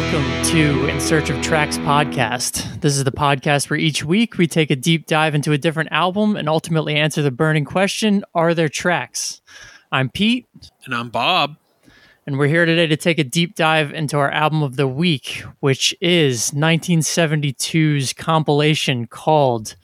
[0.00, 2.80] Welcome to In Search of Tracks podcast.
[2.82, 5.90] This is the podcast where each week we take a deep dive into a different
[5.90, 9.42] album and ultimately answer the burning question Are there tracks?
[9.90, 10.46] I'm Pete.
[10.84, 11.56] And I'm Bob.
[12.28, 15.42] And we're here today to take a deep dive into our album of the week,
[15.58, 19.74] which is 1972's compilation called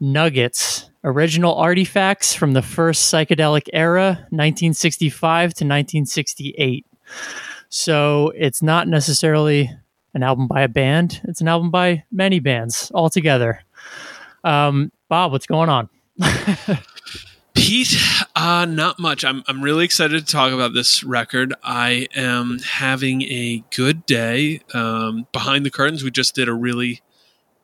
[0.00, 6.86] Nuggets Original Artifacts from the First Psychedelic Era, 1965 to 1968.
[7.70, 9.70] So it's not necessarily
[10.12, 13.62] an album by a band, it's an album by many bands all together.
[14.42, 15.88] Um, Bob, what's going on?
[17.54, 17.96] Pete,
[18.34, 19.24] uh, not much.
[19.24, 21.54] I'm, I'm really excited to talk about this record.
[21.62, 24.62] I am having a good day.
[24.74, 27.02] Um, behind the curtains, we just did a really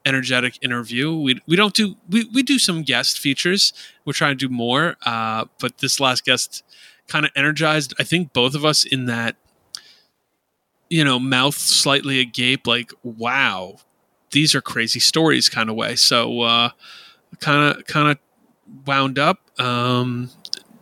[0.05, 1.15] energetic interview.
[1.15, 3.73] We, we don't do, we, we do some guest features.
[4.05, 4.97] We're trying to do more.
[5.05, 6.63] Uh, but this last guest
[7.09, 9.37] kind of energized, I think, both of us in that
[10.89, 13.77] you know, mouth slightly agape, like, wow,
[14.31, 15.97] these are crazy stories kind of way.
[15.97, 16.71] So, uh,
[17.41, 18.19] kind of, kind of
[18.87, 19.41] wound up.
[19.61, 20.31] Um,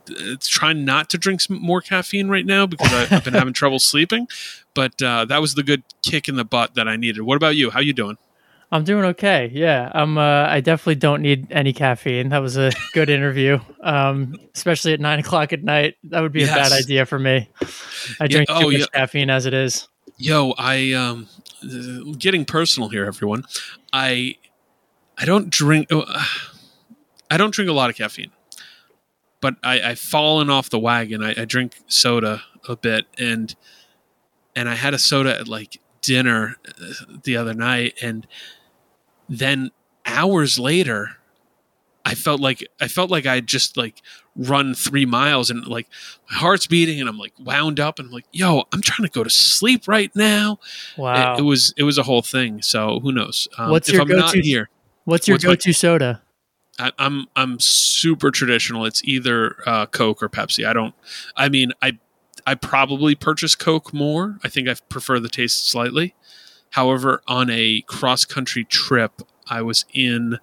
[0.07, 3.55] it's trying not to drink some more caffeine right now because I, have been having
[3.55, 4.29] trouble sleeping.
[4.75, 7.23] But uh, that was the good kick in the butt that I needed.
[7.23, 7.71] What about you?
[7.71, 8.19] How you doing?
[8.73, 9.51] I'm doing okay.
[9.53, 10.19] Yeah, I'm.
[10.19, 12.31] Uh, I definitely don't need any caffeine.
[12.31, 15.95] That was a good interview, um, especially at nine o'clock at night.
[16.05, 16.51] That would be yes.
[16.51, 17.49] a bad idea for me.
[18.19, 18.87] I drink yeah, oh, too much yeah.
[19.01, 19.89] caffeine as it is.
[20.17, 21.29] Yo, I um,
[22.19, 23.45] getting personal here, everyone.
[23.93, 24.37] I
[25.19, 25.89] I don't drink.
[25.91, 26.25] Uh,
[27.31, 28.31] I don't drink a lot of caffeine,
[29.41, 31.23] but I, I've fallen off the wagon.
[31.23, 33.57] I, I drink soda a bit, and
[34.55, 38.25] and I had a soda at like dinner uh, the other night, and
[39.29, 39.73] then
[40.07, 41.17] hours later,
[42.05, 44.03] I felt like I felt like I just like
[44.37, 45.89] run three miles and like
[46.31, 49.13] my heart's beating and I'm like wound up and I'm like, yo, I'm trying to
[49.13, 50.59] go to sleep right now.
[50.99, 51.35] Wow.
[51.35, 52.61] It, it was it was a whole thing.
[52.63, 53.49] So who knows?
[53.57, 54.69] Um, what's your I'm go-to here?
[55.05, 56.23] What's your what's go-to my, soda?
[56.79, 58.85] I, am I'm, I'm super traditional.
[58.85, 60.67] It's either uh, Coke or Pepsi.
[60.67, 60.95] I don't.
[61.37, 61.99] I mean, I
[62.47, 64.39] I probably purchase Coke more.
[64.45, 66.15] I think I prefer the taste slightly.
[66.71, 70.39] However, on a cross country trip, I was in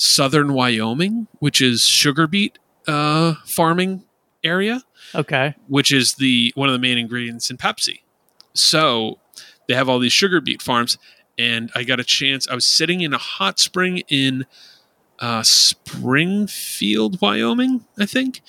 [0.00, 4.02] southern Wyoming, which is sugar beet uh, farming
[4.42, 4.82] area.
[5.14, 5.54] Okay.
[5.68, 8.00] Which is the one of the main ingredients in Pepsi.
[8.54, 9.18] So
[9.68, 10.96] they have all these sugar beet farms,
[11.38, 12.48] and I got a chance.
[12.48, 14.46] I was sitting in a hot spring in
[15.18, 18.40] uh, Springfield, Wyoming, I think,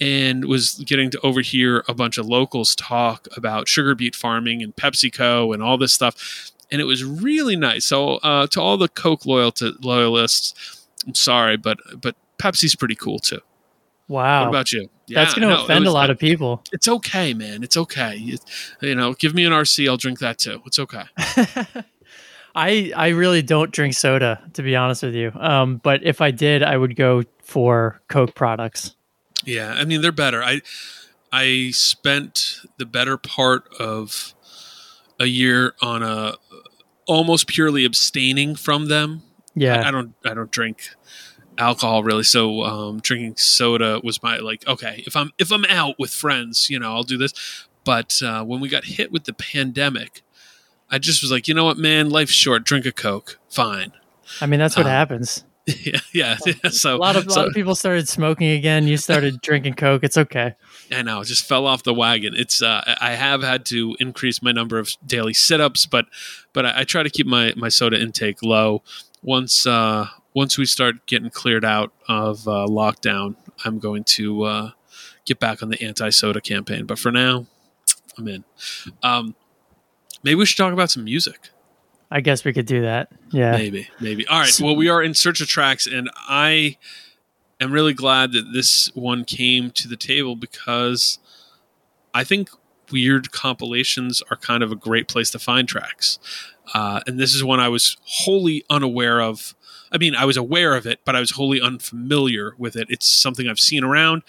[0.00, 4.74] and was getting to overhear a bunch of locals talk about sugar beet farming and
[4.74, 6.50] PepsiCo and all this stuff.
[6.72, 7.86] And it was really nice.
[7.86, 10.77] So, uh, to all the Coke loyal to, loyalists,
[11.08, 13.40] I'm sorry, but but Pepsi's pretty cool too.
[14.06, 14.42] Wow.
[14.42, 14.88] What about you?
[15.06, 16.62] Yeah, That's going to no, offend was, a lot of people.
[16.72, 17.62] It's okay, man.
[17.62, 18.16] It's okay.
[18.16, 18.38] You,
[18.80, 20.62] you know, give me an RC, I'll drink that too.
[20.64, 21.02] It's okay.
[22.54, 25.32] I I really don't drink soda, to be honest with you.
[25.34, 28.96] Um, but if I did, I would go for Coke products.
[29.44, 30.42] Yeah, I mean they're better.
[30.42, 30.62] I
[31.30, 34.34] I spent the better part of
[35.20, 36.34] a year on a
[37.06, 39.22] almost purely abstaining from them.
[39.60, 40.90] Yeah, I, I don't I don't drink
[41.58, 45.96] alcohol really so um, drinking soda was my like okay if i'm if i'm out
[45.98, 49.32] with friends you know i'll do this but uh, when we got hit with the
[49.32, 50.22] pandemic
[50.88, 53.92] i just was like you know what man life's short drink a coke fine
[54.40, 55.44] i mean that's what um, happens
[55.84, 58.86] yeah, yeah, yeah, So a lot of so, a lot of people started smoking again.
[58.86, 60.02] You started drinking coke.
[60.02, 60.54] It's okay.
[60.90, 62.32] I know, just fell off the wagon.
[62.34, 66.06] It's uh, I have had to increase my number of daily sit-ups, but
[66.54, 68.82] but I, I try to keep my my soda intake low.
[69.22, 74.70] Once uh, once we start getting cleared out of uh, lockdown, I'm going to uh,
[75.24, 76.86] get back on the anti soda campaign.
[76.86, 77.46] But for now,
[78.16, 78.44] I'm in.
[79.02, 79.34] Um,
[80.22, 81.50] maybe we should talk about some music.
[82.10, 83.12] I guess we could do that.
[83.30, 83.52] Yeah.
[83.52, 84.26] Maybe, maybe.
[84.28, 84.60] All right.
[84.60, 86.78] Well, we are in search of tracks, and I
[87.60, 91.18] am really glad that this one came to the table because
[92.14, 92.48] I think
[92.90, 96.18] weird compilations are kind of a great place to find tracks.
[96.74, 99.54] Uh, and this is one I was wholly unaware of
[99.90, 102.88] I mean, I was aware of it, but I was wholly unfamiliar with it.
[102.90, 104.22] It's something I've seen around,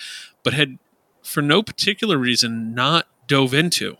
[0.43, 0.79] but had,
[1.21, 3.97] for no particular reason, not dove into.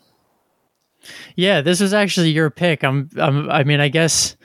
[1.36, 2.84] Yeah, this was actually your pick.
[2.84, 4.36] I'm, I'm I mean, I guess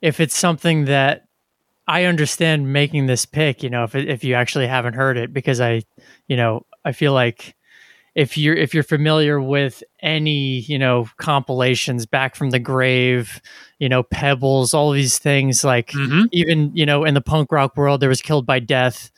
[0.00, 1.26] if it's something that
[1.86, 5.60] I understand making this pick, you know, if if you actually haven't heard it, because
[5.60, 5.82] I,
[6.26, 7.54] you know, I feel like
[8.18, 13.40] if you're if you're familiar with any you know compilations back from the grave
[13.78, 16.24] you know pebbles all these things like mm-hmm.
[16.32, 19.12] even you know in the punk rock world there was killed by death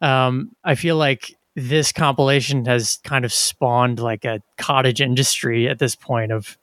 [0.00, 5.80] um, i feel like this compilation has kind of spawned like a cottage industry at
[5.80, 6.56] this point of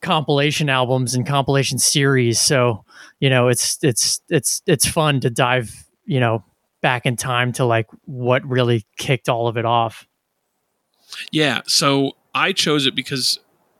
[0.00, 2.40] compilation albums and compilation series.
[2.40, 2.84] So,
[3.20, 6.42] you know, it's it's it's it's fun to dive, you know,
[6.80, 10.08] back in time to like what really kicked all of it off.
[11.30, 13.38] Yeah, so I chose it because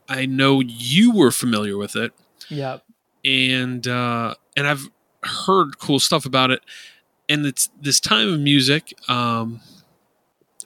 [0.09, 2.13] I know you were familiar with it.
[2.49, 2.85] Yep.
[3.25, 4.89] And uh and I've
[5.23, 6.63] heard cool stuff about it.
[7.29, 9.61] And it's this time of music um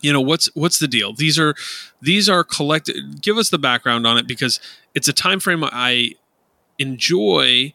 [0.04, 1.54] you know what's what's the deal these are
[2.02, 4.60] these are collected give us the background on it because
[4.94, 6.10] it's a time frame i
[6.78, 7.72] enjoy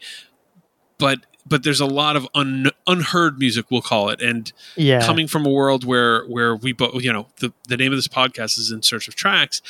[1.00, 5.06] but but there's a lot of un, unheard music we'll call it and Yeah.
[5.06, 8.08] coming from a world where where we both you know the the name of this
[8.08, 9.62] podcast is in search of tracks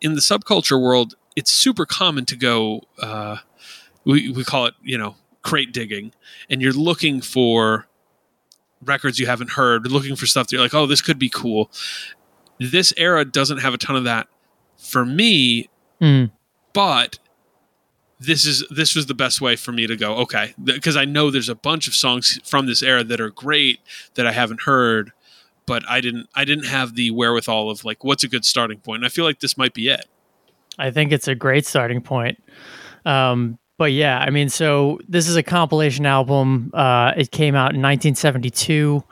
[0.00, 3.36] in the subculture world it's super common to go uh
[4.04, 6.12] we we call it you know crate digging
[6.50, 7.86] and you're looking for
[8.84, 11.70] records you haven't heard looking for stuff that you're like oh this could be cool
[12.58, 14.26] this era doesn't have a ton of that
[14.78, 15.68] for me
[16.00, 16.30] Mm.
[16.72, 17.18] but
[18.20, 21.30] this is this was the best way for me to go okay because i know
[21.30, 23.80] there's a bunch of songs from this era that are great
[24.14, 25.12] that i haven't heard
[25.66, 28.98] but i didn't i didn't have the wherewithal of like what's a good starting point.
[28.98, 30.06] and i feel like this might be it
[30.80, 32.42] I think it's a great starting point.
[33.04, 36.70] Um, but yeah, I mean, so this is a compilation album.
[36.74, 39.02] Uh, it came out in 1972.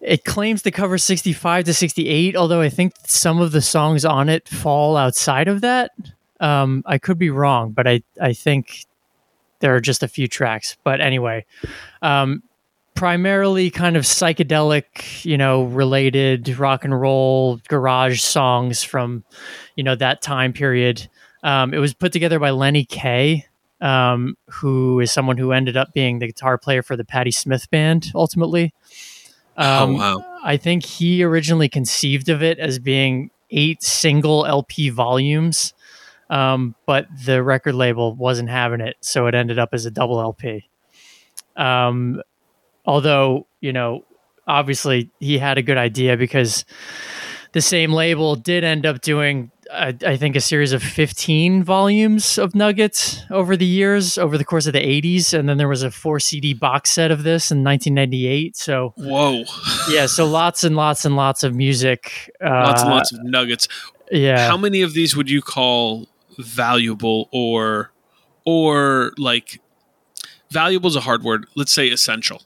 [0.00, 4.28] It claims to cover 65 to 68, although I think some of the songs on
[4.28, 5.92] it fall outside of that.
[6.40, 8.86] Um, I could be wrong, but I, I think
[9.60, 10.76] there are just a few tracks.
[10.82, 11.44] But anyway,
[12.02, 12.42] um,
[12.94, 19.24] primarily kind of psychedelic, you know, related rock and roll garage songs from,
[19.76, 21.08] you know, that time period.
[21.42, 23.46] Um, it was put together by Lenny Kaye,
[23.80, 27.70] um, who is someone who ended up being the guitar player for the Patti Smith
[27.70, 28.74] band ultimately.
[29.56, 34.90] Um, oh wow I think he originally conceived of it as being eight single LP
[34.90, 35.74] volumes,
[36.30, 40.18] um, but the record label wasn't having it, so it ended up as a double
[40.20, 40.68] LP.
[41.56, 42.22] Um,
[42.86, 44.04] although, you know,
[44.46, 46.64] obviously he had a good idea because
[47.52, 52.38] the same label did end up doing, I, I think, a series of 15 volumes
[52.38, 55.34] of Nuggets over the years, over the course of the 80s.
[55.36, 58.56] And then there was a four CD box set of this in 1998.
[58.56, 59.42] So, whoa
[59.90, 62.30] yeah, so lots and lots and lots of music.
[62.42, 63.66] Uh, lots and lots of nuggets
[64.12, 64.46] Yeah.
[64.48, 66.06] how many of these would you call
[66.42, 67.92] valuable or
[68.44, 69.60] or like
[70.50, 72.42] valuable is a hard word let's say essential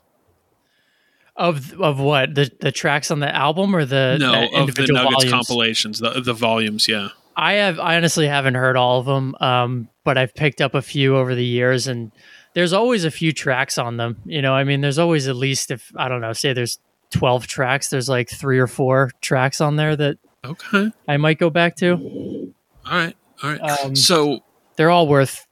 [1.36, 4.56] of of what the the tracks on the album or the no the of the
[4.58, 5.32] individual nuggets volumes?
[5.32, 9.88] compilations the, the volumes yeah I have I honestly haven't heard all of them, um,
[10.04, 12.12] but I've picked up a few over the years, and
[12.54, 14.18] there's always a few tracks on them.
[14.24, 16.78] You know, I mean, there's always at least if I don't know, say there's
[17.10, 21.50] 12 tracks, there's like three or four tracks on there that okay I might go
[21.50, 22.52] back to.
[22.86, 24.40] all right all right Um, so
[24.76, 25.46] They're all worth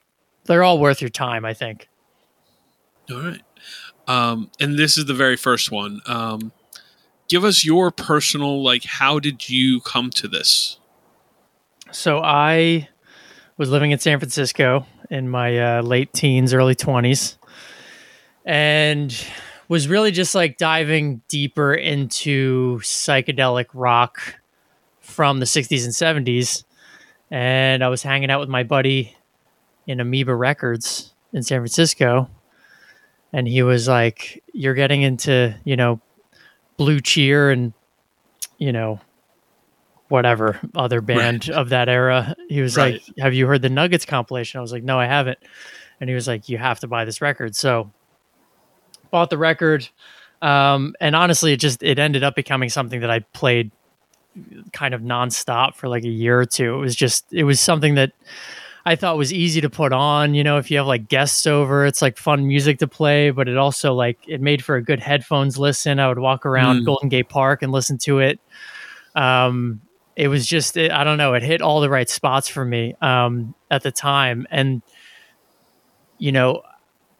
[0.47, 1.89] they're all worth your time, I think.
[3.11, 3.43] all right
[4.09, 6.51] um and this is the very first one um
[7.29, 10.79] give us your personal like how did you come to this
[11.93, 12.89] So I
[13.59, 17.37] was living in San Francisco in my uh, late teens, early 20s,
[18.47, 19.15] and
[19.69, 24.21] was really just like diving deeper into psychedelic rock
[25.01, 26.65] from the 60s and 70s.
[27.33, 29.17] And I was hanging out with my buddy
[29.87, 32.29] in Amoeba Records in San Francisco.
[33.33, 35.99] And he was like, You're getting into, you know,
[36.77, 37.73] Blue Cheer and,
[38.59, 39.01] you know,
[40.09, 42.35] whatever other band of that era.
[42.51, 42.95] He was Right.
[43.07, 44.59] like, Have you heard the Nuggets compilation?
[44.59, 45.39] I was like, No, I haven't.
[46.01, 47.57] And he was like, You have to buy this record.
[47.57, 47.91] So
[49.11, 49.89] bought the record.
[50.43, 53.71] Um, and honestly, it just it ended up becoming something that I played
[54.73, 56.75] kind of nonstop for like a year or two.
[56.75, 58.13] It was just it was something that
[58.85, 60.35] I thought was easy to put on.
[60.35, 63.49] You know, if you have like guests over, it's like fun music to play, but
[63.49, 66.01] it also like it made for a good headphones listen.
[66.01, 66.87] I would walk around Mm.
[66.87, 68.41] Golden Gate Park and listen to it.
[69.15, 69.81] Um,
[70.17, 72.95] it was just it, I don't know, it hit all the right spots for me
[73.01, 74.83] um, at the time, and
[76.19, 76.63] you know,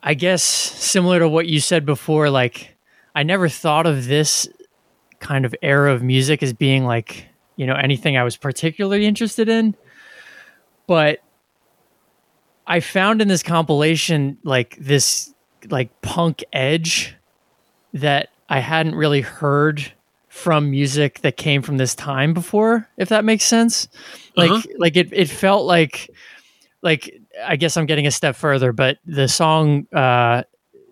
[0.03, 2.77] I guess similar to what you said before, like
[3.15, 4.49] I never thought of this
[5.23, 7.27] kind of era of music as being like
[7.57, 9.75] you know anything I was particularly interested in,
[10.87, 11.21] but
[12.67, 15.33] I found in this compilation like this
[15.71, 17.17] like punk edge
[17.95, 19.93] that I hadn't really heard
[20.29, 23.89] from music that came from this time before, if that makes sense.
[24.37, 24.63] Like Uh-huh.
[24.79, 26.11] like it it felt like
[26.83, 27.13] like
[27.45, 30.43] I guess I'm getting a step further, but the song uh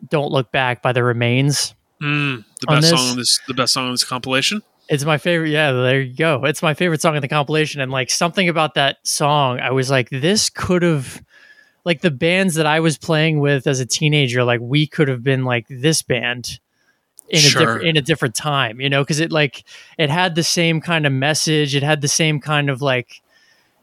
[0.08, 3.54] Don't Look Back by the Remains Mm, the On best this- song on this the
[3.54, 5.50] best song on this compilation It's my favorite.
[5.50, 6.44] Yeah, there you go.
[6.44, 7.80] It's my favorite song in the compilation.
[7.80, 11.22] And like something about that song, I was like, this could have,
[11.84, 15.22] like the bands that I was playing with as a teenager, like we could have
[15.22, 16.58] been like this band
[17.28, 17.60] in Sure.
[17.62, 19.62] a different in a different time, you know, because it like
[19.98, 21.76] it had the same kind of message.
[21.76, 23.22] It had the same kind of like,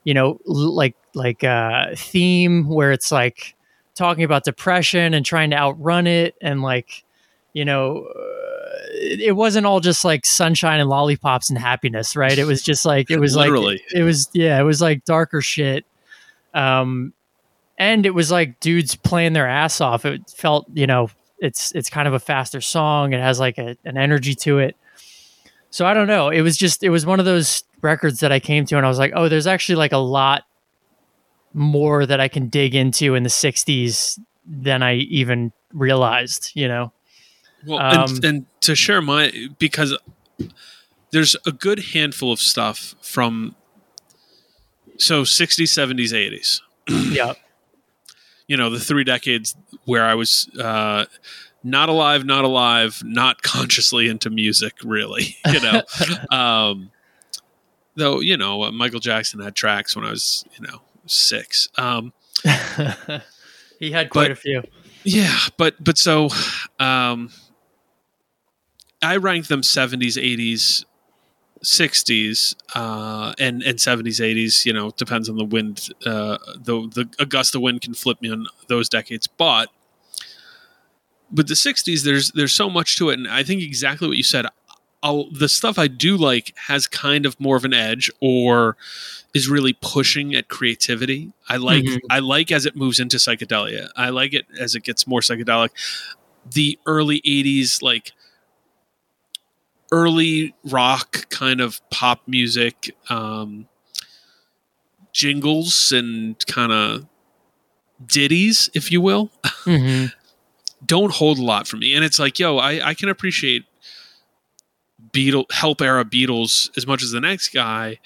[0.03, 3.55] you know, l- like like uh theme where it's like
[3.95, 7.05] talking about depression and trying to outrun it and like,
[7.57, 8.05] you know.
[8.05, 12.37] Uh, it it wasn't all just like sunshine and lollipops and happiness, right?
[12.37, 13.75] It was just like it was Literally.
[13.75, 15.85] like it was yeah, it was like darker shit.
[16.53, 17.13] Um
[17.77, 20.05] and it was like dudes playing their ass off.
[20.05, 21.09] It felt, you know,
[21.39, 23.13] it's it's kind of a faster song.
[23.13, 24.75] It has like a, an energy to it.
[25.69, 26.29] So I don't know.
[26.29, 28.89] It was just it was one of those records that I came to and I
[28.89, 30.43] was like, oh, there's actually like a lot
[31.53, 36.51] more that I can dig into in the '60s than I even realized.
[36.55, 36.93] You know.
[37.65, 39.97] Well, Um, and, and to share my because
[41.11, 43.55] there's a good handful of stuff from
[44.97, 46.11] so 60s, 70s,
[46.87, 47.11] 80s.
[47.13, 47.33] yeah.
[48.47, 51.05] You know, the three decades where I was uh,
[51.63, 55.35] not alive, not alive, not consciously into music, really.
[55.51, 55.81] You know,
[56.37, 56.91] um,
[57.95, 61.67] though you know uh, Michael Jackson had tracks when I was you know six.
[61.77, 62.13] Um,
[63.79, 64.63] he had quite But- a few.
[65.03, 66.29] Yeah, but but so
[66.79, 67.29] um
[69.01, 70.85] I rank them 70s, 80s,
[71.63, 77.09] 60s, uh and and 70s, 80s, you know, depends on the wind uh the the
[77.19, 79.69] Augusta wind can flip me on those decades, but
[81.31, 84.23] but the 60s there's there's so much to it and I think exactly what you
[84.23, 84.45] said
[85.03, 88.77] I'll, the stuff I do like has kind of more of an edge or
[89.33, 91.31] is really pushing at creativity.
[91.47, 91.99] I like Mhm.
[92.09, 93.89] I like as it moves into psychedelia.
[93.95, 95.69] I like it as it gets more psychedelic.
[96.51, 98.11] The early 80s like
[99.91, 103.67] early rock kind of pop music um
[105.13, 107.05] jingles and kind of
[108.05, 109.31] ditties if you will
[109.65, 110.13] Mhm.
[110.85, 111.95] don't hold a lot for me.
[111.95, 113.65] And it's like, yo, I, I can appreciate
[115.11, 117.99] Beatle help era Beatles as much as the next guy,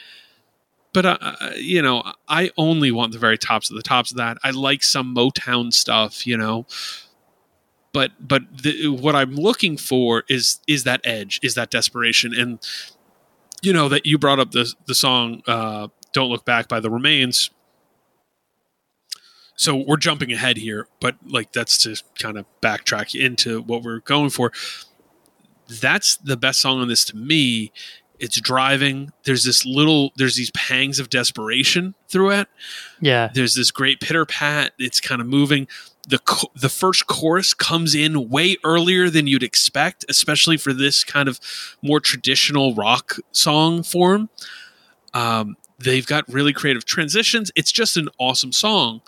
[0.93, 4.37] but uh, you know, I only want the very tops of the tops of that.
[4.43, 6.65] I like some Motown stuff, you know,
[7.93, 12.59] but but the, what I'm looking for is is that edge, is that desperation, and
[13.61, 16.89] you know that you brought up the the song uh, "Don't Look Back" by the
[16.89, 17.49] Remains
[19.61, 23.99] so we're jumping ahead here, but like that's to kind of backtrack into what we're
[23.99, 24.51] going for.
[25.69, 27.71] That's the best song on this to me.
[28.19, 29.11] It's driving.
[29.23, 32.47] There's this little, there's these pangs of desperation through it.
[33.01, 33.29] Yeah.
[33.31, 34.73] There's this great pitter pat.
[34.79, 35.67] It's kind of moving.
[36.07, 36.19] The
[36.55, 41.39] the first chorus comes in way earlier than you'd expect, especially for this kind of
[41.81, 44.29] more traditional rock song form.
[45.13, 47.51] Um, they've got really creative transitions.
[47.55, 49.01] It's just an awesome song.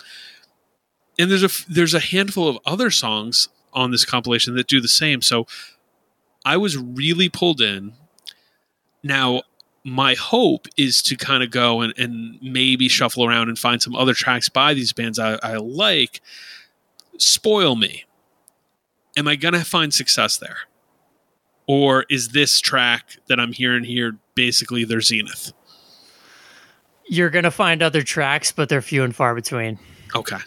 [1.18, 4.88] And there's a there's a handful of other songs on this compilation that do the
[4.88, 5.22] same.
[5.22, 5.48] So
[6.46, 7.94] I was really pulled in.
[9.02, 9.42] Now
[9.84, 13.96] my hope is to kind of go and, and maybe shuffle around and find some
[13.96, 16.22] other tracks by these bands I, I like.
[17.18, 18.06] Spoil me.
[19.16, 20.58] Am I going to find success there?
[21.68, 25.54] Or is this track that I'm hearing here basically their zenith?
[27.06, 29.78] You're gonna find other tracks, but they're few and far between.
[30.16, 30.38] Okay.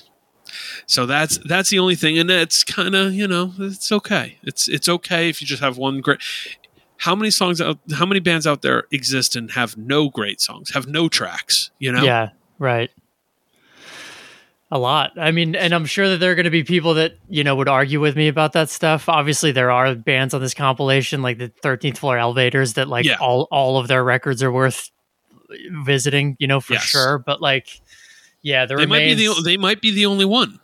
[0.86, 4.38] So that's that's the only thing, and it's kind of you know it's okay.
[4.42, 6.20] It's it's okay if you just have one great.
[6.98, 7.78] How many songs out?
[7.94, 10.72] How many bands out there exist and have no great songs?
[10.72, 11.70] Have no tracks?
[11.78, 12.02] You know.
[12.02, 12.90] Yeah, right.
[14.72, 15.12] A lot.
[15.16, 17.54] I mean, and I'm sure that there are going to be people that, you know,
[17.54, 19.08] would argue with me about that stuff.
[19.08, 23.16] Obviously, there are bands on this compilation like the 13th Floor Elevators that like Yeah.
[23.20, 24.90] all all of their records are worth
[25.84, 26.82] visiting, you know, for Yes.
[26.82, 27.80] sure, but like
[28.42, 30.58] yeah, They might be the they might be the only one,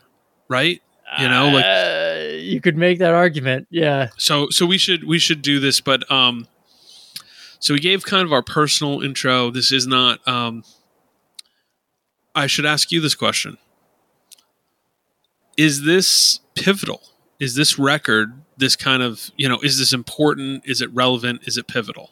[0.49, 0.83] right?
[1.21, 3.67] you know, like- Uh, you could make that argument.
[3.71, 4.09] Yeah.
[4.17, 6.49] So so we should we should do this, but um,
[7.61, 9.51] so we gave kind of our personal intro.
[9.51, 10.65] This is not um.
[12.35, 13.59] I should ask you this question:
[15.57, 17.03] Is this pivotal?
[17.39, 19.59] Is this record this kind of you know?
[19.61, 20.63] Is this important?
[20.67, 21.43] Is it relevant?
[21.45, 22.11] Is it pivotal?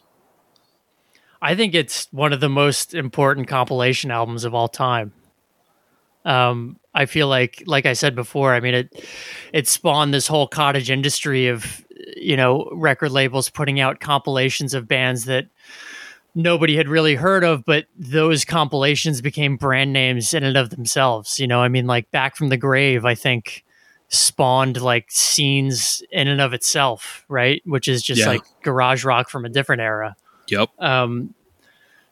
[1.41, 5.11] I think it's one of the most important compilation albums of all time.
[6.23, 9.05] Um, I feel like, like I said before, I mean it.
[9.53, 11.83] It spawned this whole cottage industry of,
[12.15, 15.47] you know, record labels putting out compilations of bands that
[16.35, 21.39] nobody had really heard of, but those compilations became brand names in and of themselves.
[21.39, 23.63] You know, I mean, like Back from the Grave, I think
[24.09, 27.61] spawned like scenes in and of itself, right?
[27.65, 28.27] Which is just Yeah.
[28.27, 30.15] like garage rock from a different era.
[30.47, 30.69] Yep.
[30.79, 31.33] Um,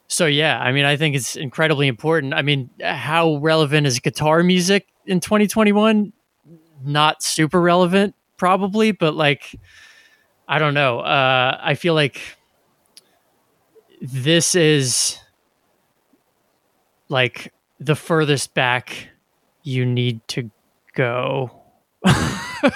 [0.08, 2.34] so yeah, I mean, I think it's incredibly important.
[2.34, 6.12] I mean, how relevant is guitar music in 2021?
[6.82, 9.54] Not super relevant, probably, but like,
[10.48, 11.00] I don't know.
[11.00, 12.20] Uh, I feel like
[14.00, 15.18] this is
[17.08, 19.08] like the furthest back
[19.62, 20.50] you need to
[20.94, 21.50] go.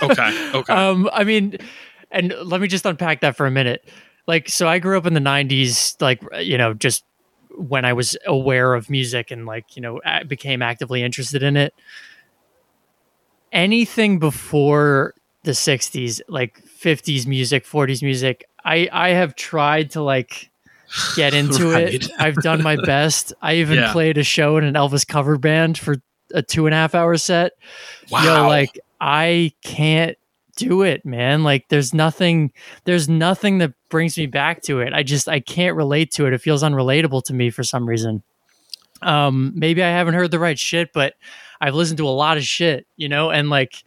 [0.03, 0.51] okay.
[0.55, 0.73] Okay.
[0.73, 1.59] Um, I mean,
[2.11, 3.89] and let me just unpack that for a minute.
[4.27, 7.05] Like, so I grew up in the '90s, like you know, just
[7.57, 11.75] when I was aware of music and like you know became actively interested in it.
[13.53, 20.51] Anything before the '60s, like '50s music, '40s music, I I have tried to like
[21.17, 21.95] get into right.
[21.95, 22.11] it.
[22.19, 23.33] I've done my best.
[23.43, 23.93] I even yeah.
[23.93, 25.97] played a show in an Elvis cover band for
[26.33, 27.53] a two and a half hour set.
[28.11, 28.25] Wow.
[28.25, 30.17] Yo, like I can't
[30.57, 31.43] do it, man.
[31.43, 32.53] Like there's nothing
[32.85, 34.93] there's nothing that brings me back to it.
[34.93, 36.33] I just I can't relate to it.
[36.33, 38.23] It feels unrelatable to me for some reason.
[39.03, 41.15] Um maybe I haven't heard the right shit, but
[41.61, 43.83] I've listened to a lot of shit, you know, and like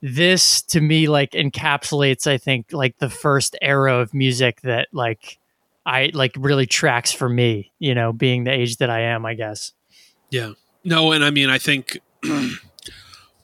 [0.00, 5.38] this to me like encapsulates I think like the first era of music that like
[5.88, 9.32] I like really tracks for me, you know, being the age that I am, I
[9.32, 9.72] guess.
[10.30, 10.52] Yeah.
[10.84, 11.98] No, and I mean I think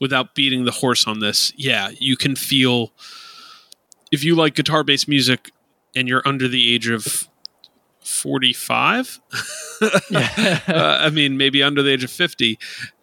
[0.00, 2.92] without beating the horse on this, yeah, you can feel
[4.12, 5.50] if you like guitar based music
[5.96, 7.28] and you're under the age of
[8.00, 9.20] 45
[9.82, 9.88] uh,
[10.68, 12.58] i mean maybe under the age of 50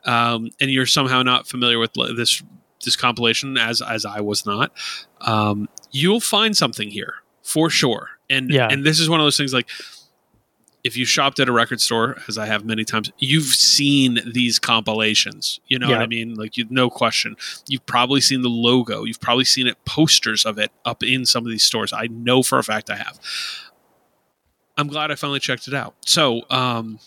[0.05, 2.43] um, and you're somehow not familiar with this
[2.85, 4.71] this compilation as as i was not
[5.21, 8.67] um, you'll find something here for sure and yeah.
[8.71, 9.69] and this is one of those things like
[10.83, 14.57] if you shopped at a record store, as I have many times, you've seen these
[14.59, 15.59] compilations.
[15.67, 15.97] You know yeah.
[15.97, 16.35] what I mean?
[16.35, 17.35] Like, you, no question.
[17.67, 19.03] You've probably seen the logo.
[19.03, 21.93] You've probably seen it posters of it up in some of these stores.
[21.93, 23.19] I know for a fact I have.
[24.77, 25.95] I'm glad I finally checked it out.
[26.05, 26.99] So, um,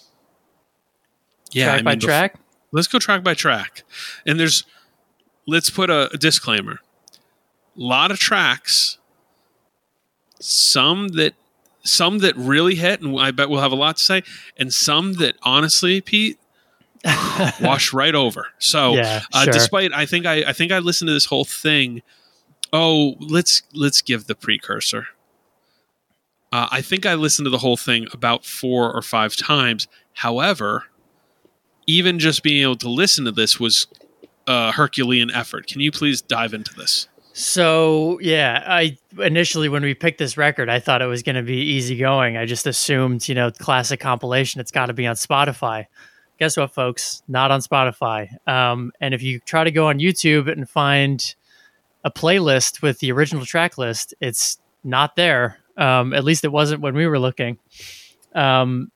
[1.50, 2.38] yeah, track I mean, by track.
[2.72, 3.82] let's go track by track.
[4.24, 4.64] And there's,
[5.46, 6.78] let's put a, a disclaimer.
[7.76, 8.98] A lot of tracks.
[10.40, 11.34] Some that
[11.84, 14.22] some that really hit, and I bet we'll have a lot to say,
[14.56, 16.38] and some that honestly, Pete,
[17.60, 18.48] wash right over.
[18.58, 22.02] So, yeah, uh, despite I think I, I think I listened to this whole thing.
[22.72, 25.08] Oh, let's let's give the precursor.
[26.50, 29.86] Uh, I think I listened to the whole thing about four or five times.
[30.14, 30.84] However,
[31.86, 33.86] even just being able to listen to this was
[34.46, 35.66] a Herculean effort.
[35.66, 37.08] Can you please dive into this?
[37.36, 41.42] So yeah, I initially when we picked this record, I thought it was going to
[41.42, 42.36] be easy going.
[42.36, 44.60] I just assumed, you know, classic compilation.
[44.60, 45.86] It's got to be on Spotify.
[46.38, 47.24] Guess what, folks?
[47.26, 48.28] Not on Spotify.
[48.48, 51.34] Um, and if you try to go on YouTube and find
[52.04, 55.58] a playlist with the original track list, it's not there.
[55.76, 57.58] Um, at least it wasn't when we were looking.
[58.32, 58.92] Um,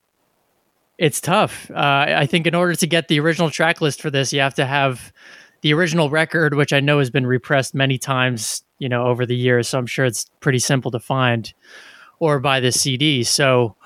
[0.96, 1.72] it's tough.
[1.72, 4.55] Uh, I think in order to get the original track list for this, you have
[4.55, 5.12] to have
[5.62, 9.36] the original record, which I know has been repressed many times, you know, over the
[9.36, 9.68] years.
[9.68, 11.52] So I'm sure it's pretty simple to find,
[12.20, 13.24] or buy the CD.
[13.24, 13.76] So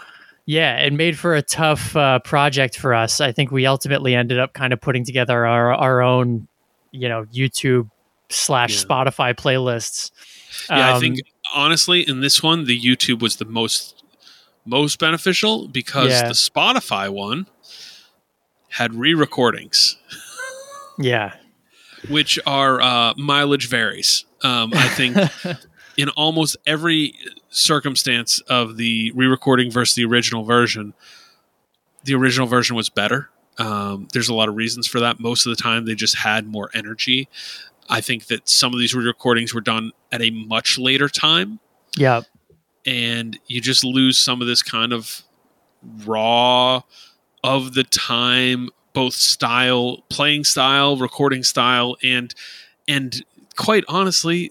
[0.45, 3.21] yeah, it made for a tough uh, project for us.
[3.21, 6.49] I think we ultimately ended up kind of putting together our our own,
[6.91, 7.91] you know, YouTube
[8.29, 8.89] slash yeah.
[8.89, 10.11] Spotify playlists.
[10.69, 11.21] Yeah, um, I think
[11.55, 14.03] honestly, in this one, the YouTube was the most
[14.65, 16.29] most beneficial because yeah.
[16.29, 17.47] the Spotify one
[18.69, 19.97] had re-recordings.
[20.99, 21.35] Yeah,
[22.09, 24.25] which are uh, mileage varies.
[24.43, 25.17] Um, I think
[25.97, 27.15] in almost every
[27.51, 30.95] circumstance of the re-recording versus the original version,
[32.05, 33.31] the original version was better.
[33.59, 35.21] Um, there's a lot of reasons for that.
[35.21, 37.29] Most of the time, they just had more energy.
[37.89, 41.61] I think that some of these re-recordings were done at a much later time.
[41.97, 42.23] Yeah,
[42.87, 45.23] and you just lose some of this kind of
[46.05, 46.83] raw
[47.45, 52.35] of the time both style, playing style, recording style, and
[52.89, 53.23] and
[53.57, 54.51] quite honestly,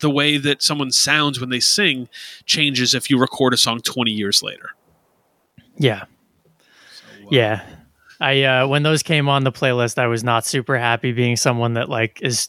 [0.00, 2.08] the way that someone sounds when they sing
[2.44, 4.70] changes if you record a song 20 years later.
[5.78, 6.04] Yeah.
[6.92, 7.66] So, uh, yeah.
[8.18, 11.74] I uh, when those came on the playlist, I was not super happy being someone
[11.74, 12.48] that like is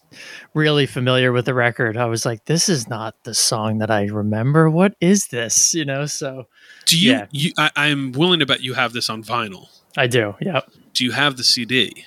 [0.54, 1.98] really familiar with the record.
[1.98, 4.70] I was like, this is not the song that I remember.
[4.70, 5.74] What is this?
[5.74, 6.48] You know, so
[6.86, 7.26] do you, yeah.
[7.32, 9.68] you I, I'm willing to bet you have this on vinyl.
[9.98, 10.36] I do.
[10.40, 10.70] Yep.
[10.94, 12.06] Do you have the CD?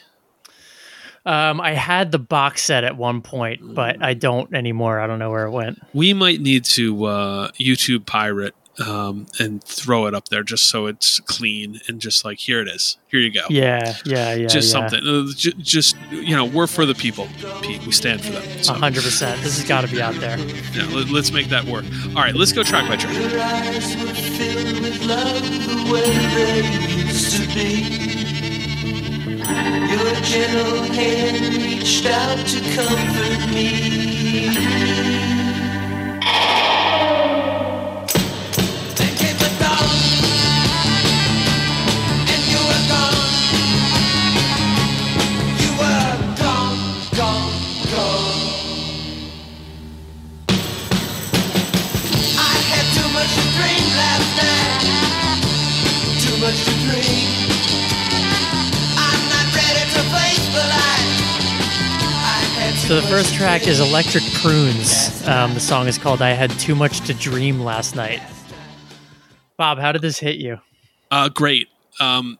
[1.26, 5.00] Um, I had the box set at one point, but I don't anymore.
[5.00, 5.78] I don't know where it went.
[5.92, 8.54] We might need to uh, YouTube pirate
[8.86, 12.68] um, and throw it up there just so it's clean and just like here it
[12.68, 12.96] is.
[13.08, 13.42] Here you go.
[13.50, 14.46] Yeah, yeah, yeah.
[14.46, 14.88] just yeah.
[14.88, 15.00] something.
[15.06, 17.28] Uh, ju- Just you know, we're for the people,
[17.60, 17.84] Pete.
[17.84, 18.62] We stand for them.
[18.62, 19.42] So, A hundred percent.
[19.42, 20.38] This has got to be out there.
[20.38, 21.84] yeah, let, let's make that work.
[22.16, 23.10] All right, let's go track by track.
[27.20, 27.70] Used to be.
[29.92, 35.29] Your gentle hand reached out to comfort me.
[56.50, 57.06] Much to drink.
[58.98, 61.06] I'm not ready to face the light.
[62.02, 63.78] I had too So the first track is.
[63.78, 65.26] Electric Prunes.
[65.28, 68.20] Um, the song is called "I Had Too Much to Dream Last Night."
[69.56, 70.58] Bob, how did this hit you?
[71.12, 71.68] Uh, great.
[72.00, 72.38] Um,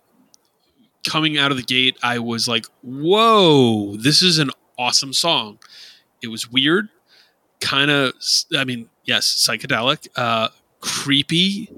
[1.06, 5.60] coming out of the gate, I was like, "Whoa, this is an awesome song."
[6.20, 6.88] It was weird,
[7.60, 8.14] kind of.
[8.56, 10.48] I mean, yes, psychedelic, uh,
[10.80, 11.68] creepy.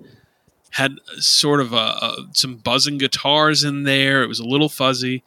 [0.73, 4.23] Had sort of a, a, some buzzing guitars in there.
[4.23, 5.23] It was a little fuzzy.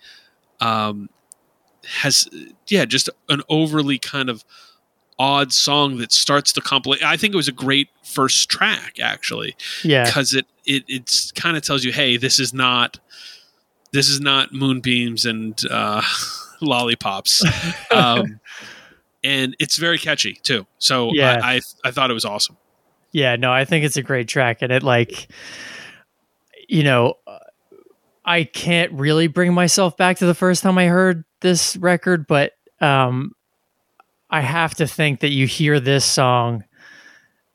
[0.59, 1.09] Um,
[1.85, 2.27] has
[2.67, 4.43] yeah, just an overly kind of
[5.17, 7.07] odd song that starts the compilation.
[7.07, 11.55] I think it was a great first track, actually Yeah, because it it it's kind
[11.57, 12.99] of tells you, hey, this is not
[13.91, 16.01] this is not moonbeams and uh,
[16.61, 17.43] lollipops,
[17.91, 18.39] um,
[19.23, 20.65] and it's very catchy too.
[20.79, 21.39] So Yeah.
[21.41, 22.57] I, I I thought it was awesome.
[23.15, 23.37] Yeah.
[23.37, 25.29] No, I think it's a great track, and it like,
[26.67, 27.13] you know,
[28.25, 32.51] I can't really bring myself back to the first time I heard this record, but
[32.81, 33.31] um,
[34.29, 36.65] I have to think that you hear this song,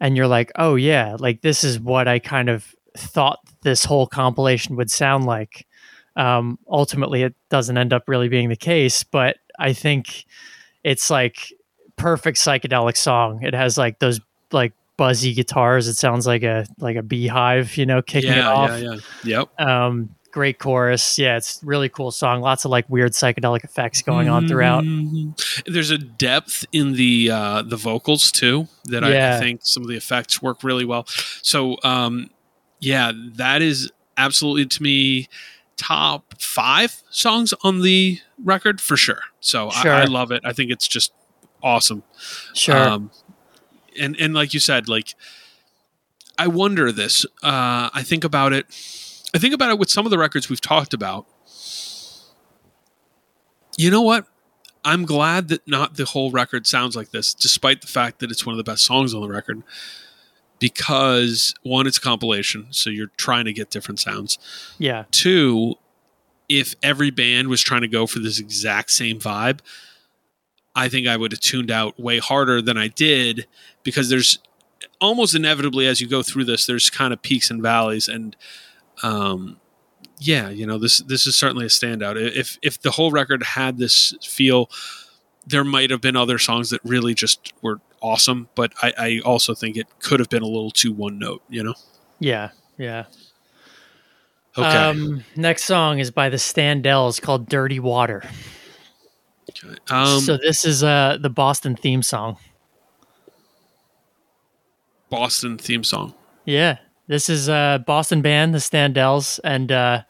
[0.01, 4.07] and you're like, oh yeah, like this is what I kind of thought this whole
[4.07, 5.67] compilation would sound like.
[6.17, 10.25] Um, ultimately, it doesn't end up really being the case, but I think
[10.85, 11.53] it's like
[11.97, 13.43] perfect psychedelic song.
[13.43, 14.21] It has like those
[14.53, 15.89] like buzzy guitars.
[15.89, 18.69] It sounds like a like a beehive, you know, kicking it off.
[18.79, 19.47] yeah, yeah.
[19.59, 19.61] Yep.
[19.67, 21.19] Um, great chorus.
[21.19, 22.43] Yeah, it's really cool song.
[22.43, 24.85] Lots of like weird psychedelic effects going on throughout.
[24.85, 25.65] Mhm.
[25.65, 29.89] There's a depth in the uh, the vocals too that I, I think some of
[29.89, 31.07] the effects work really well.
[31.09, 32.29] So um,
[32.79, 35.29] yeah, that is absolutely to me
[35.79, 39.23] top five songs on the record for sure.
[39.41, 39.95] So Sure.
[39.95, 40.43] I, I love it.
[40.45, 41.11] I think it's just
[41.63, 42.03] awesome.
[42.55, 42.77] Sure.
[42.77, 43.11] Um,
[44.01, 45.15] and and like you said, like
[46.39, 47.27] I wonder this.
[47.43, 48.67] Uh, I think about it.
[49.35, 51.27] I think about it with some of the records we've talked about.
[53.77, 54.27] You know what?
[54.83, 58.47] I'm glad that not the whole record sounds like this, despite the fact that it's
[58.47, 59.63] one of the best songs on the record.
[60.59, 64.39] Because one, it's a compilation, so you're trying to get different sounds.
[64.79, 65.05] yeah.
[65.11, 65.75] Two,
[66.49, 69.61] if every band was trying to go for this exact same vibe,
[70.75, 73.47] I think I would have tuned out way harder than I did
[73.83, 74.39] because there's
[75.01, 78.37] almost inevitably as you go through this, there's kind of peaks and valleys, and
[79.03, 79.59] um,
[80.19, 82.17] yeah, you know this this is certainly a standout.
[82.17, 84.71] If if the whole record had this feel,
[85.47, 89.55] there might have been other songs that really just were awesome, but I, I also
[89.55, 91.43] think it could have been a little too one note.
[91.49, 91.75] You know?
[92.19, 92.51] Yeah.
[92.79, 93.05] Yeah.
[94.57, 94.69] Okay.
[94.69, 98.23] Um, next song is by the Standells called "Dirty Water."
[99.91, 102.37] um, so this is uh the Boston theme song.
[105.11, 106.15] Boston theme song.
[106.45, 110.03] Yeah, this is a Boston band, the Standells, and uh,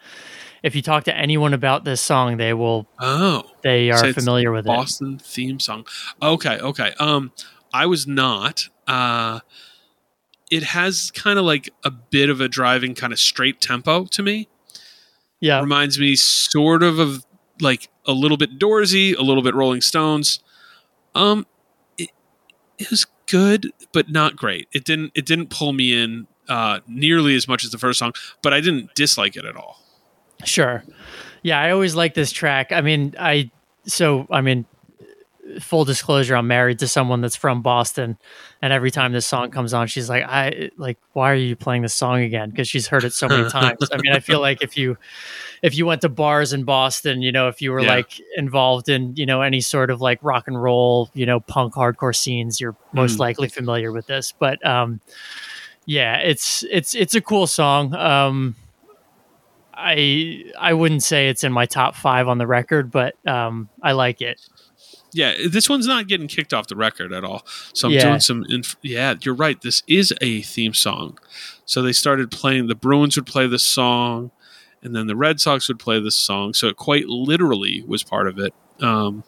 [0.62, 3.42] if you talk to anyone about this song, they will Oh.
[3.62, 4.68] they are it's familiar with it.
[4.68, 5.86] Boston theme song.
[6.22, 6.92] Okay, okay.
[7.00, 7.32] Um,
[7.72, 8.68] I was not.
[8.86, 9.40] Uh,
[10.50, 14.22] it has kind of like a bit of a driving kind of straight tempo to
[14.22, 14.48] me.
[15.40, 17.24] Yeah, Reminds me sort of of
[17.60, 20.40] like a little bit Doorsy, a little bit Rolling Stones.
[21.14, 21.46] Um,
[21.96, 22.10] it,
[22.78, 24.68] it was good, but not great.
[24.72, 28.12] It didn't it didn't pull me in uh, nearly as much as the first song,
[28.42, 29.78] but I didn't dislike it at all.
[30.44, 30.82] Sure.
[31.42, 32.72] Yeah, I always like this track.
[32.72, 33.50] I mean, I
[33.86, 34.66] so I mean,
[35.58, 38.18] full disclosure, I'm married to someone that's from Boston,
[38.62, 41.82] and every time this song comes on, she's like, "I like, why are you playing
[41.82, 43.88] this song again?" Because she's heard it so many times.
[43.92, 44.96] I mean, I feel like if you
[45.62, 47.94] if you went to bars in Boston, you know, if you were Yeah.
[47.96, 51.74] like involved in you know any sort of like rock and roll, you know, punk
[51.74, 53.20] hardcore scenes, you're most Mm.
[53.20, 54.32] likely familiar with this.
[54.38, 55.00] But um,
[55.86, 57.94] yeah, it's it's it's a cool song.
[57.94, 58.54] Um,
[59.74, 63.92] I I wouldn't say it's in my top five on the record, but um, I
[63.92, 64.40] like it.
[65.12, 67.44] Yeah, this one's not getting kicked off the record at all.
[67.74, 68.04] So I'm Yeah.
[68.04, 68.44] doing some.
[68.48, 69.60] Inf- yeah, you're right.
[69.60, 71.18] This is a theme song.
[71.64, 72.66] So they started playing.
[72.68, 74.30] The Bruins would play this song,
[74.82, 76.54] and then the Red Sox would play this song.
[76.54, 78.54] So it quite literally was part of it.
[78.80, 79.24] Um,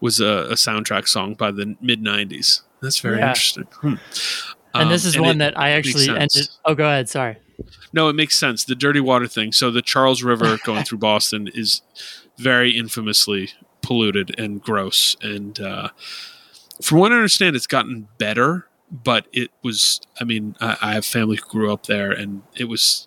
[0.00, 2.62] was a, a soundtrack song by the mid '90s.
[2.82, 3.28] That's very Yeah.
[3.30, 3.64] interesting.
[3.80, 3.94] Hmm.
[4.74, 6.48] And this Um, is one that I actually ended.
[6.64, 7.08] Oh, go ahead.
[7.08, 7.36] Sorry.
[7.92, 8.64] No, it makes sense.
[8.64, 9.52] The dirty water thing.
[9.52, 11.82] So the Charles River going through Boston is
[12.38, 13.50] very infamously
[13.82, 15.16] polluted and gross.
[15.22, 15.88] And uh,
[16.82, 18.66] from what I understand, it's gotten better.
[18.90, 20.00] But it was.
[20.20, 23.06] I mean, I, I have family who grew up there, and it was.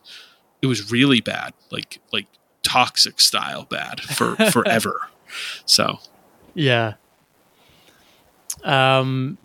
[0.62, 2.28] It was really bad, like like
[2.64, 5.10] toxic style bad for forever.
[5.66, 6.00] So
[6.54, 6.94] Yeah.
[8.64, 9.38] Um,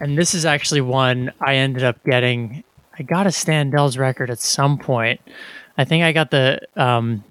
[0.00, 2.64] and this is actually one I ended up getting.
[2.98, 5.20] I got a Standell's record at some point.
[5.78, 7.24] I think I got the um,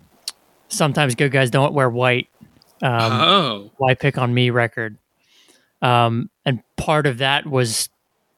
[0.70, 2.30] sometimes good guys don't wear white.
[2.82, 4.98] Um, oh, why pick on me record.
[5.82, 7.90] Um, and part of that was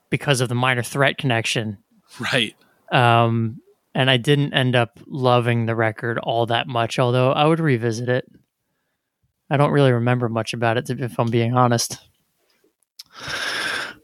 [0.10, 1.78] because of the minor threat connection.
[2.19, 2.56] right.
[2.91, 3.62] Um,
[3.93, 8.10] and I didn't end up loving the record all that much, although I would revisit
[8.10, 8.30] it.
[9.50, 12.00] I don't really remember much about it, if I'm being honest.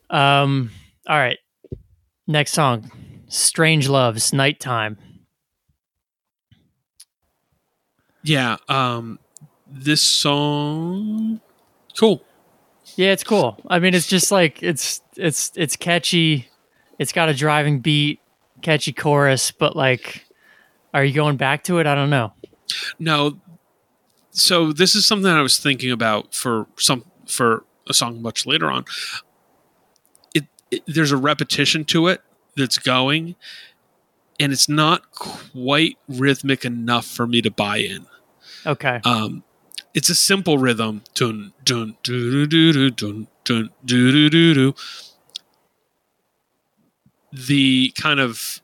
[0.09, 0.71] Um,
[1.07, 1.37] all right.
[2.27, 2.91] Next song
[3.27, 4.97] Strangeloves, Nighttime.
[8.23, 8.57] Yeah.
[8.69, 9.19] Um,
[9.73, 11.41] this song,
[11.97, 12.23] cool.
[12.95, 13.59] Yeah, it's cool.
[13.67, 16.47] I mean, it's just like it's it's it's catchy.
[16.99, 18.19] It's got a driving beat,
[18.61, 20.25] catchy chorus, but like,
[20.93, 21.87] are you going back to it?
[21.87, 22.33] I don't know.
[22.99, 23.39] No.
[24.31, 28.69] So this is something I was thinking about for some for a song much later
[28.69, 28.85] on.
[30.35, 32.21] It, it there's a repetition to it
[32.55, 33.35] that's going,
[34.39, 38.05] and it's not quite rhythmic enough for me to buy in.
[38.65, 39.01] Okay.
[39.03, 39.43] Um,
[39.93, 41.03] it's a simple rhythm.
[41.15, 44.75] Dun dun doo doo doo dun dun doo doo doo doo.
[47.31, 48.61] The kind of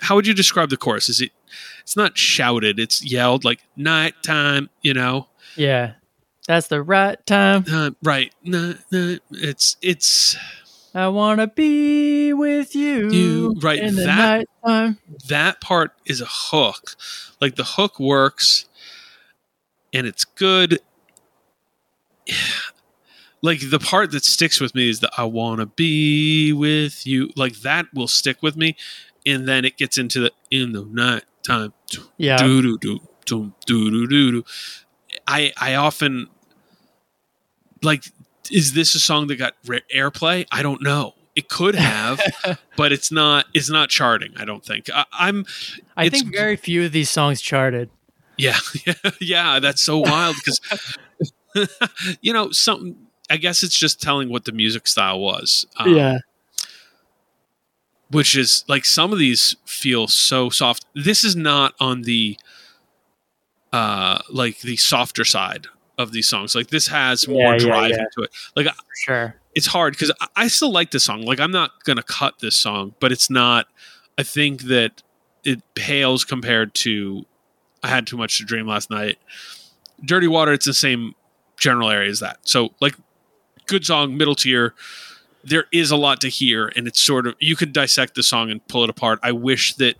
[0.00, 1.08] how would you describe the chorus?
[1.08, 1.32] Is it?
[1.82, 2.78] It's not shouted.
[2.78, 4.70] It's yelled like nighttime.
[4.82, 5.92] You know, Yeah,
[6.46, 7.64] that's the right time.
[7.70, 8.32] uh, right?
[8.44, 10.36] Nah, nah, it's it's
[10.94, 13.10] I wanna be with you.
[13.10, 14.98] You- right, in the that- nighttime.
[15.28, 16.96] that part is a hook.
[17.40, 18.64] Like the hook works
[19.92, 20.80] and it's good.
[23.40, 27.30] Like the part that sticks with me is the I want to be with you.
[27.36, 28.76] Like that will stick with me.
[29.24, 31.72] And then it gets into the in the night time.
[32.16, 32.38] Yeah.
[32.38, 34.44] Do do do do do do do.
[35.28, 36.26] I I often
[37.80, 38.06] like
[38.50, 39.54] is this a song that got
[39.94, 40.46] airplay?
[40.50, 41.14] I don't know.
[41.36, 42.20] It could have,
[42.76, 43.46] but it's not.
[43.54, 44.32] It's not charting.
[44.36, 44.90] I don't think.
[44.92, 45.44] I, I'm.
[45.96, 47.90] I think very few of these songs charted.
[48.38, 48.58] Yeah,
[49.20, 49.58] yeah.
[49.60, 50.98] That's so wild because
[52.20, 52.96] you know some.
[53.30, 55.66] I guess it's just telling what the music style was.
[55.76, 55.94] um,
[58.10, 60.86] which is like some of these feel so soft.
[60.94, 62.38] This is not on the
[63.72, 65.66] uh like the softer side
[65.98, 66.54] of these songs.
[66.54, 67.96] Like this has more Yeah, yeah, drive yeah.
[67.98, 68.30] into it.
[68.56, 68.74] Like for
[69.04, 69.34] sure.
[69.54, 71.22] it's hard because I, I still like this song.
[71.22, 73.66] Like I'm not gonna cut this song, but it's not.
[74.16, 75.02] I think that
[75.44, 77.26] it pales compared to
[77.82, 79.18] I had too much to dream last night.
[80.04, 81.14] Dirty Water, it's the same
[81.56, 82.38] general area as that.
[82.42, 82.94] So like
[83.66, 84.74] good song, middle tier.
[85.44, 88.50] There is a lot to hear, and it's sort of you could dissect the song
[88.50, 89.20] and pull it apart.
[89.22, 89.96] I wish that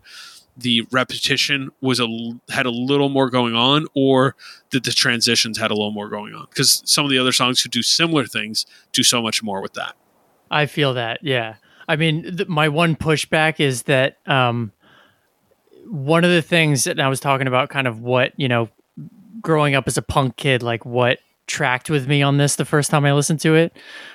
[0.56, 2.08] the repetition was a
[2.50, 4.34] had a little more going on, or
[4.70, 6.46] that the transitions had a little more going on.
[6.50, 9.74] Because some of the other songs who do similar things do so much more with
[9.74, 9.94] that.
[10.50, 11.20] I feel that.
[11.22, 11.56] Yeah.
[11.86, 14.72] I mean, th- my one pushback is that um,
[15.88, 18.68] one of the things that I was talking about, kind of what you know,
[19.40, 22.90] growing up as a punk kid, like what tracked with me on this the first
[22.90, 23.74] time I listened to it.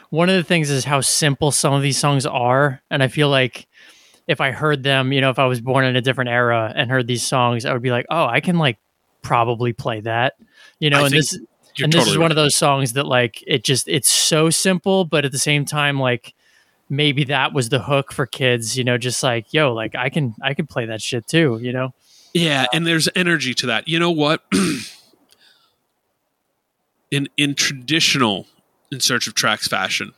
[0.09, 3.29] One of the things is how simple some of these songs are, and I feel
[3.29, 3.67] like
[4.27, 6.89] if I heard them, you know, if I was born in a different era and
[6.89, 8.77] heard these songs, I would be like, oh, I can like
[9.21, 10.35] probably play that,
[10.79, 11.01] you know.
[11.01, 11.37] I and this
[11.81, 12.31] and this is one right.
[12.31, 15.99] of those songs that like it just it's so simple but at the same time
[15.99, 16.33] like
[16.89, 20.35] maybe that was the hook for kids you know just like yo like i can
[20.43, 21.93] i can play that shit too you know
[22.33, 23.87] Yeah, uh, and there's energy to that.
[23.87, 24.43] You know what?
[27.11, 28.47] in in traditional
[28.91, 30.13] in search of tracks fashion,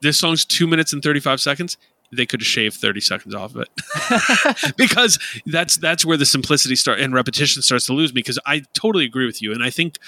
[0.00, 1.76] this song's two minutes and thirty five seconds.
[2.12, 7.00] They could shave thirty seconds off of it because that's that's where the simplicity start
[7.00, 8.20] and repetition starts to lose me.
[8.20, 9.98] Because I totally agree with you, and I think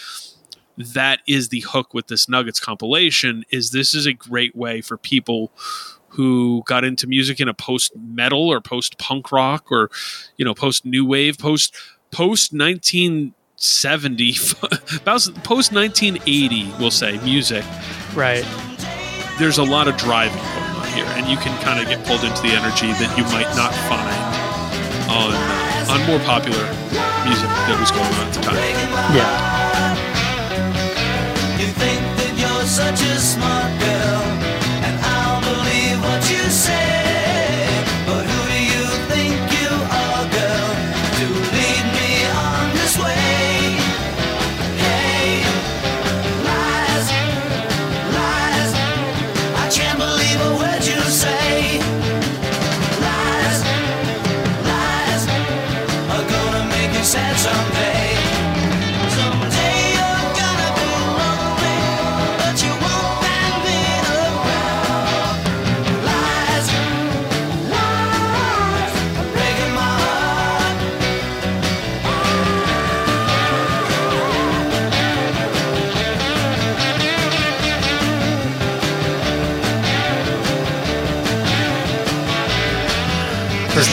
[0.95, 3.45] that is the hook with this Nuggets compilation.
[3.51, 5.51] Is this is a great way for people
[6.09, 9.90] who got into music in a post metal or post punk rock or
[10.37, 11.75] you know post new wave post
[12.11, 14.35] post 70
[14.97, 17.64] about post 1980 we'll say music
[18.14, 18.45] Right.
[19.38, 22.25] there's a lot of driving going on here and you can kind of get pulled
[22.25, 24.16] into the energy that you might not find
[25.11, 26.64] on uh, on more popular
[27.25, 28.57] music that was going on at the time
[29.14, 29.60] Yeah.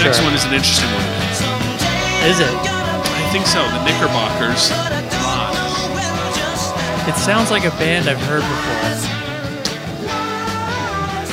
[0.08, 1.04] Next one is an interesting one
[2.32, 2.48] Is it?
[2.48, 6.72] you're gonna be i think so the knickerbockers but I don't know when just
[7.10, 8.88] It sounds like a band I've heard before.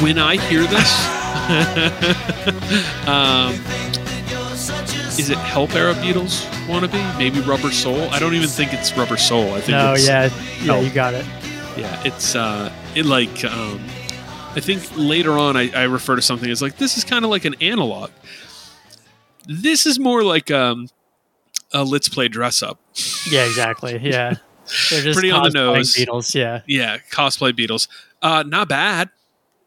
[0.02, 0.90] when i hear this
[3.06, 3.52] um,
[5.18, 9.16] is it help era beatles wannabe maybe rubber soul i don't even think it's rubber
[9.16, 10.84] soul i think No, it's yeah, yeah, Help.
[10.84, 11.24] you got it.
[11.76, 13.80] Yeah, it's uh, it like um,
[14.54, 17.30] I think later on I, I refer to something as like this is kind of
[17.32, 18.10] like an analog.
[19.46, 20.88] This is more like um,
[21.72, 22.78] a let's play dress up.
[23.30, 23.98] Yeah, exactly.
[24.02, 24.34] Yeah,
[24.90, 25.94] they're just Pretty on the nose.
[25.94, 26.34] Beatles.
[26.34, 27.86] Yeah, Yeah, cosplay Beatles.
[28.22, 29.10] Uh, not bad.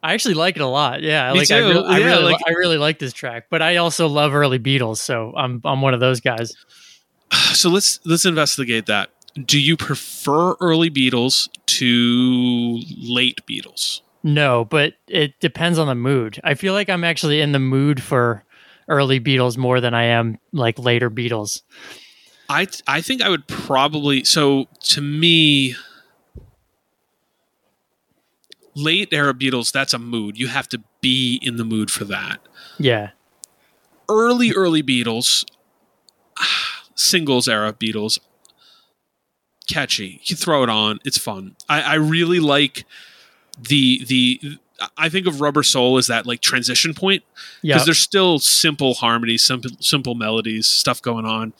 [0.01, 1.01] I actually like it a lot.
[1.03, 1.67] Yeah, Me like I, too.
[1.67, 3.47] re- I really, like- I really like this track.
[3.49, 6.53] But I also love early Beatles, so I'm I'm one of those guys.
[7.53, 9.09] So let's let's investigate that.
[9.45, 14.01] Do you prefer early Beatles to late Beatles?
[14.23, 16.39] No, but it depends on the mood.
[16.43, 18.43] I feel like I'm actually in the mood for
[18.87, 21.61] early Beatles more than I am like later Beatles.
[22.49, 25.75] I I think I would probably so to me
[28.75, 30.37] late era Beatles that's a mood.
[30.37, 32.39] You have to be in the mood for that.
[32.77, 33.09] Yeah,
[34.09, 35.43] Early early Beatles
[36.95, 38.19] singles era Beatles
[39.69, 40.21] catchy.
[40.23, 41.55] You throw it on, it's fun.
[41.67, 42.85] I I really like
[43.59, 44.57] the the
[44.97, 47.23] I think of Rubber Soul as that like transition point
[47.61, 51.53] yeah, because there's still simple harmonies, simple simple melodies, stuff going on,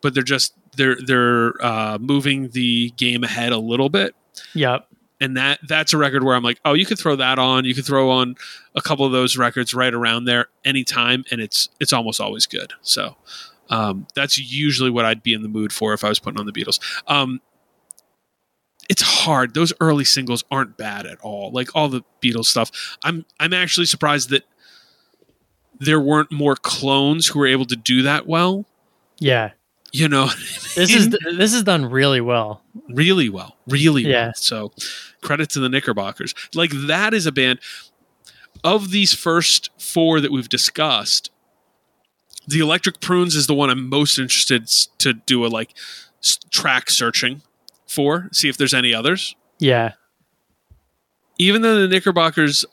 [0.00, 4.14] but they're just they're they're uh, moving the game ahead a little bit,
[4.54, 4.86] yep,
[5.20, 7.74] and that that's a record where I'm like, oh, you could throw that on, you
[7.74, 8.36] could throw on
[8.74, 12.72] a couple of those records right around there anytime, and it's it's almost always good.
[12.82, 13.16] So
[13.70, 16.46] um, that's usually what I'd be in the mood for if I was putting on
[16.46, 16.78] the Beatles.
[17.08, 17.40] Um,
[18.92, 21.50] it's hard; those early singles aren't bad at all.
[21.50, 22.70] Like all the Beatles stuff,
[23.02, 24.44] I'm I'm actually surprised that
[25.80, 28.66] there weren't more clones who were able to do that well.
[29.18, 29.50] yeah.
[29.94, 30.28] You know,
[30.74, 32.62] This is this is done really well.
[32.88, 34.26] really well, really Yeah.
[34.26, 34.32] well.
[34.36, 34.72] So
[35.20, 36.34] credit to the Knickerbockers.
[36.54, 37.58] Like that is a band
[38.64, 41.30] of these first four that we've discussed.
[42.48, 44.66] The Electric Prunes is the one I'm most interested
[44.98, 45.74] to do a like
[46.50, 47.42] track searching
[47.92, 49.36] for, see if there's any others.
[49.58, 49.92] Yeah,
[51.38, 52.64] Even though the Knickerbockers,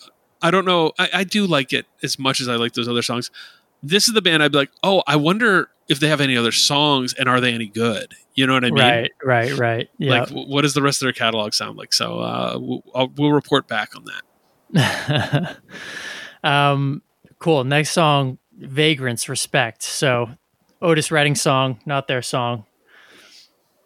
[0.42, 3.02] I don't know, I, I do like it as much as I like those other
[3.04, 3.30] songs.
[3.84, 6.52] This is the band I'd be like, oh, I wonder if they have any other
[6.52, 8.14] songs and are they any good?
[8.36, 8.80] You know what I mean?
[8.80, 9.90] right, right, right.
[9.98, 11.94] Yeah, Like, what does the rest of their catalog sound like?
[11.94, 14.06] So uh, we'll, I'll, we'll report back on
[14.74, 15.58] that.
[16.44, 17.02] um,
[17.40, 17.64] cool.
[17.64, 19.84] Next song, Vagrants, Respect.
[19.84, 20.30] So
[20.82, 22.66] Otis Redding song, not their song.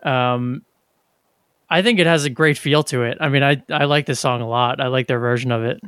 [0.04, 0.64] Um,
[1.70, 3.18] I think it has a great feel to it.
[3.20, 4.80] I mean, I I like this song a lot.
[4.80, 5.82] I like their version of it.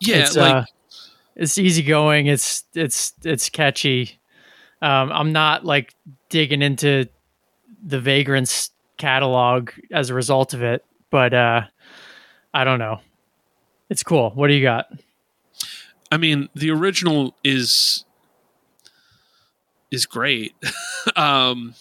[0.00, 0.64] Yeah, it's like uh,
[1.36, 2.26] it's easygoing.
[2.26, 4.18] It's it's it's catchy.
[4.82, 5.94] Um, I'm not like
[6.28, 7.06] digging into
[7.82, 11.62] the Vagrants catalog as a result of it, but uh,
[12.54, 13.00] I don't know.
[13.88, 14.30] It's cool.
[14.30, 14.86] What do you got?
[16.12, 18.04] I mean, the original is
[19.90, 20.54] is great,
[21.16, 21.74] um,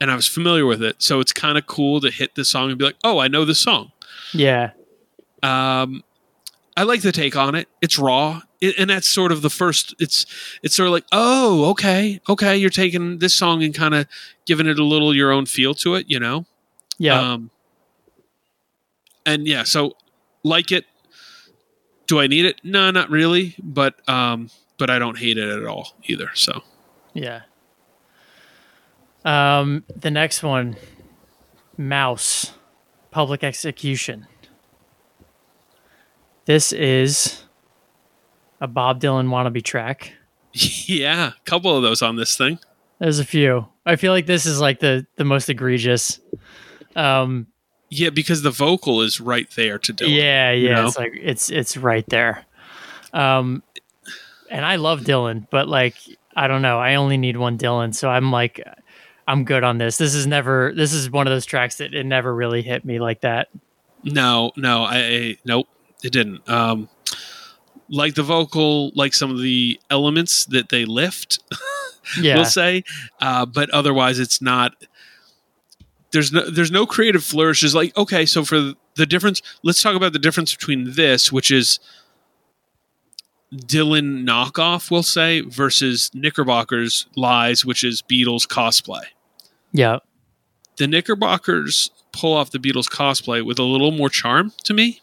[0.00, 2.70] and I was familiar with it, so it's kind of cool to hit this song
[2.70, 3.92] and be like, "Oh, I know this song."
[4.32, 4.70] Yeah,
[5.42, 6.02] Um,
[6.76, 7.68] I like the take on it.
[7.82, 9.94] It's raw, it, and that's sort of the first.
[9.98, 10.24] It's
[10.62, 14.06] it's sort of like, oh, okay, okay, you're taking this song and kind of
[14.46, 16.46] giving it a little your own feel to it, you know.
[16.98, 17.50] yeah, Um,
[19.26, 19.96] and yeah, so
[20.42, 20.84] like it.
[22.06, 22.60] Do I need it?
[22.64, 26.30] No, not really, but um, but I don't hate it at all either.
[26.34, 26.62] So
[27.14, 27.42] yeah.
[29.24, 30.76] Um, the next one,
[31.76, 32.52] Mouse,
[33.10, 34.26] Public Execution.
[36.46, 37.44] This is
[38.60, 40.14] a Bob Dylan wannabe track.
[40.52, 42.58] yeah, a couple of those on this thing.
[42.98, 43.66] There's a few.
[43.86, 46.20] I feel like this is like the the most egregious.
[46.96, 47.46] Um,
[47.88, 50.16] Yeah, because the vocal is right there to Dylan.
[50.16, 50.74] yeah, you yeah.
[50.74, 50.86] know?
[50.86, 52.44] It's like it's it's right there.
[53.12, 53.62] Um,
[54.50, 55.96] and I love Dylan, but like
[56.36, 56.78] I don't know.
[56.78, 58.62] I only need one Dylan, so I'm like,
[59.30, 59.96] I'm good on this.
[59.96, 60.72] This is never.
[60.74, 63.48] This is one of those tracks that it never really hit me like that.
[64.02, 65.68] No, no, I, I nope,
[66.02, 66.48] it didn't.
[66.48, 66.88] Um,
[67.88, 71.38] like the vocal, like some of the elements that they lift,
[72.20, 72.82] Yeah, we'll say,
[73.20, 74.72] uh, but otherwise, it's not.
[76.10, 77.72] There's no there's no creative flourishes.
[77.72, 81.78] Like okay, so for the difference, let's talk about the difference between this, which is
[83.54, 89.04] Dylan knockoff, we'll say, versus Knickerbocker's lies, which is Beatles cosplay.
[89.72, 89.98] Yeah,
[90.76, 95.00] the Knickerbockers pull off the Beatles cosplay with a little more charm to me.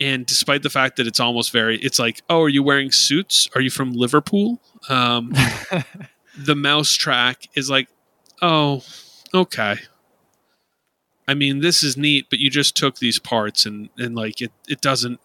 [0.00, 3.48] And despite the fact that it's almost very, it's like, oh, are you wearing suits?
[3.54, 4.60] Are you from Liverpool?
[4.88, 5.32] Um,
[6.38, 7.88] the mouse track is like,
[8.42, 8.82] oh,
[9.32, 9.76] okay.
[11.28, 14.52] I mean, this is neat, but you just took these parts and and like it
[14.68, 15.20] it doesn't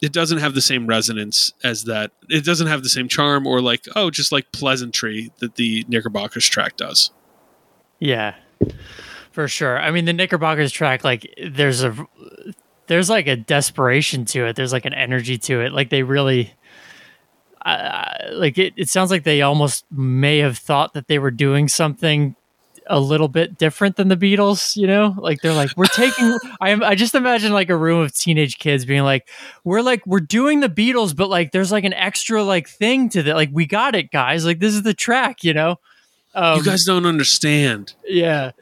[0.00, 2.12] it doesn't have the same resonance as that.
[2.28, 6.48] It doesn't have the same charm or like oh, just like pleasantry that the Knickerbockers
[6.48, 7.10] track does.
[7.98, 8.34] Yeah,
[9.32, 9.78] for sure.
[9.78, 12.06] I mean, the Knickerbockers track, like, there's a
[12.86, 14.56] there's like a desperation to it.
[14.56, 15.72] There's like an energy to it.
[15.72, 16.52] Like they really.
[17.64, 21.66] Uh, like it, it sounds like they almost may have thought that they were doing
[21.66, 22.36] something
[22.86, 25.14] a little bit different than the Beatles, you know?
[25.16, 28.58] Like they're like, we're taking I am I just imagine like a room of teenage
[28.58, 29.28] kids being like,
[29.64, 33.22] we're like we're doing the Beatles, but like there's like an extra like thing to
[33.22, 33.34] that.
[33.34, 34.44] Like we got it, guys.
[34.44, 35.76] Like this is the track, you know?
[36.34, 37.94] Um, you guys don't understand.
[38.06, 38.52] yeah.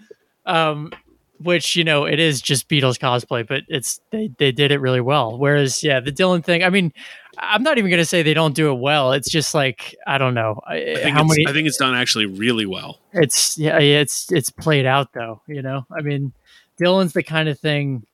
[0.46, 0.92] Um
[1.38, 5.00] which, you know, it is just Beatles cosplay, but it's they they did it really
[5.00, 5.36] well.
[5.36, 6.92] Whereas, yeah, the Dylan thing, I mean,
[7.36, 9.12] I'm not even gonna say they don't do it well.
[9.12, 11.94] It's just like I don't know I think, how it's, many I think it's done
[11.96, 13.00] actually really well.
[13.12, 15.40] it's yeah, yeah, it's it's played out though.
[15.48, 16.32] You know, I mean,
[16.80, 18.06] Dylan's the kind of thing.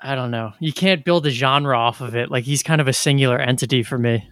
[0.00, 0.52] I don't know.
[0.60, 2.30] You can't build a genre off of it.
[2.30, 4.30] Like he's kind of a singular entity for me.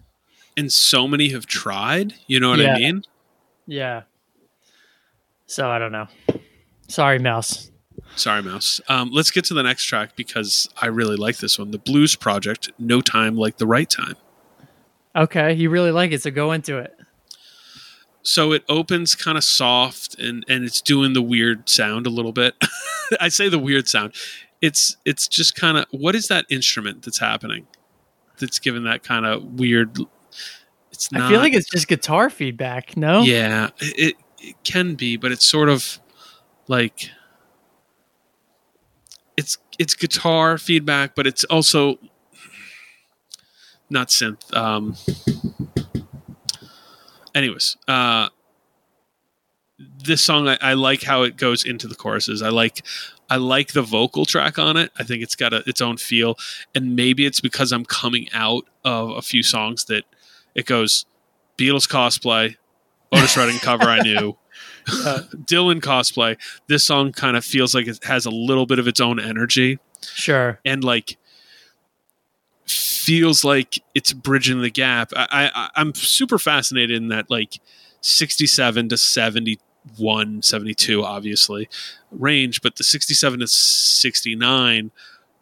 [0.57, 2.15] And so many have tried.
[2.27, 2.75] You know what Yeah.
[2.75, 3.03] I mean?
[3.69, 4.03] Yeah.
[5.47, 6.09] So I don't know.
[6.89, 7.71] Sorry, Mouse.
[8.17, 8.81] Sorry, Mouse.
[8.89, 11.71] Um, let's get to the next track because I really like this one.
[11.71, 14.17] The Blues Project, No Time Like the Right Time.
[15.15, 16.97] Okay, you really like it, so go into it.
[18.23, 22.33] So it opens kind of soft and, and it's doing the weird sound a little
[22.33, 22.55] bit.
[23.21, 24.15] I say the weird sound.
[24.61, 27.67] It's it's just kind of what is that instrument that's happening?
[28.39, 29.99] That's giving that kind of weird.
[30.99, 31.23] It's not.
[31.23, 32.97] I feel like it's just guitar feedback.
[32.97, 33.23] No.
[33.23, 36.01] Yeah, it, it can be, but it's sort of
[36.67, 37.13] like
[39.37, 42.01] it's it's guitar feedback, but it's also
[43.89, 44.53] not synth.
[44.53, 44.97] Um,
[47.33, 48.31] anyways, uh,
[49.79, 52.43] this song I, I like how it goes into the choruses.
[52.43, 52.85] I like
[53.31, 54.91] I like the vocal track on it.
[54.99, 56.37] I think it's got a, its own feel,
[56.75, 60.03] and maybe it's because I'm coming out of a few songs that
[60.55, 61.07] it goes
[61.57, 62.57] Beatles cosplay,
[63.13, 64.37] Otis Redding cover I knew.
[64.91, 66.39] Uh, Dylan cosplay.
[66.67, 69.79] This song kind of feels like it has a little bit of its own energy
[70.15, 70.61] sure.
[70.65, 71.19] and like
[72.67, 75.13] feels like it's bridging the gap.
[75.15, 77.61] I, I I'm super fascinated in that like
[78.01, 81.69] 67 to 71, 72 obviously
[82.11, 84.91] range, but the 67 to 69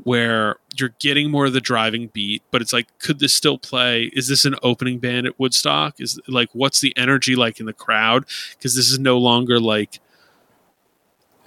[0.03, 4.11] where you're getting more of the driving beat, but it's like, could this still play?
[4.13, 6.01] Is this an opening band at Woodstock?
[6.01, 8.27] Is like, what's the energy like in the crowd?
[8.53, 10.01] Because this is no longer like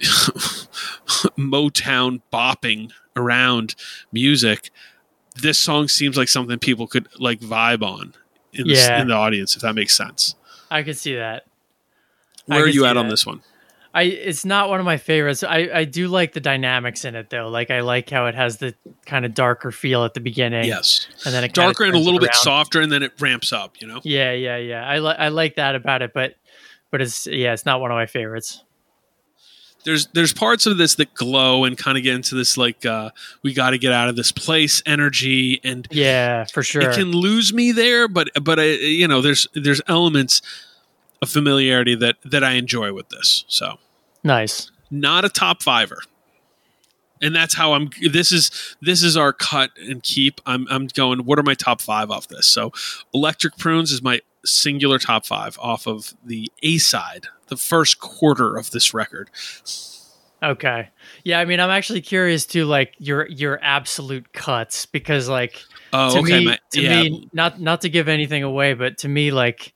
[1.38, 3.74] Motown bopping around
[4.12, 4.70] music.
[5.36, 8.14] This song seems like something people could like vibe on
[8.52, 10.34] in, the, in the audience, if that makes sense.
[10.70, 11.46] I could see that.
[12.46, 13.42] Where are you at on this one?
[13.92, 15.42] I it's not one of my favorites.
[15.42, 17.48] I I do like the dynamics in it though.
[17.48, 18.74] Like I like how it has the
[19.04, 20.64] kind of darker feel at the beginning.
[20.64, 23.80] Yes, and then it darker and a little bit softer, and then it ramps up.
[23.80, 24.00] You know.
[24.04, 24.86] Yeah, yeah, yeah.
[24.86, 26.36] I like I like that about it, but
[26.92, 28.62] but it's yeah, it's not one of my favorites.
[29.84, 33.10] there's there's parts of this that glow and kind of get into this like uh
[33.42, 36.82] we got to get out of this place energy and Yeah, for sure.
[36.82, 40.42] it can lose me there but but I, you know there's there's elements
[41.22, 43.78] of familiarity that that I enjoy with this so
[44.24, 44.70] nice.
[44.90, 45.98] not a top fiver
[47.22, 48.50] and that's how I'm this is
[48.80, 52.28] this is our cut and keep I'm I'm going what are my top 5 off
[52.28, 52.72] this so
[53.12, 58.56] electric prunes is my singular top five off of the A side, the first quarter
[58.56, 59.28] of this record.
[60.42, 60.88] Okay.
[61.24, 65.62] Yeah, I mean, I'm actually curious to like your your absolute cuts because like
[65.92, 66.38] Oh, to okay.
[66.38, 67.02] me, my- to yeah.
[67.02, 69.74] me, not not to give anything away, but to me, like,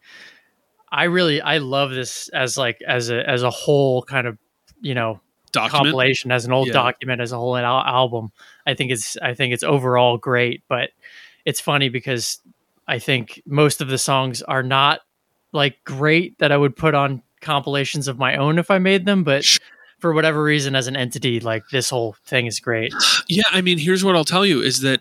[0.95, 4.39] I really I love this as like as a as a whole kind of
[4.81, 5.21] you know
[5.53, 5.73] document.
[5.87, 6.75] compilation as an old Yeah.
[6.75, 8.31] document as a whole al- album.
[8.67, 10.91] I think it's I think it's overall great, but
[11.45, 12.39] it's funny because
[12.87, 15.01] I think most of the songs are not
[15.53, 19.25] like great that I would put on compilations of my own if I made them,
[19.25, 19.45] but
[19.99, 22.93] for whatever reason as an entity like this whole thing is great.
[23.29, 25.01] Yeah, I mean, here's what I'll tell you is that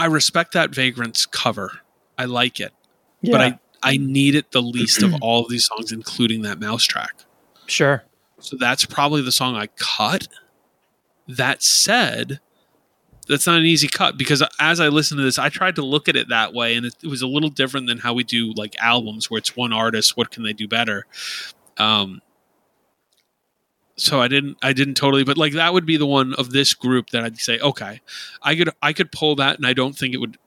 [0.00, 1.80] I respect that Vagrant's cover.
[2.16, 2.72] I like it,
[3.20, 6.58] Yeah, but I I need it the least of all of these songs, including that
[6.58, 7.14] mouse track.
[7.66, 8.04] sure.
[8.38, 10.26] So that's probably the song I cut.
[11.28, 12.40] That said,
[13.28, 16.08] that's not an easy cut because as I listened to this, I tried to look
[16.08, 18.52] at it that way, and it, it was a little different than how we do
[18.56, 20.16] like albums, where it's one artist.
[20.16, 21.06] What can they do better?
[21.76, 22.22] Um,
[24.00, 26.74] so I didn't, I didn't totally, but like that would be the one of this
[26.74, 28.00] group that I'd say, okay,
[28.42, 30.38] I could, I could pull that, and I don't think it would,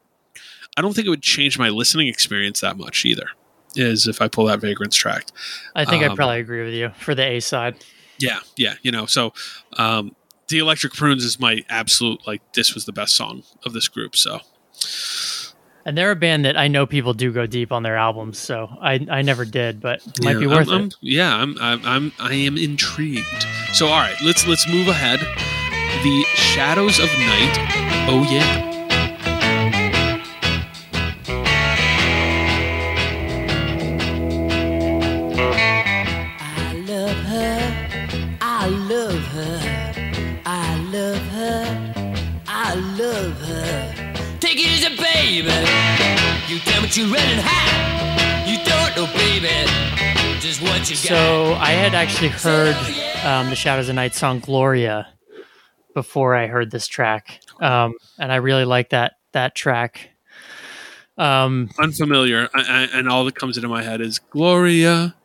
[0.76, 3.28] I don't think it would change my listening experience that much either.
[3.76, 5.26] Is if I pull that Vagrants track.
[5.76, 7.84] I think I'd Um, probably agree with you for the A side.
[8.20, 9.08] Yeah, yeah, you know.
[9.08, 9.34] So,
[9.78, 10.16] um,
[10.47, 12.43] the Electric Prunes is my absolute like.
[12.54, 14.16] This was the best song of this group.
[14.16, 14.41] So,
[15.86, 18.70] And they're a band that I know people do go deep on their albums, so
[18.82, 20.96] I I never did, but it might yeah, be worth I'm, I'm- it.
[21.02, 23.46] yeah, I'm, I'm, I'm, I am intrigued.
[23.74, 25.20] So, all right, let's let's move ahead.
[26.04, 28.06] The Shadows of Night.
[28.10, 28.72] Oh yeah.
[46.96, 48.46] You tell running high.
[48.46, 49.50] You don't know, baby,
[50.39, 51.08] just what you got.
[51.08, 52.76] So I had actually heard
[53.26, 55.08] um, the Shadows of Night song "Gloria"
[55.96, 60.12] before I heard this track, um, and I really like that that track.
[61.18, 65.16] Um, Unfamiliar, I, I, and all that comes into my head is Gloria,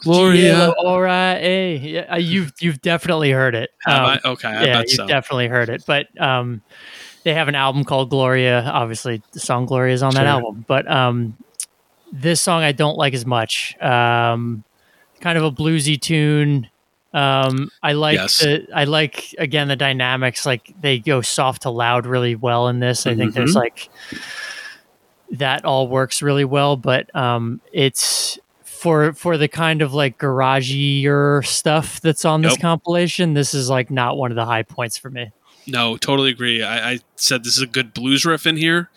[0.00, 0.42] Gloria.
[0.42, 3.70] yeah, all right, yeah, uh, you've you've definitely heard it.
[3.86, 4.20] Um, I?
[4.24, 5.06] Okay, I yeah, bet you've so.
[5.06, 5.84] definitely heard it.
[5.86, 6.62] But um,
[7.24, 8.62] they have an album called Gloria.
[8.62, 10.28] Obviously, the song Gloria is on that Sure.
[10.28, 10.64] album.
[10.66, 11.36] But um,
[12.12, 13.76] this song I don't like as much.
[13.80, 14.64] Um,
[15.20, 16.68] kind of a bluesy tune.
[17.14, 18.38] Um, I like Yes.
[18.40, 20.46] the I like again the dynamics.
[20.46, 23.06] Like they go soft to loud really well in this.
[23.06, 23.56] I think there's Mhm.
[23.60, 23.90] like
[25.32, 26.76] that all works really well.
[26.76, 33.34] But um, it's for for the kind of like garagier stuff that's on this compilation.
[33.34, 35.30] This is like not one of the high points for me.
[35.66, 36.62] No, totally agree.
[36.62, 38.90] I, I said this is a good blues riff in here.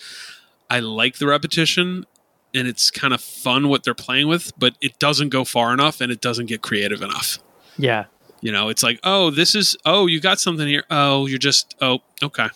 [0.69, 2.05] I like the repetition,
[2.53, 6.01] and it's kind of fun what they're playing with, but it doesn't go far enough,
[6.01, 7.39] and it doesn't get creative enough.
[7.77, 8.05] Yeah.
[8.41, 10.83] You know, it's like, oh, this is, oh, you got something here.
[10.89, 12.47] Oh, you're just, oh, okay.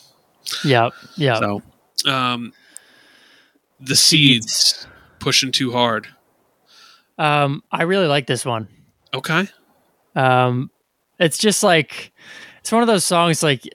[0.64, 0.90] Yeah.
[1.16, 1.40] Yeah.
[1.40, 1.62] So,
[2.08, 2.54] um,
[3.80, 4.52] the Seeds.
[4.52, 4.88] seeds
[5.20, 6.08] pushing too hard.
[7.18, 8.68] Um, I really like this one.
[9.14, 9.48] Okay.
[10.16, 10.72] Um,
[11.20, 12.12] it's just like
[12.70, 13.42] it's one of those songs.
[13.42, 13.68] Like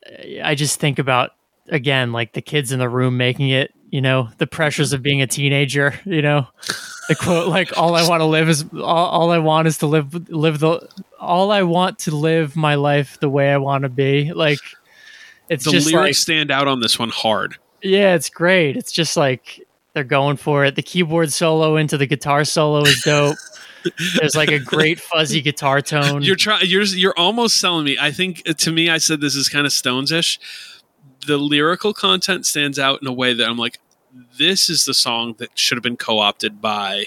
[0.45, 1.32] I just think about
[1.68, 3.74] again, like the kids in the room making it.
[3.90, 5.99] You know, the pressures of being a teenager.
[6.05, 6.47] You know,
[7.09, 9.88] the quote like, "All I want to live is all, all I want is to
[9.88, 10.88] live live the
[11.18, 14.61] all I want to live my life the way I want to be." Like
[15.49, 17.57] it's The just lyrics like stand out on this one hard.
[17.82, 18.76] yeah, it's great.
[18.76, 19.61] It's just like
[19.92, 20.76] they're going for it.
[20.76, 23.36] The keyboard solo into the guitar solo is dope.
[24.18, 26.22] There's like a great fuzzy guitar tone.
[26.22, 26.66] You're trying.
[26.66, 27.97] You're you're almost selling me.
[28.01, 30.39] I think uh, to me, I said this is kind of Stones-ish.
[31.26, 33.78] The lyrical content stands out in a way that I'm like,
[34.39, 37.07] this is the song that should have been co-opted by,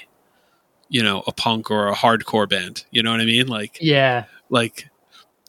[0.90, 2.86] you know, a punk or a hardcore band.
[2.92, 3.48] You know what I mean?
[3.48, 4.90] Like, yeah, like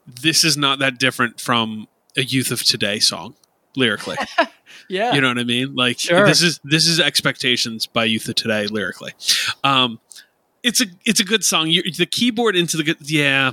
[0.07, 3.35] this is not that different from a Youth of Today song
[3.77, 4.17] lyrically.
[4.89, 5.15] yeah.
[5.15, 5.75] You know what I mean?
[5.75, 6.27] Like Sure.
[6.27, 9.13] this is this is expectations by Youth of Today lyrically.
[9.65, 10.01] Um,
[10.63, 11.69] it's a it's a good song.
[11.71, 13.53] You, the keyboard into the yeah.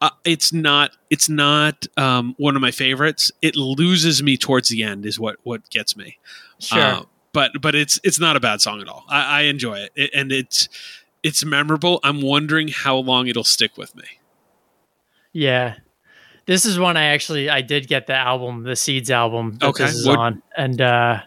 [0.00, 3.32] Uh, it's not it's not um, one of my favorites.
[3.42, 5.04] It loses me towards the end.
[5.04, 6.18] Is what what gets me.
[6.60, 6.80] sure.
[6.80, 9.04] Uh, but but it's it's not a bad song at all.
[9.08, 9.92] I, I enjoy it.
[9.96, 10.68] it, and it's
[11.24, 11.98] it's memorable.
[12.04, 14.04] I'm wondering how long it'll stick with me.
[15.32, 15.74] yeah.
[16.46, 19.96] This is one I actually I did get the album, the Seeds album Okay, this
[19.96, 20.42] is what- on.
[20.56, 21.20] And uh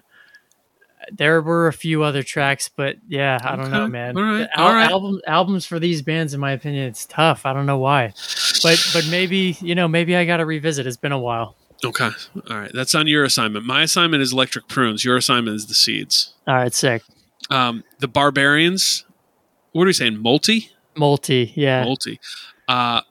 [1.17, 4.17] there were a few other tracks, but yeah, I don't know, man.
[4.17, 4.91] all right, al- all right.
[4.91, 7.45] album, albums for these bands, in my opinion, it's tough.
[7.45, 8.13] I don't know why,
[8.63, 10.87] but but maybe you know, maybe I got to revisit.
[10.87, 11.55] It's been a while.
[11.83, 12.09] Okay.
[12.49, 12.71] All right.
[12.73, 13.65] That's on your assignment.
[13.65, 15.03] My assignment is Electric Prunes.
[15.03, 16.33] Your assignment is the Seeds.
[16.47, 17.01] All right, sick.
[17.49, 19.05] Um, the Barbarians.
[19.71, 20.17] What are we saying?
[20.17, 20.69] Moulty.
[20.95, 21.83] Moulty, yeah.
[21.83, 22.19] Moulty.
[22.67, 23.01] Uh,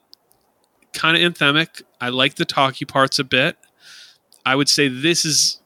[0.92, 1.82] kind of anthemic.
[2.00, 3.56] I like the talky parts a bit.
[4.44, 5.59] I would say this is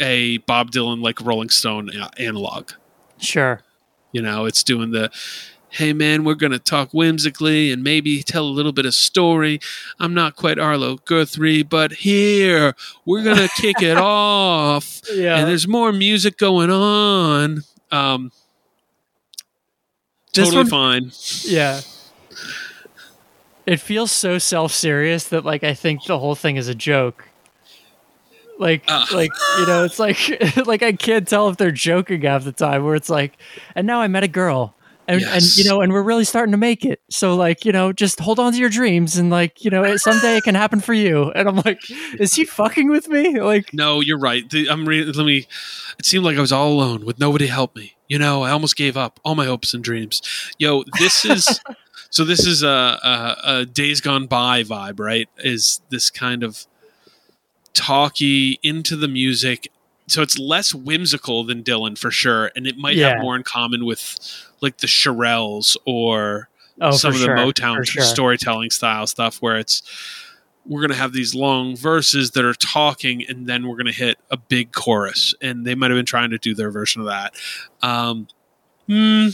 [0.00, 2.70] a Bob Dylan like Rolling Stone analog.
[3.18, 3.60] Sure.
[4.12, 5.10] You know, it's doing the
[5.70, 9.60] hey man, we're gonna talk whimsically and maybe tell a little bit of story.
[10.00, 12.74] I'm not quite Arlo Guthrie, but here
[13.04, 15.02] we're gonna kick it off.
[15.12, 15.36] Yeah.
[15.36, 17.64] And there's more music going on.
[17.92, 18.32] Um
[20.32, 21.12] This totally one- fine.
[21.44, 21.80] Yeah.
[23.66, 27.27] It feels so self-serious that like I think the whole thing is a joke.
[28.58, 29.06] Like Ah.
[29.12, 29.30] like
[29.60, 30.18] you know, it's like
[30.66, 33.38] like I can't tell if they're joking half the time where it's like
[33.74, 34.74] and now I met a girl
[35.06, 37.00] and and you know and we're really starting to make it.
[37.08, 40.36] So like, you know, just hold on to your dreams and like, you know, someday
[40.36, 41.30] it can happen for you.
[41.32, 41.78] And I'm like,
[42.20, 43.40] is he fucking with me?
[43.40, 44.48] Like No, you're right.
[44.50, 45.46] The, I'm re- let me.
[45.98, 47.96] It seemed like I was all alone with nobody to help me.
[48.08, 50.20] You know, I almost gave up all my hopes and dreams.
[50.58, 51.60] Yo, this is
[52.10, 52.24] so.
[52.24, 55.28] This is a, a, a Days Gone By vibe, right?
[55.38, 56.66] Is this kind of
[57.78, 59.70] talky into the music?
[60.08, 63.10] So it's less whimsical than Dylan for sure, and it might Yeah.
[63.10, 64.16] have more in common with
[64.60, 66.48] like the Shirelles or
[66.80, 68.02] oh some of the sure, Motown sure.
[68.02, 69.82] storytelling style stuff where it's
[70.66, 73.92] we're going to have these long verses that are talking and then we're going to
[73.92, 77.06] hit a big chorus and they might have been trying to do their version of
[77.06, 77.34] that
[77.82, 78.28] um,
[78.86, 79.28] hmm,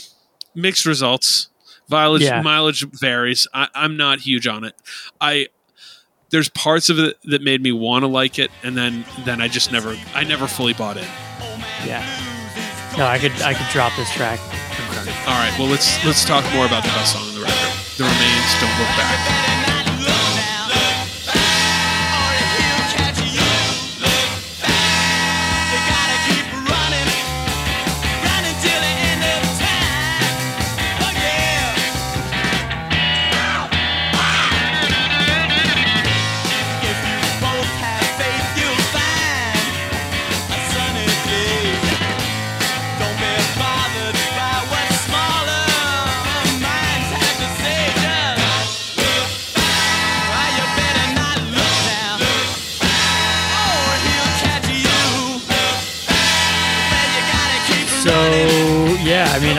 [0.54, 1.48] mixed results
[1.90, 2.40] mileage, Yeah.
[2.40, 4.74] mileage varies I, i'm not huge on it
[5.20, 5.48] i
[6.34, 9.46] there's parts of it that made me want to like it and then then i
[9.46, 11.06] just never i never fully bought in
[11.86, 12.02] Yeah.
[12.98, 14.40] No, I could I could drop this track.
[14.90, 15.14] okay.
[15.30, 18.02] all right well let's let's talk more about the best song on the record the
[18.02, 19.63] remains don't look back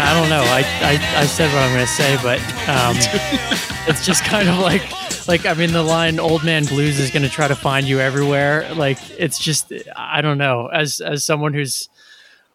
[0.05, 0.43] I don't know.
[0.43, 2.39] I I, I said what I'm going to say, but
[2.69, 2.95] um,
[3.89, 4.83] it's just kind of like
[5.27, 7.99] like I mean, the line "Old Man Blues" is going to try to find you
[7.99, 8.71] everywhere.
[8.75, 10.67] Like it's just I don't know.
[10.67, 11.89] As as someone who's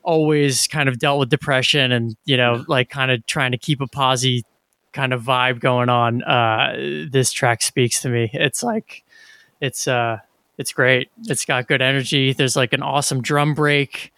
[0.03, 3.81] always kind of dealt with depression and you know like kind of trying to keep
[3.81, 4.45] a posy
[4.93, 6.75] kind of vibe going on uh
[7.11, 9.05] this track speaks to me it's like
[9.61, 10.19] it's uh
[10.57, 14.13] it's great it's got good energy there's like an awesome drum break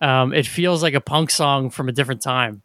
[0.00, 2.62] um it feels like a punk song from a different time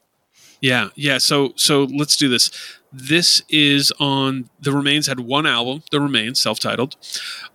[0.63, 1.17] Yeah, yeah.
[1.17, 2.49] So so let's do this.
[2.89, 6.95] This is on the Remains had one album, The Remains, self-titled.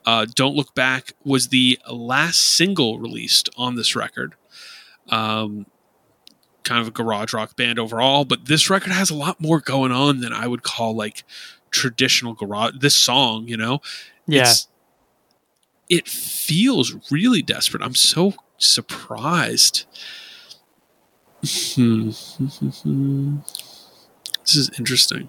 [0.05, 4.35] Uh, Don't Look Back was the last single released on this record.
[5.09, 5.65] Um,
[6.65, 9.91] kind of a garage rock band overall, but this record has a lot more going
[9.91, 11.25] on than I would call like
[11.71, 12.75] traditional garage.
[12.81, 13.81] This song, you know,
[14.27, 14.69] yeah it's,
[15.89, 17.83] it feels really desperate.
[17.83, 19.87] I'm so surprised.
[21.41, 21.79] This
[24.57, 25.29] is interesting.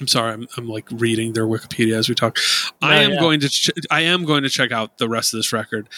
[0.00, 0.32] I'm sorry.
[0.32, 2.38] I'm, I'm like reading their Wikipedia as we talk.
[2.80, 3.20] I am yeah.
[3.20, 3.48] going to.
[3.48, 5.88] Ch- I am going to check out the rest of this record.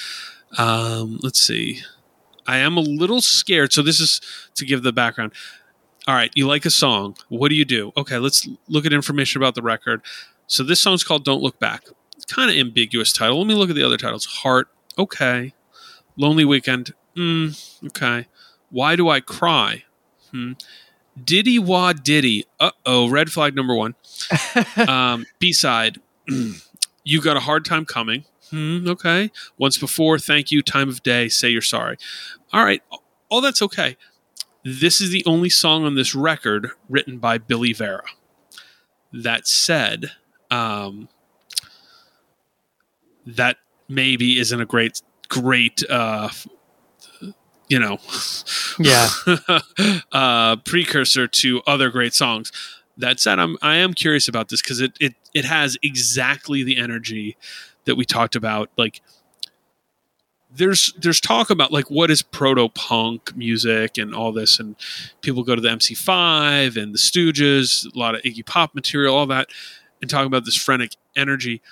[0.59, 1.83] Um, let's see.
[2.47, 3.73] I am a little scared.
[3.73, 4.21] So this is
[4.57, 5.33] to give the background.
[6.09, 7.17] All right, you like a song.
[7.29, 7.93] What do you do?
[7.97, 10.03] Okay, let's look at information about the record.
[10.49, 11.85] So this song's called "Don't Look Back."
[12.29, 13.39] Kind of ambiguous title.
[13.39, 14.25] Let me look at the other titles.
[14.27, 14.69] Heart.
[14.99, 15.55] Okay.
[16.17, 16.93] Lonely Weekend.
[17.17, 18.27] Mm, okay.
[18.73, 19.85] Why do I cry?
[20.33, 20.53] Hmm.
[21.23, 22.47] Diddy Wah Diddy.
[22.59, 23.09] Uh oh.
[23.09, 23.95] Red flag number one.
[24.89, 25.99] um, B side.
[27.05, 28.25] you got a hard time coming.
[28.51, 29.31] Hmm, okay.
[29.59, 30.19] Once before.
[30.19, 30.63] Thank you.
[30.63, 31.29] Time of day.
[31.29, 31.99] Say you're sorry.
[32.53, 32.83] All right.
[33.29, 33.97] All that's okay.
[34.65, 38.05] This is the only song on this record written by Billy Vera.
[39.13, 40.13] That said,
[40.51, 41.09] um,
[43.27, 43.59] that
[43.89, 46.31] maybe isn't a great, great, uh,
[47.73, 47.97] you know,
[48.79, 49.09] yeah
[50.13, 52.53] uh, precursor to other great songs.
[52.99, 56.77] That said, I'm I am curious about this because it, it it has exactly the
[56.77, 57.39] energy
[57.87, 58.69] that we talked about.
[58.77, 59.01] Like
[60.55, 64.77] there's there's talk about like what is proto punk music and all this, and
[65.23, 69.27] people go to the MC5 and the Stooges, a lot of Iggy Pop material, all
[69.29, 69.49] that,
[70.03, 71.63] and talk about this frenetic energy.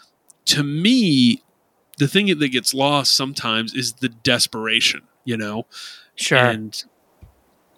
[0.46, 1.42] to me,
[1.98, 5.66] the thing that gets lost sometimes is the desperation, you know?
[6.14, 6.38] Sure.
[6.38, 6.82] And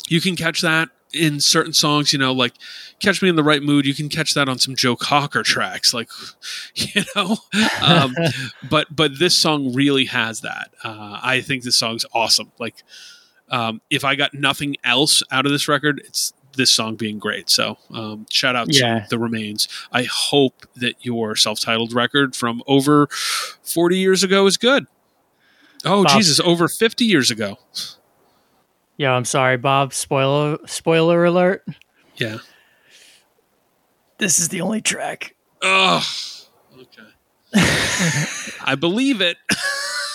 [0.09, 2.55] you can catch that in certain songs, you know, like
[3.01, 3.85] Catch Me in the Right Mood.
[3.87, 6.09] You can catch that on some Joe Cocker tracks, like,
[6.75, 7.37] you know.
[7.83, 8.15] Um,
[8.71, 10.71] but but this song really has that.
[10.83, 12.53] Uh, I think this song's awesome.
[12.59, 12.83] Like,
[13.51, 17.49] um, if I got nothing else out of this record, it's this song being great.
[17.51, 19.01] So um, shout out Yeah.
[19.01, 19.69] to The Remains.
[19.91, 23.09] I hope that your self-titled record from over
[23.63, 24.87] 40 years ago is good.
[25.85, 26.17] Oh Bob.
[26.17, 27.59] Jesus, over 50 years ago.
[28.97, 29.93] Yo, I'm sorry, Bob.
[29.93, 31.65] Spoiler spoiler alert.
[32.17, 32.39] Yeah.
[34.19, 35.35] This is the only track.
[35.63, 36.05] Oh,
[36.75, 37.09] okay.
[38.65, 39.37] I believe it.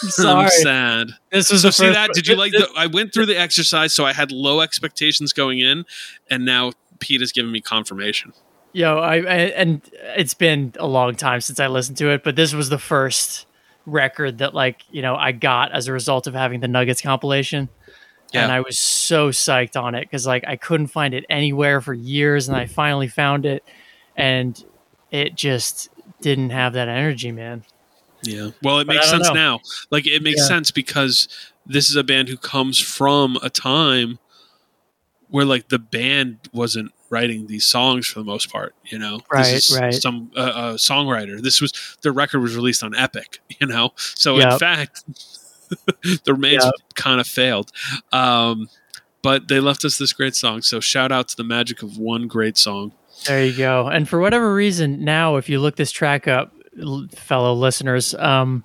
[0.03, 0.49] I'm Sorry.
[0.49, 1.07] sad.
[1.31, 2.11] This was So see that?
[2.13, 2.69] Did you like the?
[2.77, 5.85] I went through the exercise, so I had low expectations going in,
[6.29, 8.33] and now Pete has given me confirmation.
[8.73, 9.19] Yo, I, I
[9.55, 9.81] and
[10.15, 13.46] it's been a long time since I listened to it, but this was the first
[13.87, 17.69] record that like you know I got as a result of having the Nuggets compilation,
[18.33, 21.93] and I was so psyched on it because like I couldn't find it anywhere for
[21.95, 23.63] years, and I finally found it,
[24.15, 24.63] and
[25.09, 25.89] it just
[26.21, 27.63] didn't have that energy, man.
[28.23, 28.49] Yeah.
[28.61, 29.33] Well, it But makes sense know.
[29.33, 29.59] now.
[29.89, 30.47] Like it makes Yeah.
[30.47, 31.27] sense because
[31.65, 34.19] this is a band who comes from a time
[35.29, 38.75] where like the band wasn't writing these songs for the most part.
[38.85, 39.93] You know, Right, this is right.
[39.93, 41.41] Some uh, uh, songwriter.
[41.41, 43.39] This was the record was released on Epic.
[43.59, 45.03] You know, so in fact,
[46.03, 46.73] the remains Yep.
[46.95, 47.71] kind of failed.
[48.11, 48.69] Um,
[49.23, 50.61] but they left us this great song.
[50.61, 52.91] So shout out to the magic of one great song.
[53.25, 53.87] There you go.
[53.87, 56.53] And for whatever reason, now if you look this track up,
[57.15, 58.63] fellow listeners, um,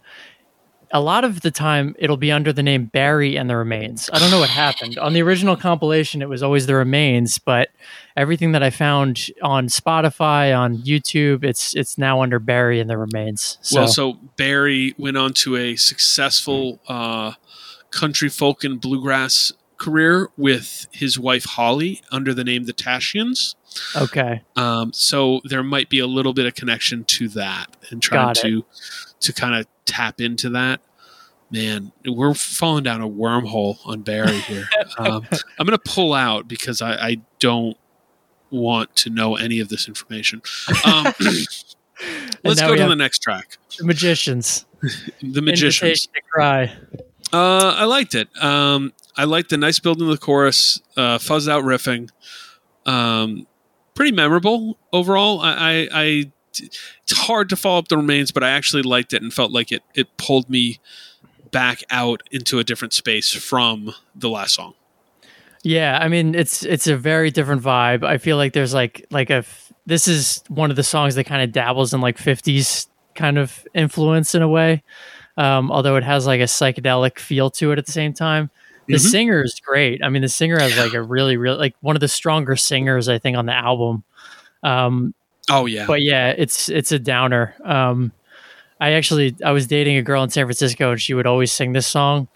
[0.92, 4.10] a lot of the time it'll be under the name Barry and the Remains.
[4.12, 4.98] I don't know what happened.
[4.98, 7.70] On the original compilation, it was always the Remains, but
[8.16, 12.98] everything that I found on Spotify, on YouTube, it's it's now under Barry and the
[12.98, 13.58] Remains.
[13.62, 17.32] So, Well, so Barry went on to a successful uh,
[17.90, 23.56] country folk and bluegrass career with his wife Holly under the name the Tashians.
[23.96, 28.34] okay, Um, so there might be a little bit of connection to that and trying
[28.34, 28.64] to
[29.20, 30.80] to kind of tap into that.
[31.50, 34.64] Man, we're falling down a wormhole on Barry here.
[34.98, 35.26] um,
[35.58, 37.76] I'm going to pull out because I, I don't
[38.50, 40.40] want to know any of this information.
[40.86, 41.06] Um,
[42.44, 43.58] let's go to the next track.
[43.78, 44.64] the Magicians,
[45.20, 46.08] The Magicians.
[46.08, 46.76] Invitation to Cry.
[47.32, 48.28] Uh, I liked it.
[48.42, 52.10] Um, I liked the nice build in the chorus, uh, fuzzed out riffing.
[52.86, 53.46] Um,
[53.94, 55.40] pretty memorable overall.
[55.40, 59.22] I, I, I, it's hard to follow up the remains, but I actually liked it
[59.22, 60.80] and felt like it it pulled me
[61.50, 64.74] back out into a different space from the last song.
[65.62, 68.04] Yeah, I mean it's it's a very different vibe.
[68.04, 69.44] I feel like there's like like a
[69.86, 73.66] this is one of the songs that kind of dabbles in like 50s kind of
[73.74, 74.82] influence in a way.
[75.36, 78.50] Um, although it has like a psychedelic feel to it at the same time.
[78.88, 79.10] The Mhm.
[79.10, 80.02] singer is great.
[80.04, 83.08] I mean, the singer has like a really, really like one of the stronger singers
[83.08, 84.02] I think on the album.
[84.62, 85.14] Um,
[85.50, 87.54] Oh yeah, but yeah, it's it's a downer.
[87.64, 88.12] Um,
[88.80, 91.72] I actually I was dating a girl in San Francisco and she would always sing
[91.72, 92.28] this song,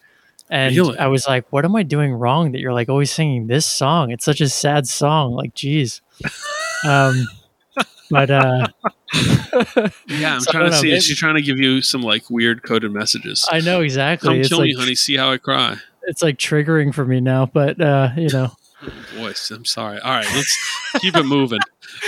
[0.51, 0.99] and Really?
[0.99, 4.11] I was like, "What am I doing wrong that you're like always singing this song?
[4.11, 5.33] It's such a sad song.
[5.35, 6.03] Like, geez."
[6.85, 7.25] um,
[8.11, 8.67] but uh,
[10.09, 10.35] yeah.
[10.35, 10.87] I'm so trying to see.
[10.89, 13.47] maybe- Is she trying to give you some like weird coded messages?
[13.51, 14.29] I know exactly.
[14.29, 14.95] Come it's kill like me, honey.
[14.95, 15.77] See how I cry.
[16.05, 17.47] it's like triggering for me now.
[17.47, 18.53] But uh, you know,
[19.15, 19.51] voice.
[19.51, 19.99] I'm sorry.
[20.01, 21.61] All right, let's keep it moving.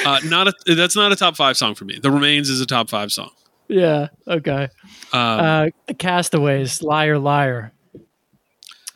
[0.04, 1.98] Uh, not a, that's not a top five song for me.
[1.98, 3.30] The Remains is a top five song.
[3.68, 4.68] yeah, okay.
[5.12, 5.66] Um, uh,
[5.98, 7.72] Castaways, liar, liar.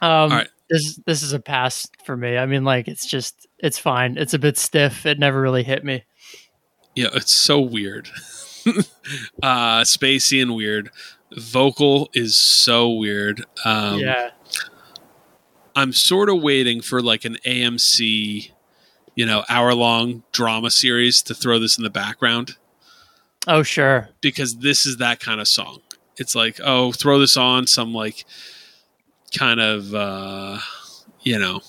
[0.01, 0.49] Um, right.
[0.69, 2.37] this this is a pass for me.
[2.37, 4.17] I mean, like it's just it's fine.
[4.19, 5.07] It's a bit stiff.
[5.07, 6.05] It never really hit me.
[6.95, 8.09] yeah, it's so weird.
[9.43, 10.91] uh, spacey and weird.
[11.37, 13.45] Vocal is so weird.
[13.65, 14.31] Um, yeah,
[15.75, 18.51] I'm sort of waiting for like an AMC,
[19.15, 22.57] you know, hour long drama series to throw this in the background
[23.47, 24.09] Oh, sure.
[24.21, 25.81] because this is that kind of song.
[26.17, 28.25] It's like, oh, throw this on some like
[29.37, 30.59] kind of uh,
[31.23, 31.61] you know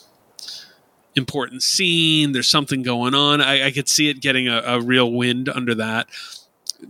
[1.16, 2.32] important scene.
[2.32, 3.40] There's something going on.
[3.42, 6.08] I, I could see it getting a, a real wind under that.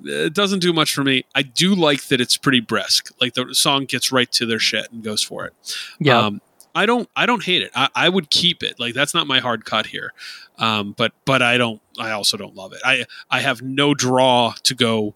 [0.03, 1.25] It doesn't do much for me.
[1.35, 3.09] I do like that it's pretty brisk.
[3.21, 5.53] Like the song gets right to their shit and goes for it.
[5.99, 6.17] Yeah.
[6.17, 6.41] Um,
[6.75, 7.07] I don't.
[7.15, 7.71] I don't hate it.
[7.75, 8.79] I, I would keep it.
[8.79, 10.13] Like that's not my hard cut here.
[10.57, 11.81] Um, but but I don't.
[11.99, 12.79] I also don't love it.
[12.83, 15.15] I I have no draw to go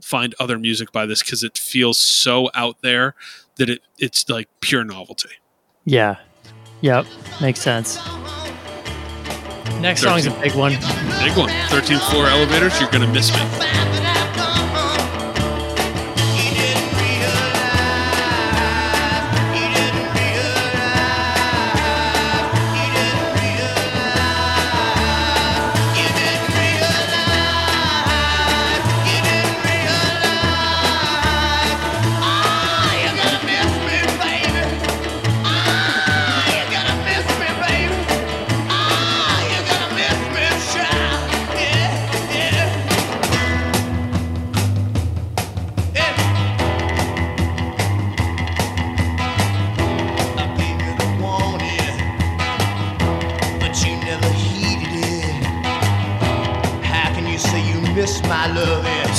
[0.00, 3.14] find other music by this because it feels so out there
[3.56, 5.30] that it it's like pure novelty.
[5.84, 6.16] yeah.
[6.82, 7.06] Yep.
[7.40, 7.96] Makes sense.
[9.80, 10.72] Next song's a big one.
[10.72, 11.48] Big one.
[11.68, 12.78] 13th floor elevators.
[12.80, 14.15] You're gonna miss me.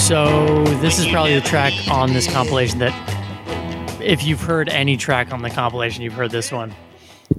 [0.07, 2.93] So this is probably the track on this compilation that,
[4.01, 6.73] if you've heard any track on the compilation, you've heard this one.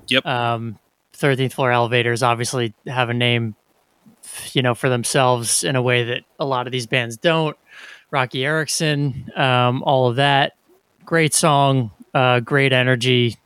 [0.09, 0.27] Yep.
[0.27, 0.79] Um,
[1.15, 3.57] 13th floor elevators obviously have a name,
[4.53, 7.57] you know, for themselves in a way that a lot of these bands don't.
[8.11, 10.53] Roky Erickson, um, all of that.
[11.07, 13.39] Great song, uh, great energy.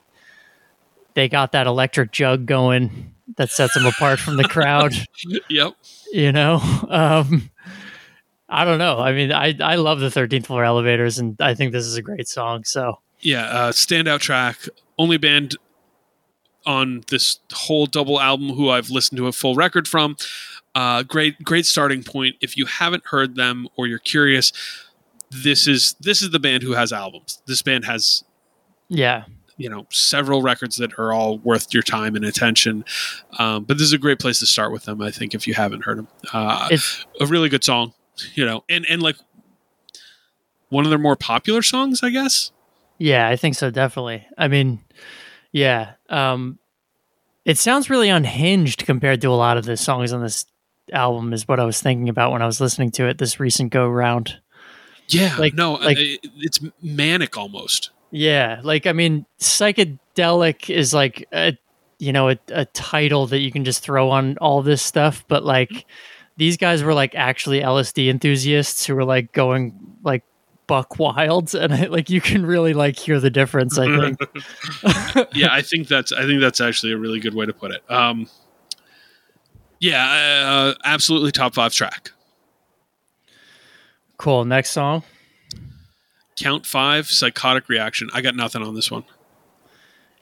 [1.14, 4.92] They got that electric jug going that sets them apart from the crowd
[5.48, 5.74] Yep.
[6.12, 7.50] you know um
[8.52, 11.72] i don't know i mean i i love the 13th floor elevators and i think
[11.72, 13.44] this is a great song so Yeah.
[13.46, 14.56] Uh, standout track.
[14.98, 15.56] Only band
[16.66, 20.16] on this whole double album who I've listened to a full record from.
[20.74, 22.36] Uh, great, great starting point.
[22.40, 24.52] If you haven't heard them or you're curious,
[25.30, 27.42] this is this is the band who has albums.
[27.46, 28.24] This band has
[28.88, 29.24] yeah
[29.56, 32.84] you know several records that are all worth your time and attention.
[33.38, 35.00] Um, but this is a great place to start with them.
[35.00, 37.94] I think if you haven't heard them, uh, it's a really good song,
[38.34, 39.16] you know, and and like
[40.68, 42.50] one of their more popular songs, I guess.
[42.98, 44.78] yeah i think so definitely i mean
[45.50, 46.58] yeah um
[47.44, 50.46] it sounds really unhinged compared to a lot of the songs on this
[50.92, 53.72] album is what i was thinking about when i was listening to it this recent
[53.72, 54.38] go round
[55.08, 55.98] Yeah, Like- no, like-
[56.38, 57.90] it's manic almost.
[58.14, 61.56] Yeah, like I mean, psychedelic is like a
[61.98, 65.44] you know a, a title that you can just throw on all this stuff, but
[65.44, 65.86] like
[66.42, 70.24] these guys were like actually LSD enthusiasts who were like going like
[70.66, 73.78] buck wild, and I, like you can really like hear the difference.
[73.78, 74.20] I think.
[75.36, 77.88] yeah, I think that's I think that's actually a really good way to put it.
[77.88, 78.28] Um,
[79.78, 82.10] yeah, uh, absolutely top five track.
[84.16, 84.44] cool.
[84.44, 85.04] Next song.
[86.34, 88.08] Count five, psychotic reaction.
[88.12, 89.04] I got nothing on this one.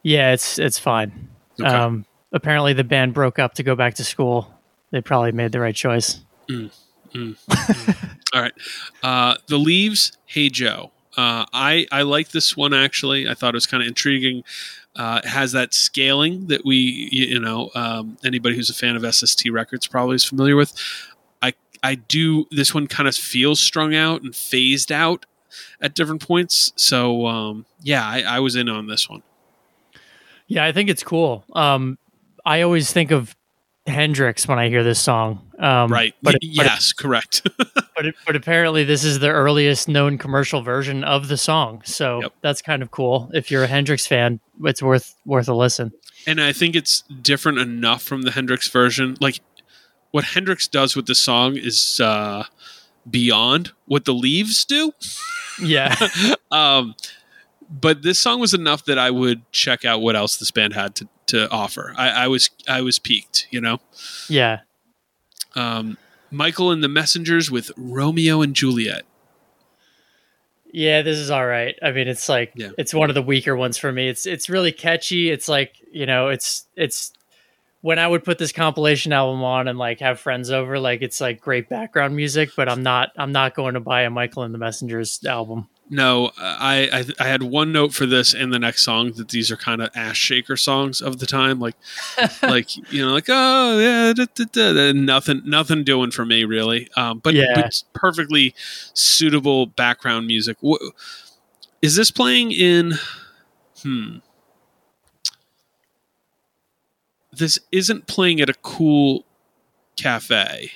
[0.03, 1.31] Yeah, it's it's fine.
[1.59, 1.67] Okay.
[1.67, 4.60] Um, apparently, the band broke up to go back to school.
[4.91, 6.21] They probably made the right choice.
[8.35, 8.53] All right,
[9.03, 10.17] uh, the leaves.
[10.27, 10.93] Hey Joe.
[11.17, 13.29] Uh, I I like this one actually.
[13.29, 14.45] I thought it was kind of intriguing.
[14.97, 16.77] Uh, it has that scaling that we
[17.11, 20.73] you, you know um, anybody who's a fan of SST records probably is familiar with.
[21.43, 25.27] I I do this one kind of feels strung out and phased out
[25.81, 26.73] at different points.
[26.77, 29.23] So um, yeah, I, I was in on this one.
[30.47, 31.45] Yeah, I think it's cool.
[31.55, 31.99] Um,
[32.45, 33.37] I always think of
[33.87, 35.47] Hendrix when I hear this song.
[35.59, 36.15] Um, Right.
[36.23, 37.43] But, Y- it- but, it- yes, correct.
[37.97, 41.83] but, it- but apparently, this is the earliest known commercial version of the song.
[41.85, 42.33] So Yep.
[42.43, 43.31] that's kind of cool.
[43.35, 45.93] If you're a Hendrix fan, it's worth worth a listen.
[46.27, 49.17] and I think it's different enough from the Hendrix version.
[49.21, 49.41] Like
[50.11, 52.45] what Hendrix does with the song is uh,
[53.09, 54.93] beyond what the Leaves do.
[55.63, 55.95] Yeah.
[56.53, 56.97] Um,
[57.71, 60.97] but this song was enough that I would check out what else this band had
[60.97, 61.93] to, to offer.
[61.97, 63.81] I, I was I was peaked, you know.
[64.29, 64.61] yeah.
[65.57, 65.99] Um,
[66.31, 69.03] Michael and the Messengers with Romeo and Juliet.
[70.73, 71.75] Yeah, this is all right.
[71.83, 72.71] I mean, it's like Yeah.
[72.79, 74.09] it's one of the weaker ones for me.
[74.09, 75.31] It's it's really catchy.
[75.31, 77.13] It's like you know, it's it's
[77.81, 81.21] when I would put this compilation album on and like have friends over, like it's
[81.21, 82.51] like great background music.
[82.57, 85.69] But I'm not I'm not going to buy a Michael and the Messengers album.
[85.93, 89.51] No, I, I I had one note for this and the next song that these
[89.51, 91.75] are kind of ass shaker songs of the time, like
[92.43, 96.45] like you know, like oh yeah, da, da, da, da, nothing nothing doing for me
[96.45, 96.89] really.
[96.97, 97.47] Um, but, Yeah.
[97.57, 98.55] but it's perfectly
[98.95, 100.57] suitable background music.
[100.65, 100.77] Wh-
[101.83, 102.95] Is this playing in?
[103.83, 104.19] Hmm.
[107.33, 109.25] This isn't playing at a cool
[109.97, 110.71] cafe.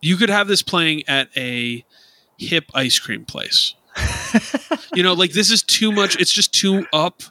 [0.00, 1.84] You could have this playing at a
[2.38, 3.74] hip ice cream place.
[4.94, 6.16] you know, like this is too much.
[6.20, 7.22] It's just too up,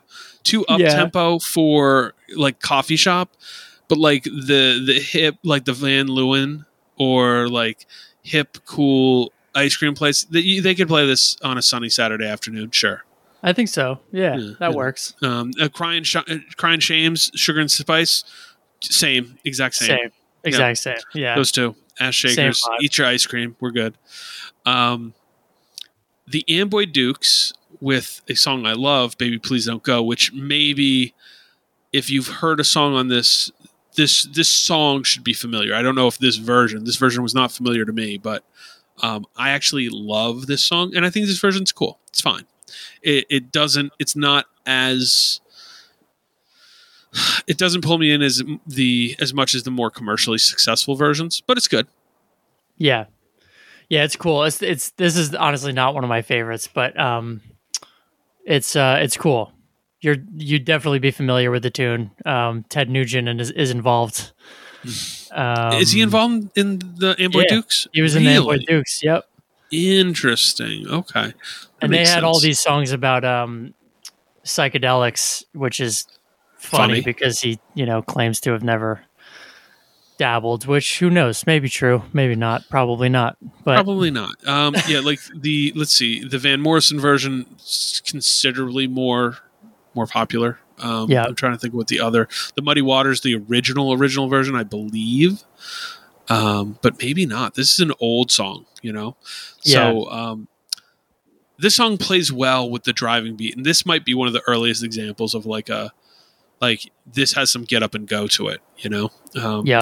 [0.44, 0.96] too up Yeah.
[0.96, 3.32] tempo for like coffee shop.
[3.90, 6.66] But like the the hip, like the Van Leeuwen
[6.98, 7.86] or like
[8.24, 12.72] hip cool ice cream place, that they could play this on a sunny Saturday afternoon.
[12.72, 13.04] Sure.
[13.46, 14.00] I think so.
[14.12, 14.76] Yeah, Yeah, that yeah.
[14.78, 15.16] works.
[15.22, 16.16] Um, uh, crying, sh-
[16.56, 18.24] Cryan' Shames, sugar and spice,
[18.82, 19.88] same, exact same.
[19.90, 20.12] Same.
[20.46, 20.96] Exact same.
[21.14, 21.36] Yeah.
[21.36, 21.76] Those two.
[22.00, 22.64] Ass shakers.
[22.82, 23.56] Eat your ice cream.
[23.60, 23.96] We're good.
[24.66, 25.14] Um,
[26.28, 31.14] the Amboy Dukes with a song I love, Baby Please Don't Go, which maybe
[31.92, 33.52] if you've heard a song on this,
[33.96, 35.76] this this song should be familiar.
[35.76, 38.44] I don't know if this version, this version was not familiar to me, but
[39.02, 42.00] um, I actually love this song, and I think this version's cool.
[42.08, 42.46] It's fine.
[43.02, 43.94] It, it doesn't.
[44.00, 45.42] It's not as.
[47.48, 51.42] It doesn't pull me in as the as much as the more commercially successful versions,
[51.46, 51.88] but it's good.
[52.78, 53.06] Yeah.
[53.90, 54.44] Yeah, it's cool.
[54.44, 57.42] It's it's this is honestly not one of my favorites, but um
[58.46, 59.52] it's uh it's cool.
[60.02, 62.12] You're you'd definitely be familiar with the tune.
[62.26, 64.32] Um Ted Nugent and is, is involved
[65.32, 67.88] Um, Is he involved in the Amboy yeah, Dukes?
[67.94, 69.02] He was in the Amboy Dukes.
[69.04, 69.28] Yep.
[69.72, 70.88] Interesting.
[70.88, 71.28] Okay.
[71.28, 71.36] That
[71.82, 73.74] and they had all these songs about um,
[74.46, 76.06] psychedelics, which is
[76.64, 77.02] funny, Funny.
[77.02, 79.02] because he, you know, claims to have never
[80.18, 80.66] dabbled.
[80.66, 81.46] Which who knows?
[81.46, 82.64] Maybe true, maybe not.
[82.70, 83.38] Probably not.
[83.64, 84.46] But Probably not.
[84.48, 89.38] Um, yeah, like the let's see, the Van Morrison version is considerably more
[89.94, 90.60] more popular.
[90.80, 91.24] Um, Yeah.
[91.26, 94.64] I'm trying to think what the other, the Muddy Waters, the original original version, I
[94.64, 95.44] believe,
[96.30, 97.54] um, but maybe not.
[97.56, 99.16] This is an old song, you know.
[99.60, 100.48] So um,
[101.60, 104.42] this song plays well with the driving beat, and this might be one of the
[104.48, 105.94] earliest examples of like a
[106.64, 109.10] like this has some get up and go to it, you know.
[109.42, 109.82] Um, yeah,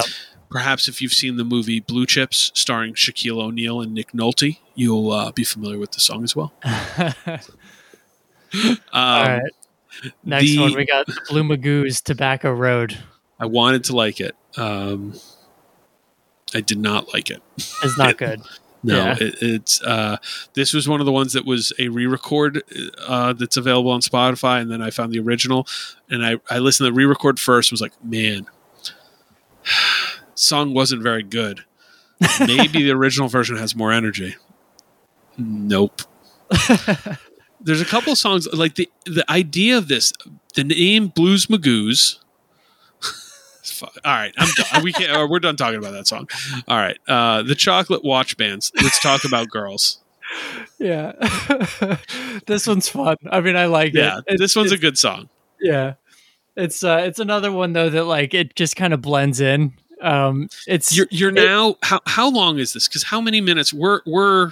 [0.50, 5.10] Perhaps if you've seen the movie Blue Chips starring Shaquille O'Neal and Nick Nolte, you'll
[5.10, 6.52] uh, be familiar with the song as well.
[8.54, 9.42] Um, all right.
[10.24, 12.98] Next the- one, we got the Blues Magoos Tobacco Road.
[13.40, 14.36] I wanted to like it.
[14.58, 15.14] Um,
[16.54, 17.42] I did not like it.
[17.56, 18.42] It's not good.
[18.82, 19.16] No, Yeah.
[19.20, 20.16] it, it's uh,
[20.54, 22.62] this was one of the ones that was a re-record
[23.06, 25.66] uh, that's available on Spotify, and then I found the original,
[26.10, 27.70] and I I listened to the re-record first.
[27.70, 28.46] Was like, man,
[30.34, 31.64] song wasn't very good.
[32.40, 34.36] Maybe the original version has more energy.
[35.36, 36.02] Nope.
[37.60, 40.12] There's a couple of songs like the the idea of this,
[40.54, 42.18] the name Blues Magoos.
[43.62, 43.96] Fuck.
[44.04, 44.82] All right, I'm done.
[44.82, 45.12] We can't.
[45.12, 46.28] uh, we're done talking about that song.
[46.68, 48.72] All right, uh, the Chocolate Watchbands.
[48.82, 49.98] Let's talk about girls.
[50.78, 51.12] Yeah,
[52.46, 53.16] this one's fun.
[53.30, 54.24] I mean, I like Yeah, it.
[54.26, 55.28] It's- this one's a good song.
[55.60, 55.94] yeah.
[56.54, 59.72] It's uh, it's another one though that like it just kind of blends in.
[60.02, 62.88] Um, it's You're you're now how how long is this?
[62.88, 63.72] Because how many minutes?
[63.72, 64.48] We're we're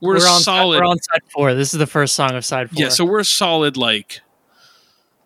[0.00, 0.80] we're, we're on solid.
[0.80, 1.52] We're on side four.
[1.52, 2.80] This is the first song of side four.
[2.82, 4.22] yeah, so we're solid like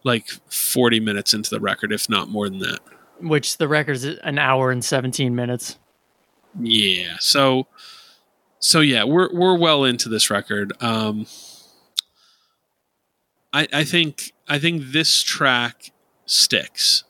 [0.02, 2.80] like 40 minutes into the record, if not more than that.
[3.20, 5.78] Which the record's an hour and seventeen minutes.
[6.60, 7.16] Yeah.
[7.20, 7.66] So
[8.60, 10.72] so yeah, we're we're well into this record.
[10.80, 11.26] Um
[13.52, 15.90] I I think I think this track
[16.26, 17.04] sticks.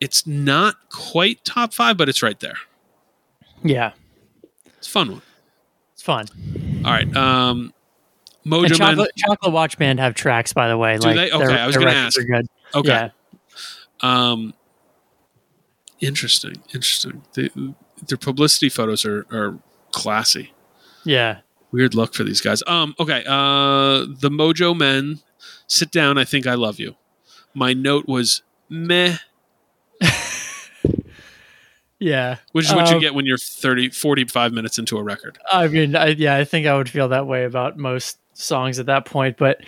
[0.00, 2.56] It's not quite top 5, but it's right there.
[3.62, 3.92] Yeah,
[4.76, 5.22] It's a fun one.
[5.94, 6.26] it's fun.
[6.84, 7.16] All right.
[7.16, 7.72] Um
[8.44, 8.78] And Mojo Man.
[8.78, 10.98] Chocolate, Chocolate Watchband have tracks, by the way.
[10.98, 11.30] Do like they?
[11.32, 12.46] Okay, I was gonna records ask.
[12.74, 12.88] Okay.
[12.88, 13.08] Yeah,
[14.00, 14.52] Um,
[16.00, 17.22] interesting, interesting.
[17.34, 17.74] The,
[18.06, 19.58] their publicity photos are, are
[19.92, 20.52] classy.
[21.04, 21.38] yeah.
[21.72, 22.62] Weird look for these guys.
[22.66, 23.24] Um, okay.
[23.26, 25.18] Uh, the Mojo Men,
[25.66, 26.16] sit down.
[26.16, 26.94] I think I love you.
[27.54, 29.16] My note was meh,
[31.98, 32.36] Yeah.
[32.52, 35.38] which is what you Um, get when you're 30, 45 minutes into a record.
[35.50, 38.86] I mean, I, yeah, I think I would feel that way about most songs at
[38.86, 39.36] that point.
[39.38, 39.60] But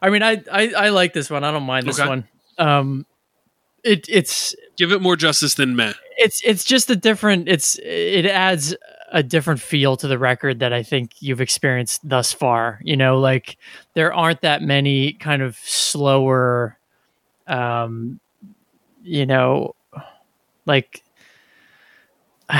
[0.00, 1.42] I mean, I I, I like this one.
[1.44, 2.08] I don't mind this Okay.
[2.08, 2.28] one.
[2.58, 3.06] Um,
[3.82, 5.92] it it's Give it more justice than meh.
[6.18, 7.48] it's it's just a different.
[7.48, 8.74] It's it adds
[9.12, 12.80] a different feel to the record that I think you've experienced thus far.
[12.82, 13.56] You know, like
[13.94, 16.76] there aren't that many kind of slower,
[17.46, 18.18] um,
[19.04, 19.74] you know,
[20.66, 21.02] like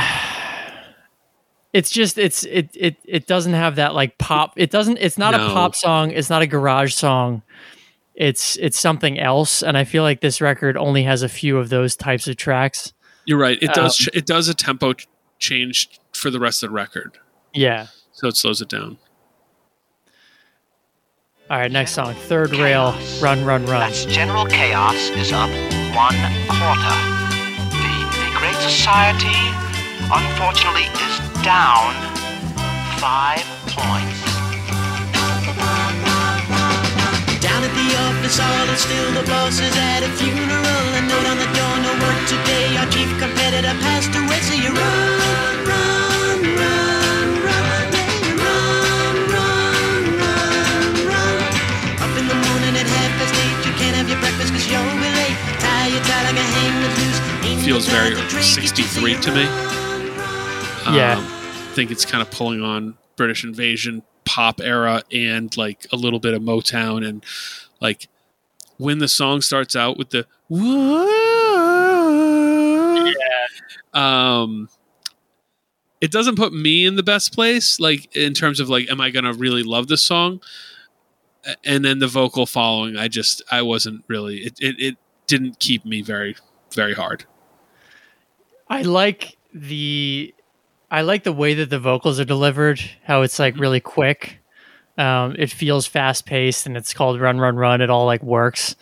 [1.73, 5.33] it's just it's it it it doesn't have that like pop it doesn't it's not
[5.35, 5.47] No.
[5.47, 7.43] a pop song it's not a garage song
[8.15, 11.69] it's it's something else and i feel like this record only has a few of
[11.69, 12.93] those types of tracks
[13.25, 13.59] You're right.
[13.63, 13.99] It does.
[14.01, 15.09] Um, ch- it does a tempo ch-
[15.39, 17.19] change for the rest of the record,
[17.53, 18.97] yeah so it slows it down.
[21.51, 25.51] all right next song third rail run run run That's General Chaos is up
[25.95, 26.15] one
[26.49, 26.97] quarter.
[27.71, 29.41] The, the Great Society,
[30.11, 31.95] unfortunately, is down
[32.99, 34.34] five points.
[38.41, 39.11] All is still.
[39.13, 40.87] The boss is at a funeral.
[40.99, 42.77] A note on the door, no work today.
[42.79, 44.41] Our chief competitor passed away.
[44.47, 51.39] So you run, run, run, run, yeah, run, run, run, run.
[52.05, 54.83] Up in the morning at half past eight, you can't have your breakfast 'cause you'll
[55.01, 55.37] be late.
[55.61, 57.21] Tie your tie like a hangman's noose.
[57.47, 59.45] Ain't Feels very time to drink, it's just 63 to me.
[59.45, 60.17] run,
[60.87, 60.95] run.
[60.95, 61.19] Yeah.
[61.19, 65.97] Um, I think it's kind of pulling on British invasion pop era and like a
[65.97, 67.25] little bit of Motown and
[67.81, 68.09] like
[68.79, 70.27] when the song starts out with the
[73.15, 73.47] yeah.
[73.95, 74.69] um
[76.01, 79.11] it doesn't put me in the best place like in terms of like am I
[79.11, 80.41] going to really love this song?
[81.65, 84.97] And then the vocal following I just I wasn't really it it, it
[85.27, 86.37] didn't keep me very
[86.75, 87.25] very hard.
[88.69, 90.35] I like the
[90.91, 94.41] i like the way that the vocals are delivered how it's like really quick
[94.99, 98.77] um it feels fast paced and it's called run run run it all like works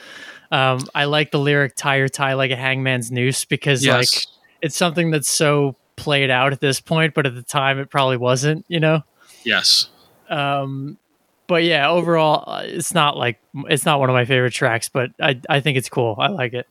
[0.51, 4.27] um i like the lyric tie your tie like a hangman's noose because yes like
[4.63, 8.17] it's something that's so played out at this point, but at the time it probably
[8.17, 9.03] wasn't, you know.
[9.45, 9.89] Yes.
[10.29, 10.99] Um,
[11.47, 13.39] but yeah, overall, uh, it's not like
[13.69, 16.17] it's not one of my favorite tracks, but I I think it's cool.
[16.19, 16.67] I like it.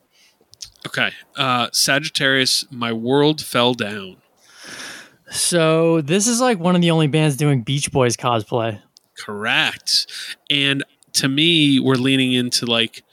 [0.88, 1.12] Okay.
[1.36, 4.18] Uh, Sagittarius, my world fell down.
[5.30, 8.82] So this is like one of the only bands doing Beach Boys cosplay.
[9.18, 10.08] Correct.
[10.50, 10.84] And
[11.14, 13.04] to me, we're leaning into like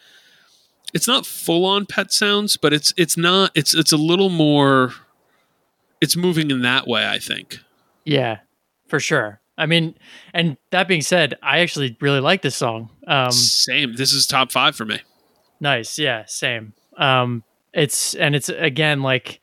[0.94, 4.92] it's not full on pet sounds, but it's it's not it's it's a little more
[6.00, 7.58] it's moving in that way, I think.
[8.04, 8.38] Yeah,
[8.86, 9.40] for sure.
[9.56, 9.96] I mean,
[10.32, 12.90] and that being said, I actually really like this song.
[13.08, 13.96] Um, Same.
[13.96, 15.00] This is top five for me.
[15.60, 16.74] nice, yeah, same.
[16.96, 17.42] Um,
[17.72, 19.40] it's and it's again like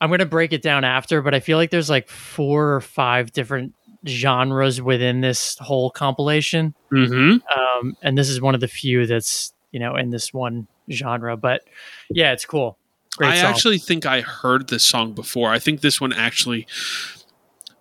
[0.00, 3.32] I'm gonna break it down after, but I feel like there's like four or five
[3.32, 3.74] different
[4.06, 6.74] genres within this whole compilation.
[6.92, 7.58] Mm-hmm.
[7.58, 11.36] um, and this is one of the few that's you know in this one genre.
[11.36, 11.62] But
[12.10, 12.78] yeah, it's cool.
[13.16, 13.50] Great I song.
[13.50, 15.50] actually think I heard this song before.
[15.50, 16.66] I think this one actually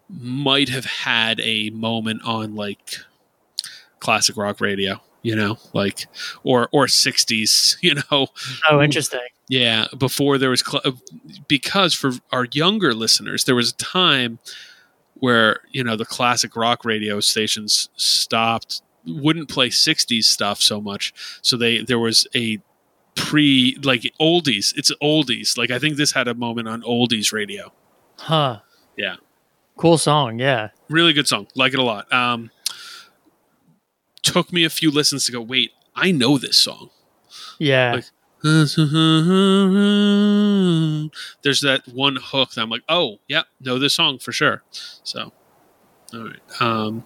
[0.10, 2.98] might have had a moment on like
[4.00, 6.08] classic rock radio, you know, like
[6.44, 8.28] or or 60s, you know.
[8.70, 9.20] oh, interesting.
[9.48, 10.98] Yeah, before there was cl-
[11.48, 14.40] because for our younger listeners, there was a time
[15.16, 21.14] where you know the classic rock radio stations stopped, wouldn't play '60s stuff so much,
[21.42, 22.60] so they there was a
[23.16, 24.74] pre like oldies.
[24.78, 25.58] It's oldies.
[25.58, 27.72] Like I think this had a moment on oldies radio.
[28.20, 28.60] Huh?
[28.98, 29.16] Yeah,
[29.78, 30.40] Cool song.
[30.40, 30.70] Yeah.
[30.90, 31.48] really good song.
[31.56, 32.12] Like it a lot.
[32.14, 32.50] Um,
[34.24, 35.42] took me a few listens to go.
[35.42, 36.90] Wait, I know this song.
[37.60, 37.94] Yeah.
[37.96, 38.06] Like-
[38.46, 38.76] There's
[41.62, 44.62] that one hook that I'm like, oh, yeah, know this song for sure.
[45.04, 45.32] So,
[46.14, 46.62] all right.
[46.62, 47.06] Um,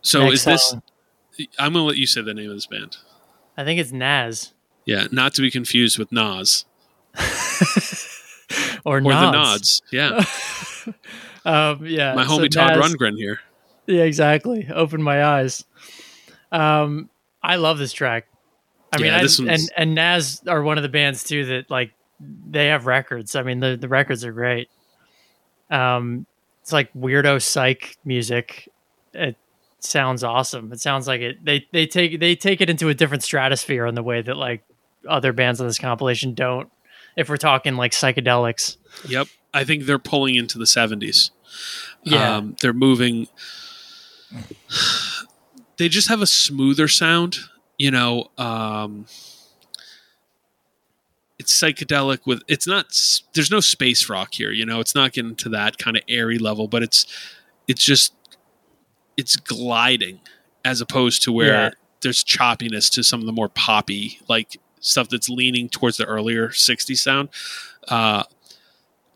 [0.00, 0.74] so Next is this?
[1.58, 2.96] I'm gonna let you say the name of this band.
[3.56, 4.52] I think it's Nazz
[4.86, 6.64] Yeah, not to be confused with Nas
[8.84, 9.82] or, or the Nods.
[9.92, 10.24] Yeah,
[11.44, 12.14] Um, yeah.
[12.14, 13.40] my so homie Todd Naz- Rundgren here.
[13.86, 14.66] Yeah, exactly.
[14.72, 15.64] Open my eyes.
[16.52, 17.10] Um,
[17.42, 18.26] I love this track.
[18.92, 19.12] I Yeah, mean,
[19.48, 23.34] I, and and Nazz are one of the bands too that like they have records.
[23.36, 24.68] I mean, the the records are great.
[25.70, 26.26] Um,
[26.62, 28.68] it's like weirdo psych music.
[29.14, 29.36] It
[29.78, 30.72] sounds awesome.
[30.72, 31.44] It sounds like it.
[31.44, 34.64] They they take they take it into a different stratosphere in the way that like
[35.08, 36.68] other bands on this compilation don't.
[37.16, 38.76] If we're talking like psychedelics,
[39.08, 41.30] Yep, I think they're pulling into the 70s.
[42.04, 43.28] yeah, Um, they're moving.
[45.76, 47.38] They just have a smoother sound,
[47.80, 48.30] you know.
[48.36, 49.06] Um,
[51.38, 52.42] it's psychedelic with.
[52.48, 52.86] It's not.
[53.32, 54.80] There's no space rock here, you know.
[54.80, 57.06] It's not getting to that kind of airy level, but it's.
[57.66, 58.12] It's just.
[59.16, 60.20] It's gliding,
[60.64, 61.70] as opposed to where Yeah.
[62.02, 66.48] there's choppiness to some of the more poppy like stuff that's leaning towards the earlier
[66.50, 67.28] '60s sound.
[67.88, 68.24] Uh,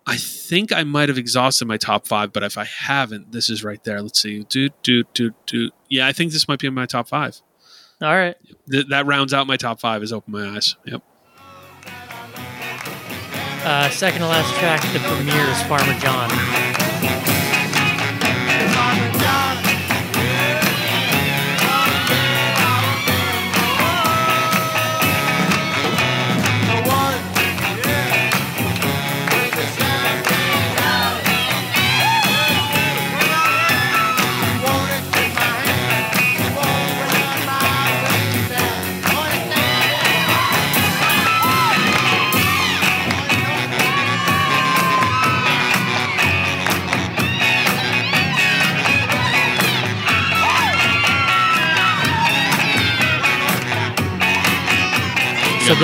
[0.06, 3.64] I think I might have exhausted my top five, but if I haven't, this is
[3.64, 4.00] right there.
[4.02, 4.44] Let's see.
[4.48, 5.70] Do do do do.
[5.88, 7.40] Yeah, I think this might be in my top five.
[8.02, 8.36] All right.
[8.70, 10.02] Th- that rounds out my top five.
[10.02, 10.76] Is open my eyes.
[10.84, 11.02] Yep.
[13.64, 16.28] Uh, second to last track, the premiere is Farmer John.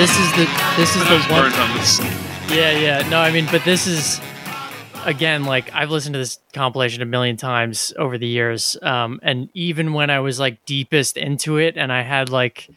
[0.01, 0.47] This is the
[0.79, 1.53] this is the one.
[2.57, 3.09] Yeah, yeah.
[3.11, 4.19] No, I mean, but this is
[5.05, 9.51] again like I've listened to this compilation a million times over the years, um, and
[9.53, 12.71] even when I was like deepest into it, and I had like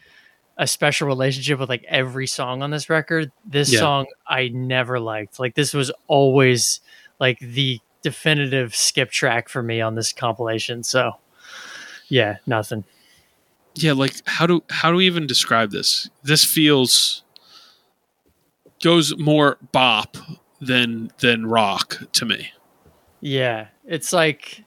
[0.58, 3.80] a special relationship with like every song on this record, this Yeah.
[3.80, 5.40] song I never liked.
[5.40, 6.80] Like this was always
[7.18, 10.82] like the definitive skip track for me on this compilation.
[10.82, 11.12] So
[12.08, 12.84] yeah, nothing.
[13.76, 16.08] Yeah, like how do how do we even describe this?
[16.22, 17.22] This feels
[18.82, 20.16] goes more bop
[20.60, 22.52] than than rock to me.
[23.20, 24.64] Yeah, it's like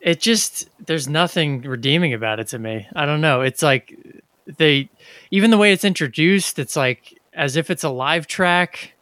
[0.00, 2.86] it just there's nothing redeeming about it to me.
[2.94, 3.42] I don't know.
[3.42, 3.98] It's like
[4.46, 4.88] they
[5.30, 8.92] even the way it's introduced, it's like as if it's a live track.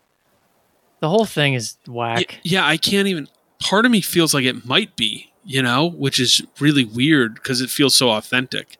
[1.00, 2.40] The whole thing is whack.
[2.42, 3.28] yeah, I can't even.
[3.60, 7.60] Part of me feels like it might be, you know, which is really weird because
[7.60, 8.78] it feels so authentic.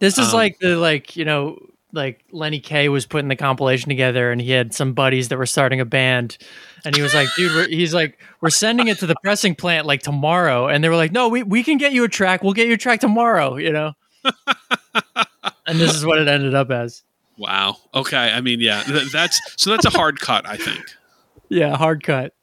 [0.00, 1.58] This is um, like the like, you know,
[1.92, 5.46] like Lenny Kaye was putting the compilation together, and he had some buddies that were
[5.46, 6.36] starting a band,
[6.84, 9.86] and he was like, "Dude, we're, he's like, we're sending it to the pressing plant
[9.86, 12.42] like tomorrow," and they were like, "No, we we can get you a track.
[12.42, 13.92] We'll get you a track tomorrow," you know.
[15.66, 17.02] and this is what it ended up as.
[17.38, 17.76] Wow.
[17.94, 18.16] Okay.
[18.32, 20.46] I mean, yeah, th- that's so that's a hard cut.
[20.46, 20.84] I think
[21.48, 22.34] Yeah, hard cut.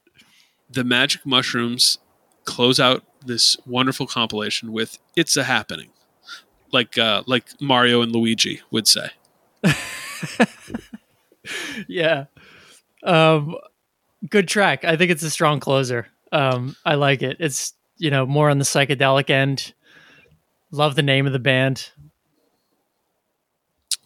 [0.69, 1.99] the Magic Mushrooms
[2.45, 5.89] close out this wonderful compilation with "It's a Happening,"
[6.71, 9.09] like uh, like Mario and Luigi would say.
[11.87, 12.25] Yeah.
[13.03, 13.55] Um
[14.29, 14.83] good track.
[14.83, 16.07] I think it's a strong closer.
[16.31, 17.37] Um I like it.
[17.39, 19.73] It's, you know, more on the psychedelic end.
[20.71, 21.91] Love the name of the band.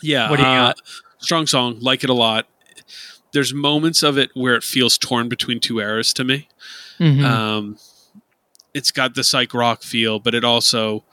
[0.02, 0.30] Yeah.
[0.30, 0.82] What do you uh, got?
[1.20, 1.80] Strong song.
[1.80, 2.48] Like it a lot.
[3.34, 6.48] There's moments of it where it feels torn between two eras to me.
[7.00, 7.24] Mhm.
[7.24, 7.78] Um,
[8.74, 11.04] it's got the psych rock feel, but it also.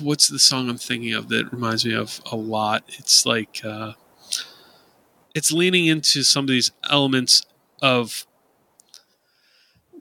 [0.00, 2.84] What's the song I'm thinking of that reminds me of a lot?
[2.98, 3.92] It's like uh,
[5.34, 7.44] it's leaning into some of these elements
[7.82, 8.26] of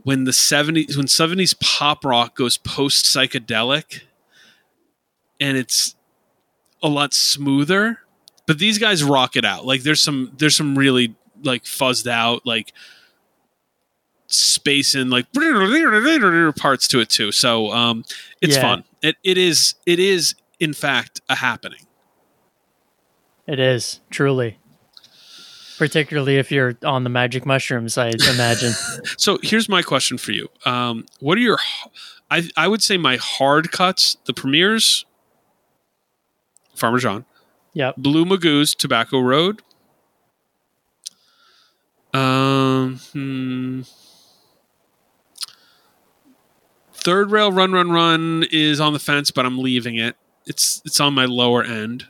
[0.03, 4.02] when the 70s when 70s pop rock goes post psychedelic
[5.40, 5.95] and it's
[6.82, 7.99] a lot smoother
[8.45, 12.45] but these guys rock it out like there's some there's some really like fuzzed out
[12.45, 12.72] like
[14.27, 15.26] space and like
[16.57, 18.03] parts to it too so um
[18.41, 18.61] it's Yeah.
[18.61, 21.81] fun it, it is it is in fact a happening
[23.47, 24.57] It is, truly.
[25.77, 28.72] Particularly if you're on the magic mushrooms, I imagine.
[29.18, 31.60] so here's my question for you um what are your
[32.31, 35.06] I I would say my hard cuts the Premiers
[36.73, 37.26] farmer john
[37.73, 37.95] yep.
[37.97, 39.61] Blues Magoos Tobacco Road.
[42.14, 43.81] Um, hmm.
[47.06, 50.15] Third Rail Run Run Run is on the fence, but I'm leaving it.
[50.48, 52.07] It's it's on my lower end.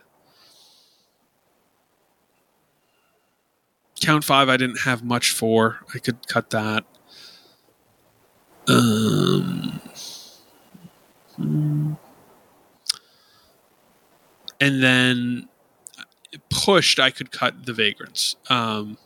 [4.00, 5.80] Count five, I didn't have much for.
[5.94, 6.84] I could cut that.
[8.68, 9.80] Um,
[11.36, 11.92] hmm.
[14.58, 15.48] and then
[16.48, 18.36] pushed, I could cut the vagrants.
[18.48, 18.96] Um,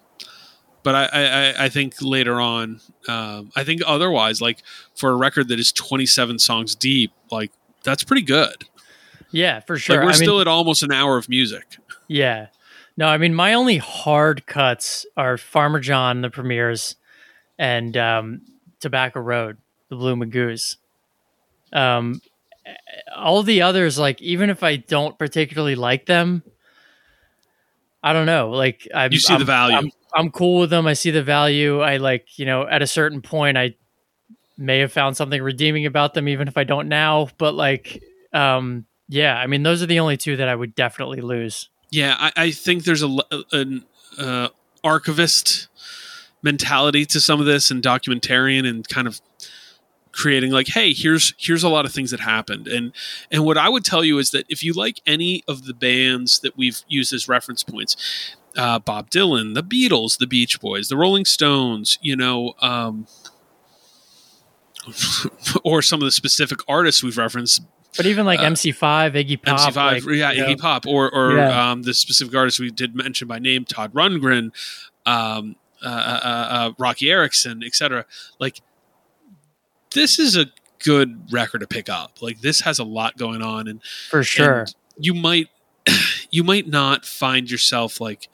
[0.83, 4.63] but I, I, I- think later on, um, I think otherwise, like
[4.95, 7.51] for a record that is 27 songs deep, like
[7.83, 8.65] that's pretty good.
[9.31, 9.97] Yeah, for sure.
[9.97, 11.77] Like we're I mean, still at almost an hour of music.
[12.09, 12.49] Yeah.
[12.97, 16.97] No, I mean my only hard cuts are Farmer John, the Premiers,
[17.59, 18.43] and um,
[18.81, 19.57] Tobacco Road,
[19.89, 20.77] the Blues Magoos.
[21.73, 22.21] Um,
[23.17, 26.43] all the others, like even if I don't particularly like them,
[28.03, 28.51] I don't know.
[28.51, 29.77] Like I, You see the value.
[29.77, 30.87] I'm, I'm cool with them.
[30.87, 31.81] I see the value.
[31.81, 33.75] I like you know at a certain point I
[34.57, 37.29] may have found something redeeming about them, even if I don't now.
[37.39, 41.21] But like, um, yeah, I mean those are the only two that I would definitely
[41.21, 41.69] lose.
[41.91, 43.19] Yeah, I, I think there's a
[43.53, 43.85] an
[44.19, 44.49] uh,
[44.85, 45.69] archivist
[46.43, 49.21] mentality to some of this and documentarian and kind of
[50.13, 52.93] creating like hey here's here's a lot of things that happened and
[53.31, 56.41] and what i would tell you is that if you like any of the bands
[56.41, 60.97] that we've used as reference points uh, bob dylan the beatles the beach boys the
[60.97, 63.07] rolling stones you know um
[65.65, 67.63] or some of the specific artists we've referenced
[67.97, 71.37] But even like Uh, MC5, Iggy Pop, MC5, like, yeah, Iggy know, Pop, or or
[71.37, 71.71] Yeah.
[71.71, 74.53] um, the specific artists we did mention by name, Todd Rundgren,
[75.07, 78.05] um, uh, uh, uh, Roky Erickson, etc.
[78.39, 78.61] Like,
[79.93, 80.47] this is a
[80.85, 82.23] good record to pick up.
[82.23, 84.61] Like, this has a lot going on, and for sure.
[84.61, 85.49] and you might
[86.31, 88.29] you might not find yourself like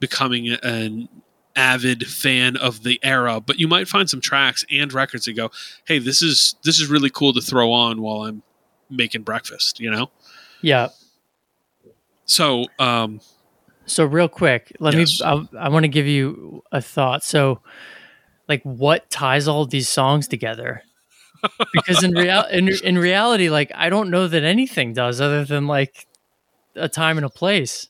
[0.00, 1.08] becoming an
[1.54, 5.50] avid fan of the era but you might find some tracks and records that go
[5.84, 8.42] hey this is this is really cool to throw on while i'm
[8.88, 10.10] making breakfast you know
[10.62, 10.88] yeah.
[12.24, 13.20] so um
[13.84, 15.20] So real quick, let Yes.
[15.20, 15.26] me.
[15.26, 17.24] I, I want to give you a thought.
[17.24, 17.60] So,
[18.48, 20.82] like, what ties all these songs together?
[21.72, 25.66] Because in real in, in reality, like, I don't know that anything does other than
[25.66, 26.06] like
[26.74, 27.88] a time and a place.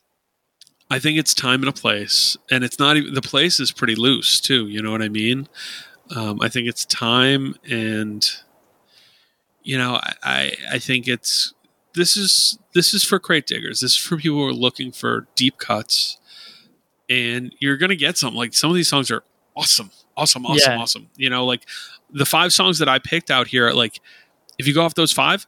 [0.89, 3.95] I think it's time and a place, and it's not even the place is pretty
[3.95, 4.67] loose too.
[4.67, 5.47] You know what I mean?
[6.15, 8.23] Um, I think it's time, and
[9.63, 11.53] you know, I, I think it's
[11.95, 13.79] this is this is for crate diggers.
[13.79, 16.19] This is for people who are looking for deep cuts,
[17.09, 18.35] and you're gonna get some.
[18.35, 19.23] Like some of these songs are
[19.55, 20.79] awesome, awesome, awesome, Yeah.
[20.79, 21.09] awesome.
[21.15, 21.65] You know, like
[22.11, 23.71] the five songs that I picked out here.
[23.71, 23.99] Like
[24.59, 25.47] if you go off those five,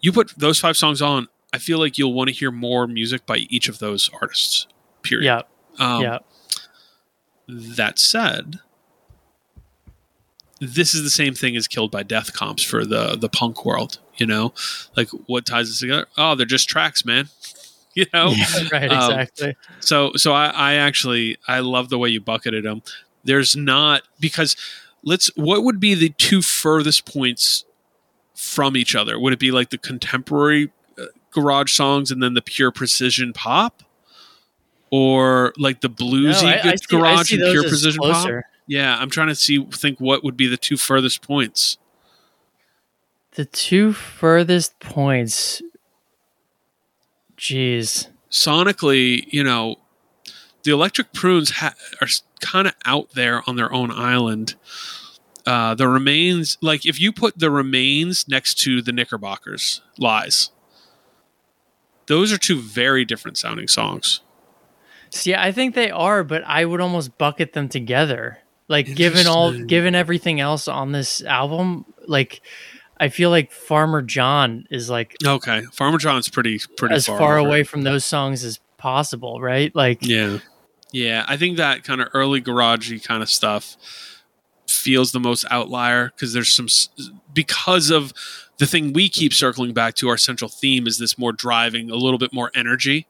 [0.00, 1.28] you put those five songs on.
[1.54, 4.66] I feel like you'll want to hear more music by each of those artists.
[5.02, 5.24] Period.
[5.26, 5.42] Yeah,
[5.96, 6.18] Um, yeah,
[7.48, 8.58] That said,
[10.60, 13.98] this is the same thing as killed by death comps for the the punk world
[14.16, 14.54] you know
[14.96, 17.28] like what ties us together oh they're just tracks man
[17.94, 18.32] you know
[18.72, 19.56] right, Um, exactly.
[19.80, 22.82] so so I, I actually I love the way you bucketed them.
[23.24, 24.56] There's not because
[25.02, 27.64] let's what would be the two furthest points
[28.34, 29.18] from each other?
[29.18, 30.70] Would it be like the contemporary
[31.34, 33.82] garage songs and then the pure precision pop,
[34.90, 38.28] or like the bluesy No, I- I see- garage and pure precision pop?
[38.66, 41.76] Yeah, I'm trying to see think what would be the two furthest points.
[43.32, 45.60] The two furthest points.
[47.36, 48.06] Jeez.
[48.30, 49.76] sonically, you know,
[50.62, 52.08] the Electric Prunes ha- are
[52.40, 54.54] kind of out there on their own island.
[55.46, 60.50] Uh, the remains, like if you put the remains next to the Knickerbockers, lies.
[62.06, 64.20] Those are two very different sounding songs.
[65.10, 68.38] See, I think they are, but I would almost bucket them together.
[68.66, 72.40] Like given all given everything else on this album, like
[72.98, 77.36] I feel like Farmer John is like Okay, Farmer John's pretty pretty as far, far,
[77.38, 79.74] away from those songs as possible, right?
[79.74, 80.38] Like Yeah,
[80.92, 81.24] yeah.
[81.28, 83.76] I think that kind of early garagey kind of stuff
[84.66, 86.68] feels the most outlier because there's some
[87.32, 88.12] because of
[88.58, 90.08] the thing we keep circling back to.
[90.08, 93.06] Our central theme is this more driving, a little bit more energy.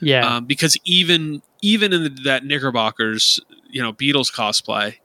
[0.00, 0.36] yeah.
[0.36, 3.40] um, because even even in the, that Knickerbockers,
[3.70, 4.96] you know, Beatles cosplay,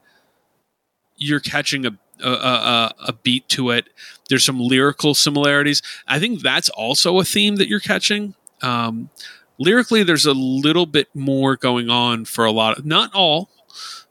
[1.16, 3.88] you're catching a a, a a beat to it.
[4.28, 5.82] There's some lyrical similarities.
[6.06, 8.34] I think that's also a theme that you're catching.
[8.60, 9.10] Um,
[9.58, 13.50] lyrically, there's a little bit more going on for a lot of not all,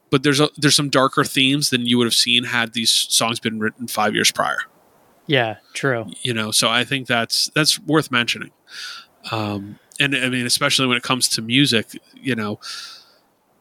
[0.10, 3.42] but there's a, there's some darker themes than you would have seen had these songs
[3.42, 4.60] been written five years prior
[5.28, 6.06] yeah, true.
[6.22, 8.52] you know so i think that's that's worth mentioning.
[9.32, 12.60] Um and i mean especially when it comes to music you know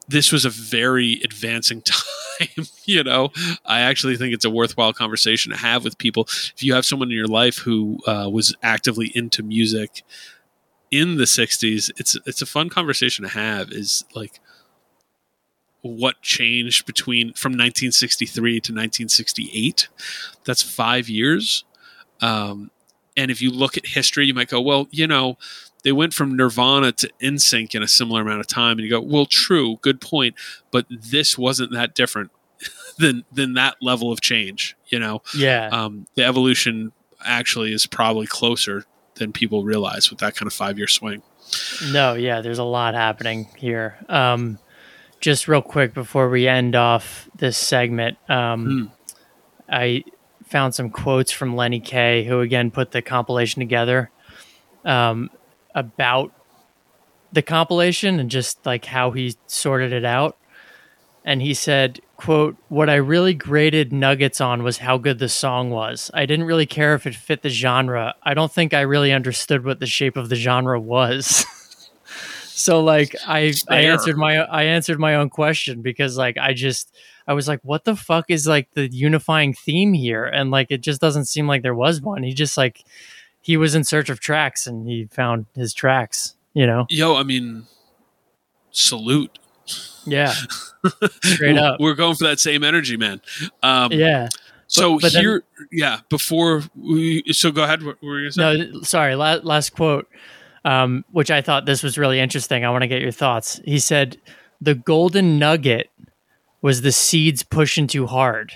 [0.09, 1.82] this was a very advancing
[2.38, 3.30] time you know.
[3.64, 6.24] I actually think it's a worthwhile conversation to have with people.
[6.55, 10.02] If you have someone in your life who uh, was actively into music
[10.93, 14.38] in the 60s it's it's a fun conversation to have is like
[15.87, 19.89] what changed between from 1963 to 1968
[20.45, 21.65] that's five years
[22.21, 22.71] um,
[23.17, 25.39] and if you look at history, you might go, well, you know,
[25.85, 29.01] they went from Nirvana to NSYNC in a similar amount of time, and you go,
[29.01, 30.35] well, true, good point,
[30.71, 32.31] but this wasn't that different
[32.99, 34.77] than than that level of change.
[34.89, 35.69] You know, Yeah.
[35.73, 36.93] um, the evolution
[37.25, 38.85] actually is probably closer
[39.15, 41.23] than people realize with that kind of five year swing.
[41.91, 43.97] No, yeah, there's a lot happening here.
[44.11, 44.59] Um,
[45.20, 48.93] just real quick before we end off this segment, um,
[49.68, 50.05] I
[50.47, 54.10] found some quotes from Lenny Kaye, who again put the compilation together
[54.84, 55.30] um,
[55.74, 56.32] about
[57.32, 60.36] the compilation and just like how he sorted it out.
[61.24, 65.70] And he said, quote, what I really graded Nuggets on was how good the song
[65.70, 66.09] was.
[66.14, 68.14] I didn't really care if it fit the genre.
[68.22, 71.44] I don't think I really understood what the shape of the genre was.
[72.57, 76.97] so like I I answered my I answered my own question because like I just
[77.28, 80.24] I was like, what the fuck is like the unifying theme here?
[80.24, 82.23] And like it just doesn't seem like there was one.
[82.23, 82.83] He just like
[83.43, 86.87] he was in search of tracks and he found his tracks, you know?
[86.89, 87.65] Yo, I mean,
[88.70, 89.39] salute.
[90.07, 90.33] Yeah.
[91.23, 91.78] Straight up.
[91.78, 93.20] We're going for that same energy, man.
[93.62, 94.28] Um, Yeah.
[94.69, 96.01] So but then- here, yeah.
[96.09, 97.83] Before we, so go ahead.
[97.85, 98.65] What were you gonna?
[98.73, 99.15] No, sorry.
[99.15, 100.09] Last, last quote,
[100.66, 102.64] um, which I thought this was really interesting.
[102.64, 103.60] I want to get your thoughts.
[103.64, 104.18] He said,
[104.60, 105.90] "The golden nugget
[106.60, 108.52] was the seeds pushing too hard."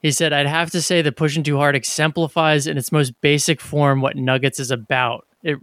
[0.00, 3.60] He said, "I'd have to say that pushing too hard exemplifies in its most basic
[3.60, 5.58] form what Nuggets is about." It,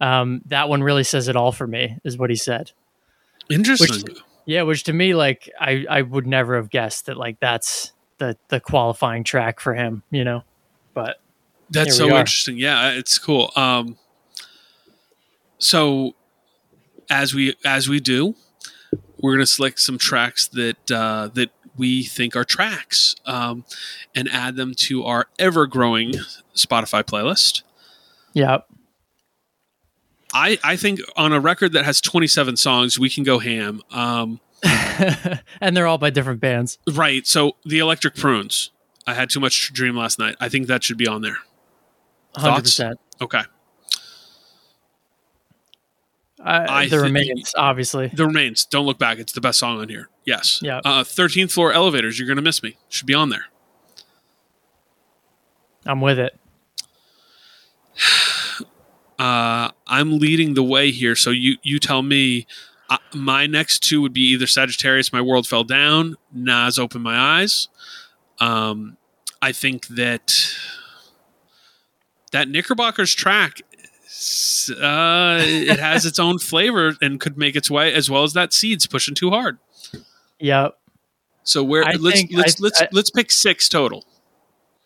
[0.00, 2.72] um, that one really says it all for me, is what he said.
[3.48, 4.16] Interesting.
[4.46, 8.36] Yeah, which to me, like, I I would never have guessed that like that's the
[8.48, 10.42] the qualifying track for him, you know.
[10.92, 11.20] But
[11.70, 12.58] That's so interesting.
[12.58, 13.52] Yeah, it's cool.
[13.54, 13.96] Um,
[15.64, 16.14] so
[17.10, 18.34] as we as we do,
[19.18, 23.64] we're gonna select some tracks that uh, that we think are tracks um,
[24.14, 26.12] and add them to our ever growing
[26.54, 27.62] Spotify playlist.
[28.34, 28.58] yeah,
[30.32, 33.82] I, I think on a record that has 27 songs, we can go ham.
[33.90, 34.40] Um,
[35.60, 36.78] and they're all by different bands.
[36.92, 37.26] right.
[37.26, 38.70] So the Electric Prunes.
[39.06, 40.34] I had too much to dream last night.
[40.40, 41.36] I think that should be on there.
[42.34, 42.62] Hundred Thoughts?
[42.62, 43.00] percent.
[43.20, 43.42] Okay.
[46.44, 48.08] I, I the remains, obviously.
[48.08, 48.66] The Remains.
[48.66, 49.18] Don't look back.
[49.18, 50.10] It's the best song on here.
[50.26, 50.60] Yes.
[50.62, 50.80] Yeah.
[50.84, 52.18] Uh, 13th floor elevators.
[52.18, 52.76] You're gonna miss me.
[52.90, 53.46] Should be on there.
[55.86, 56.38] I'm with it.
[59.16, 61.14] Uh, I'm leading the way here.
[61.14, 62.48] So you you tell me.
[62.90, 67.16] Uh, my next two would be either Sagittarius, My World Fell Down, Nazz, Open My
[67.16, 67.68] Eyes.
[68.40, 68.96] Um,
[69.40, 70.34] I think that
[72.32, 73.62] that Knickerbocker's track,
[74.80, 78.52] uh, it has its own flavor and could make its way, as well as that
[78.52, 79.58] Seeds pushing too hard.
[80.40, 80.78] Yep.
[81.42, 84.04] So where I let's think- let's I- let's I- let's pick six total.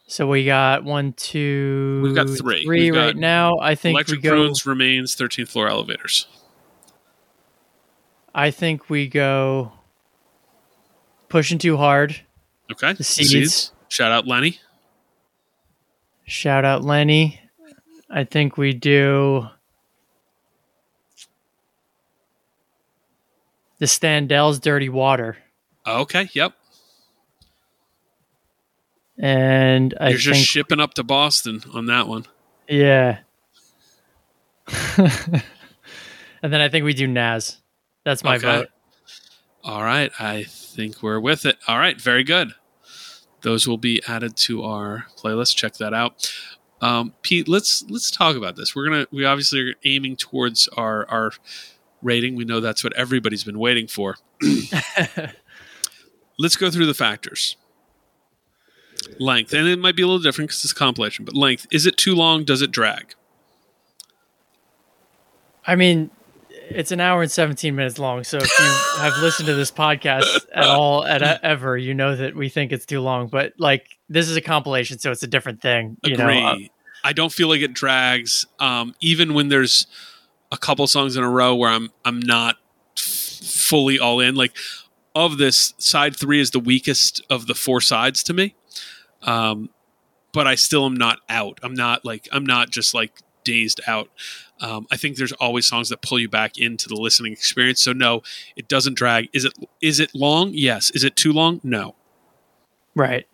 [0.06, 2.64] So we got one, two, We've got three.
[2.64, 3.58] three We've got right now.
[3.60, 4.30] I think Electric we go.
[4.30, 6.26] Prunes remains, thirteenth floor elevators.
[8.34, 9.72] I think we go.
[11.28, 12.20] Pushing too hard.
[12.72, 13.72] Okay, The Seeds.
[13.88, 14.60] Shout out Lenny.
[16.26, 17.40] Shout out Lenny.
[18.10, 19.46] I think we do.
[23.78, 25.36] The Standells Dirty Water.
[25.86, 26.54] Okay, yep.
[29.18, 32.26] And I You're just think, shipping up to Boston on that one.
[32.68, 33.18] yeah.
[34.98, 35.42] and
[36.42, 37.56] then I think we do Nazz.
[38.04, 38.46] That's my Okay.
[38.46, 38.68] vote.
[39.64, 41.56] All right, I think we're with it.
[41.66, 42.52] All right, very good.
[43.42, 45.56] Those will be added to our playlist.
[45.56, 46.32] Check that out.
[46.80, 48.74] Um, Pete, let's let's talk about this.
[48.74, 51.32] We're gonna we obviously are aiming towards our our
[52.02, 52.36] rating.
[52.36, 54.16] We know that's what everybody's been waiting for.
[56.38, 57.56] let's go through the factors.
[59.18, 61.24] Length, and it might be a little different because it's a compilation.
[61.24, 62.44] But length, is it too long?
[62.44, 63.14] Does it drag?
[65.66, 66.10] I mean,
[66.70, 68.24] it's an hour and 17 minutes long.
[68.24, 72.34] So if you have listened to this podcast at all, at ever, you know that
[72.34, 73.28] we think it's too long.
[73.28, 75.96] But like, this is a compilation, so it's a different thing.
[76.04, 76.40] You Agree.
[76.40, 76.56] know, Uh,
[77.04, 78.46] I don't feel like it drags.
[78.58, 79.86] Um, even when there's
[80.50, 82.56] a couple songs in a row where I'm I'm not
[82.96, 84.34] f- fully all in.
[84.34, 84.56] Like
[85.14, 88.54] of this, side three is the weakest of the four sides to me.
[89.22, 89.70] Um,
[90.32, 91.58] but I still am not out.
[91.62, 93.12] I'm not like I'm not just like
[93.44, 94.10] dazed out.
[94.60, 97.80] Um, I think there's always songs that pull you back into the listening experience.
[97.80, 98.22] So no,
[98.56, 99.28] it doesn't drag.
[99.32, 100.50] Is it is it long?
[100.52, 100.90] Yes.
[100.90, 101.60] Is it too long?
[101.62, 101.94] No.
[102.94, 103.26] Right.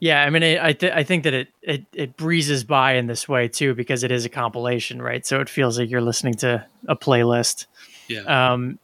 [0.00, 3.06] Yeah, I mean, I I, th- I think that it, it it breezes by in
[3.06, 5.24] this way too because it is a compilation, right?
[5.24, 7.66] So it feels like you're listening to a playlist.
[8.08, 8.52] Yeah.
[8.52, 8.78] Um,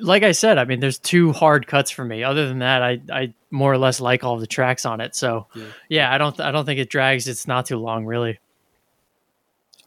[0.00, 2.22] like I said, I mean, there's two hard cuts for me.
[2.22, 5.14] Other than that, I I more or less like all the tracks on it.
[5.14, 5.64] So Yeah.
[5.88, 7.28] yeah, I don't I don't think it drags.
[7.28, 8.38] It's not too long, really.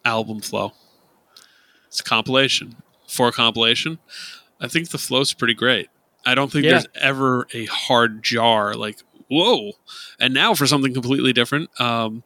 [0.04, 0.72] Album flow.
[1.88, 2.76] It's a compilation.
[3.06, 3.98] For a compilation,
[4.60, 5.88] I think the flow's pretty great.
[6.26, 6.72] I don't think Yeah.
[6.72, 9.72] there's ever a hard jar like, whoa.
[10.18, 12.24] And now for something completely different, um,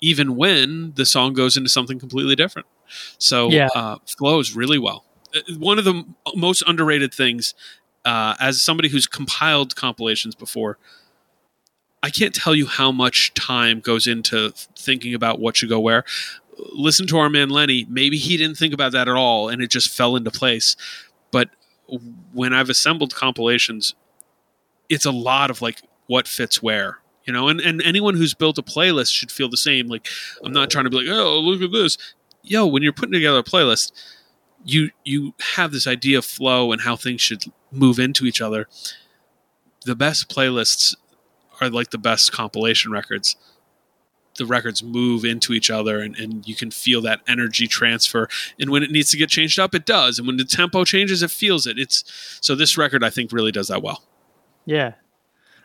[0.00, 2.66] even when the song goes into something completely different.
[3.18, 3.68] So Yeah.
[3.74, 5.04] uh, flows really well.
[5.34, 7.54] Uh, One of the m- most underrated things,
[8.04, 10.78] uh, as somebody who's compiled compilations before,
[12.02, 16.04] I can't tell you how much time goes into thinking about what should go where
[16.72, 17.86] listen to our man Lenny.
[17.88, 20.76] Maybe he didn't think about that at all, and it just fell into place.
[21.30, 21.50] But
[22.32, 23.94] when I've assembled compilations,
[24.88, 27.48] it's a lot of like what fits where, you know.
[27.48, 29.88] And and anyone who's built a playlist should feel the same.
[29.88, 30.08] Like
[30.44, 31.96] I'm not trying to be like, oh, look at this.
[32.42, 33.92] Yo, when you're putting together a playlist,
[34.64, 38.68] you you have this idea of flow and how things should move into each other.
[39.84, 40.94] The best playlists
[41.60, 43.36] are like the best compilation records
[44.36, 48.28] the records move into each other and, and you can feel that energy transfer
[48.58, 51.22] and when it needs to get changed up it does and when the tempo changes
[51.22, 52.04] it feels it it's
[52.40, 54.02] so this record i think really does that well
[54.66, 54.92] Yeah.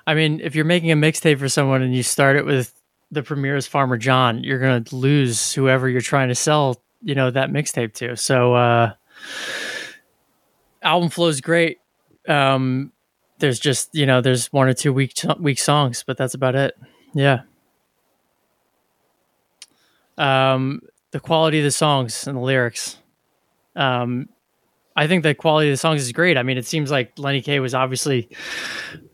[0.08, 2.74] I mean, if you're making a mixtape for someone and you start it with
[3.12, 7.32] the premiere's Farmer John, you're going to lose whoever you're trying to sell, you know,
[7.32, 8.16] that mixtape to.
[8.16, 8.94] So, uh,
[10.82, 11.80] album flow's great.
[12.28, 12.92] Um,
[13.40, 16.76] there's just, you know, there's one or two weak, weak songs, but that's about it.
[17.16, 17.42] Yeah.
[20.18, 20.82] Um,
[21.12, 22.98] the quality of the songs and the lyrics.
[23.76, 24.30] Um,
[24.96, 26.38] I think the quality of the songs is great.
[26.38, 28.30] I mean, it seems like Lenny Kaye was obviously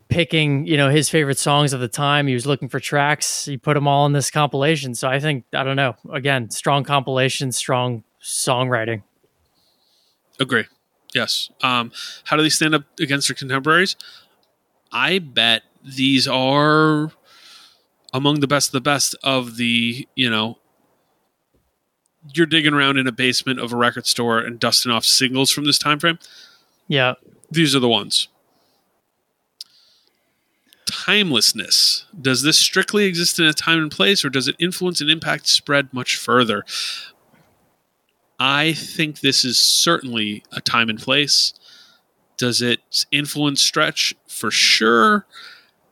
[0.08, 2.26] picking, you know, his favorite songs of the time.
[2.26, 3.44] He was looking for tracks.
[3.46, 4.94] He put them all in this compilation.
[4.94, 5.96] So I think I don't know.
[6.12, 9.02] Again, strong compilation, strong songwriting.
[10.38, 10.64] agree
[11.14, 11.90] yes um,
[12.24, 13.96] how do they stand up against their contemporaries
[14.92, 17.10] i bet these are
[18.12, 20.58] among the best of the best of the you know
[22.34, 25.64] you're digging around in a basement of a record store and dusting off singles from
[25.64, 26.18] this time frame
[26.88, 27.14] Yeah.
[27.50, 28.28] these are the ones.
[30.86, 32.04] Timelessness.
[32.20, 35.46] Does this strictly exist in a time and place, or does it influence and impact
[35.48, 36.64] spread much further?
[38.38, 41.54] I think this is certainly a time and place.
[42.36, 44.14] Does it influence stretch?
[44.26, 45.26] For sure.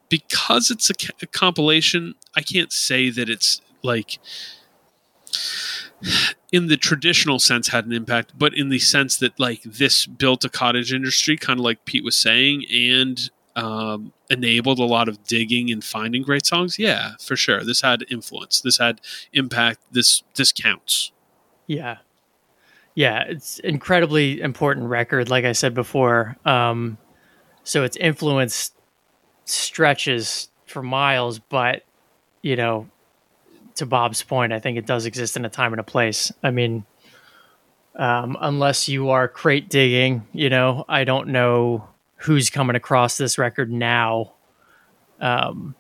[0.09, 4.19] Because it's a, a compilation, I can't say that it's like
[6.53, 10.45] in the traditional sense had an impact, but in the sense that like this built
[10.45, 15.23] a cottage industry, kind of like Pete was saying, and um, enabled a lot of
[15.25, 16.79] digging and finding great songs.
[16.79, 17.65] Yeah, for sure.
[17.65, 18.61] This had influence.
[18.61, 19.01] This had
[19.33, 19.81] impact.
[19.91, 21.13] This this counts.
[21.67, 21.99] Yeah.
[22.95, 26.37] Yeah, it's incredibly important record, like I said before.
[26.45, 26.99] Um,
[27.63, 28.73] so its influence
[29.45, 31.85] stretches for miles, but
[32.43, 32.89] you know,
[33.77, 36.33] to Bob's point, I think it does exist in a time and a place.
[36.43, 36.85] I mean,
[37.97, 43.39] um, unless you are crate digging, you know, I don't know who's coming across this
[43.39, 44.35] record now,
[45.21, 45.75] um,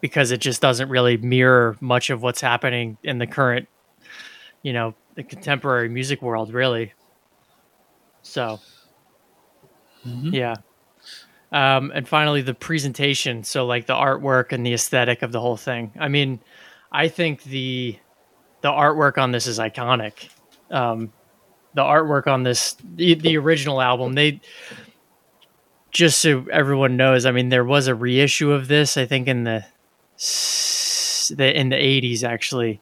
[0.00, 3.68] because it just doesn't really mirror much of what's happening in the current,
[4.62, 6.92] you know, the contemporary music world, really.
[8.22, 8.60] So,
[10.06, 10.32] Mhm.
[10.32, 10.56] yeah.
[11.52, 13.44] Um, and finally, the presentation.
[13.44, 15.92] So, like the artwork and the aesthetic of the whole thing.
[15.98, 16.40] I mean,
[16.90, 17.98] I think the
[18.62, 20.30] the artwork on this is iconic.
[20.70, 21.12] Um,
[21.74, 24.40] the artwork on this, the, the original album, they
[25.90, 27.26] just so everyone knows.
[27.26, 28.96] I mean, there was a reissue of this.
[28.96, 29.64] I think in the
[31.36, 32.80] the in the eighties actually.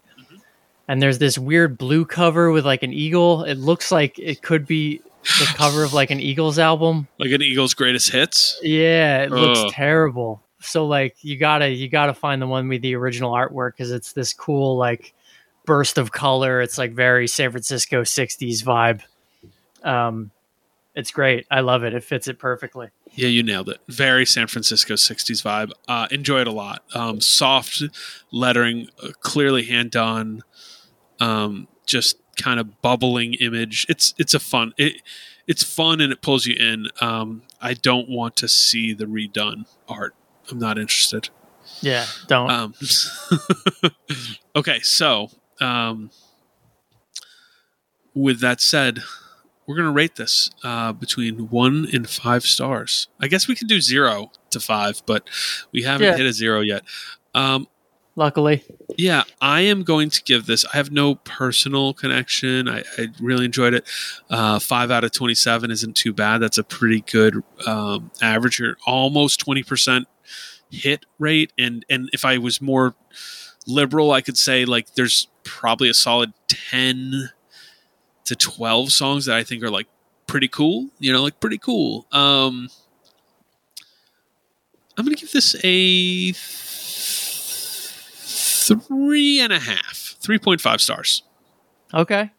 [0.88, 3.44] And there's this weird blue cover with like an eagle.
[3.44, 7.08] It looks like it could be the cover of like an Eagles album.
[7.18, 8.58] Like an Eagles' greatest hits.
[8.62, 10.42] Yeah, it looks terrible.
[10.60, 14.12] So like you gotta you gotta find the one with the original artwork because it's
[14.12, 15.14] this cool like
[15.64, 16.60] burst of color.
[16.60, 19.02] It's like very San Francisco '60s vibe.
[19.82, 20.30] Um,
[20.94, 21.46] it's great.
[21.50, 21.94] I love it.
[21.94, 22.88] It fits it perfectly.
[23.12, 23.78] Yeah, you nailed it.
[23.88, 25.72] Very San Francisco 60s vibe.
[25.88, 26.82] Uh, enjoy it a lot.
[26.94, 27.82] Um, soft
[28.32, 30.42] lettering, uh, clearly hand done,
[31.20, 33.86] um, just kind of bubbling image.
[33.88, 34.72] It's it's a fun.
[34.78, 35.02] It
[35.46, 36.86] it's fun and it pulls you in.
[37.00, 40.14] Um, I don't want to see the redone art.
[40.50, 41.28] I'm not interested.
[41.82, 42.50] Yeah, don't.
[42.50, 42.74] Um,
[44.56, 45.30] okay, so
[45.60, 46.10] um,
[48.14, 49.00] with that said,
[49.66, 53.08] we're gonna rate this uh, between one and five stars.
[53.20, 55.28] I guess we could do zero to five, but
[55.72, 56.16] we haven't Yeah.
[56.16, 56.82] hit a zero yet.
[57.34, 57.68] Um,
[58.20, 58.62] Luckily,
[58.98, 60.66] yeah, I am going to give this.
[60.66, 62.68] I have no personal connection.
[62.68, 63.88] I, I really enjoyed it.
[64.28, 66.42] Uh, five out of twenty-seven isn't too bad.
[66.42, 68.58] That's a pretty good um, average.
[68.58, 70.06] You're almost twenty percent
[70.70, 72.94] hit rate, and and if I was more
[73.66, 77.30] liberal, I could say like there's probably a solid ten
[78.26, 79.86] to twelve songs that I think are like
[80.26, 80.90] pretty cool.
[80.98, 82.06] You know, like pretty cool.
[82.12, 82.68] Um,
[84.98, 86.34] I'm gonna give this a
[88.76, 91.22] three and a half, three point five stars.
[91.92, 92.30] okay,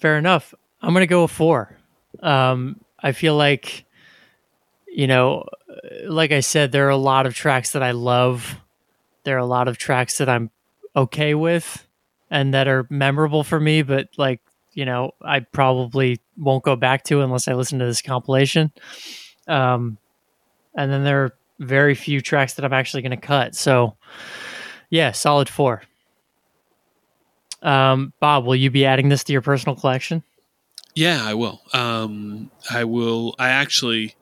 [0.00, 0.54] fair enough.
[0.80, 1.78] I'm gonna go with four.
[2.22, 3.84] Um, I feel like,
[4.88, 5.44] you know,
[6.06, 8.56] like I said, there are a lot of tracks that I love.
[9.24, 10.50] There are a lot of tracks that I'm
[10.94, 11.86] okay with
[12.30, 14.40] and that are memorable for me, but like,
[14.72, 18.72] you know, I probably won't go back to unless I listen to this compilation.
[19.46, 19.98] Um,
[20.74, 23.54] and then there are very few tracks that I'm actually going to cut.
[23.54, 23.96] So,
[24.94, 25.82] yeah, solid four.
[27.62, 30.22] Um, Bob, will you be adding this to your personal collection?
[30.94, 31.60] Yeah, I will.
[31.72, 33.34] Um, I will.
[33.36, 34.14] I actually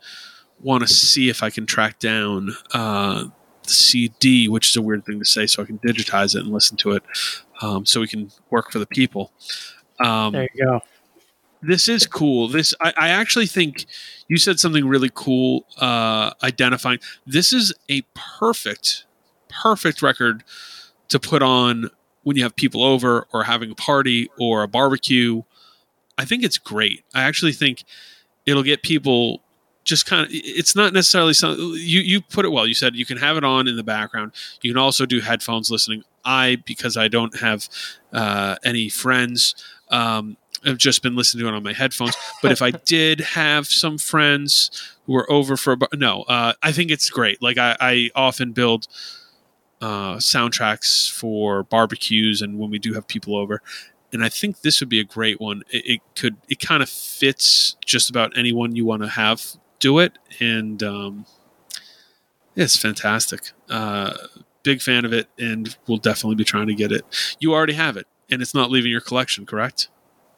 [0.60, 3.24] want to see if I can track down uh,
[3.64, 6.52] the CD, which is a weird thing to say, so I can digitize it and
[6.52, 7.02] listen to it,
[7.60, 9.30] um, so we can work for the people.
[10.00, 10.80] Um, There you go.
[11.60, 12.48] this is cool.
[12.48, 13.84] This I, I actually think
[14.28, 15.66] you said something really cool.
[15.76, 19.04] Uh, identifying this is a perfect,
[19.62, 20.44] perfect record
[21.08, 21.90] to put on
[22.22, 25.42] when you have people over or having a party or a barbecue.
[26.18, 27.04] I think it's great.
[27.14, 27.84] I actually think
[28.46, 29.42] it'll get people
[29.84, 30.28] just kind of.
[30.32, 32.66] It's not necessarily something you you put it well.
[32.66, 34.32] You said you can have it on in the background.
[34.60, 36.04] You can also do headphones listening.
[36.24, 37.68] I because I don't have
[38.12, 39.54] uh, any friends.
[39.90, 42.16] Um, I've just been listening to it on my headphones.
[42.40, 44.70] But if I did have some friends
[45.06, 47.42] who were over for a bar, no, uh, I think it's great.
[47.42, 48.86] Like I, I often build
[49.82, 53.60] uh, soundtracks for barbecues and when we do have people over.
[54.12, 55.62] And I think this would be a great one.
[55.70, 59.44] It, it could, it kind of fits just about anyone you want to have
[59.80, 60.16] do it.
[60.40, 61.26] And um,
[62.56, 63.52] it's fantastic.
[63.68, 64.14] Uh,
[64.62, 67.04] big fan of it, and we'll definitely be trying to get it.
[67.40, 69.88] You already have it, and it's not leaving your collection, correct?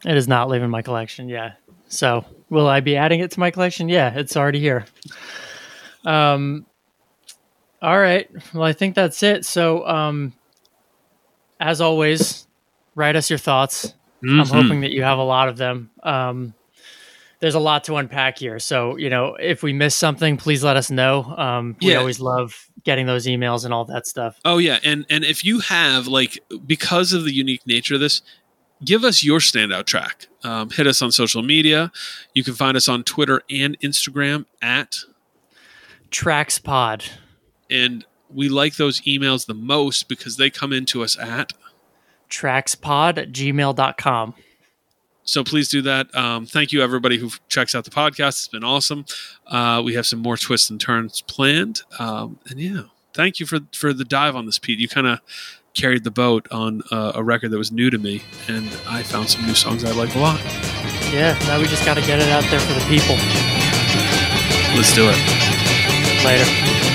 [0.03, 1.29] It is not leaving my collection.
[1.29, 1.53] Yeah.
[1.87, 3.87] So will I be adding it to my collection?
[3.87, 4.85] Yeah, it's already here.
[6.03, 6.65] Um.
[7.81, 8.29] All right.
[8.53, 9.45] Well, I think that's it.
[9.45, 10.33] So, um,
[11.59, 12.47] as always,
[12.95, 13.93] write us your thoughts.
[14.23, 14.47] I'm Mhm.
[14.63, 15.91] hoping that you have a lot of them.
[16.01, 16.53] Um,
[17.41, 18.57] there's a lot to unpack here.
[18.59, 21.35] So, you know, if we miss something, please let us know.
[21.37, 21.97] Um, we Yeah.
[21.97, 24.39] always love getting those emails and all that stuff.
[24.45, 28.21] Oh yeah, and and if you have like because of the unique nature of this,
[28.83, 30.27] give us your standout track.
[30.43, 31.91] Um, hit us on social media.
[32.33, 34.99] You can find us on Twitter and Instagram at,
[36.09, 37.03] Tracks Pod.
[37.69, 41.53] And we like those emails the most because they come into us at.
[42.29, 44.33] Trackspod at gmail.com.
[45.23, 46.13] So please do that.
[46.15, 48.29] Um, thank you, everybody who checks out the podcast.
[48.29, 49.05] It's been awesome.
[49.47, 51.81] Uh, we have some more twists and turns planned.
[51.97, 52.83] Um, and yeah,
[53.13, 54.79] thank you for for the dive on this, Pete.
[54.79, 55.19] You kind of
[55.73, 59.29] carried the boat on uh, a record that was new to me, and I found
[59.29, 60.39] some new songs I like a lot.
[61.11, 63.15] Yeah, now we just got to get it out there for the people.
[64.75, 66.25] Let's do it.
[66.25, 66.94] Later.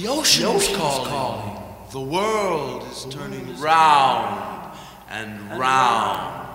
[0.00, 1.08] The ocean, the ocean is calling.
[1.10, 1.62] calling.
[1.90, 4.78] The world is the turning world is round
[5.10, 6.48] and, and round.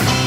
[0.00, 0.19] round.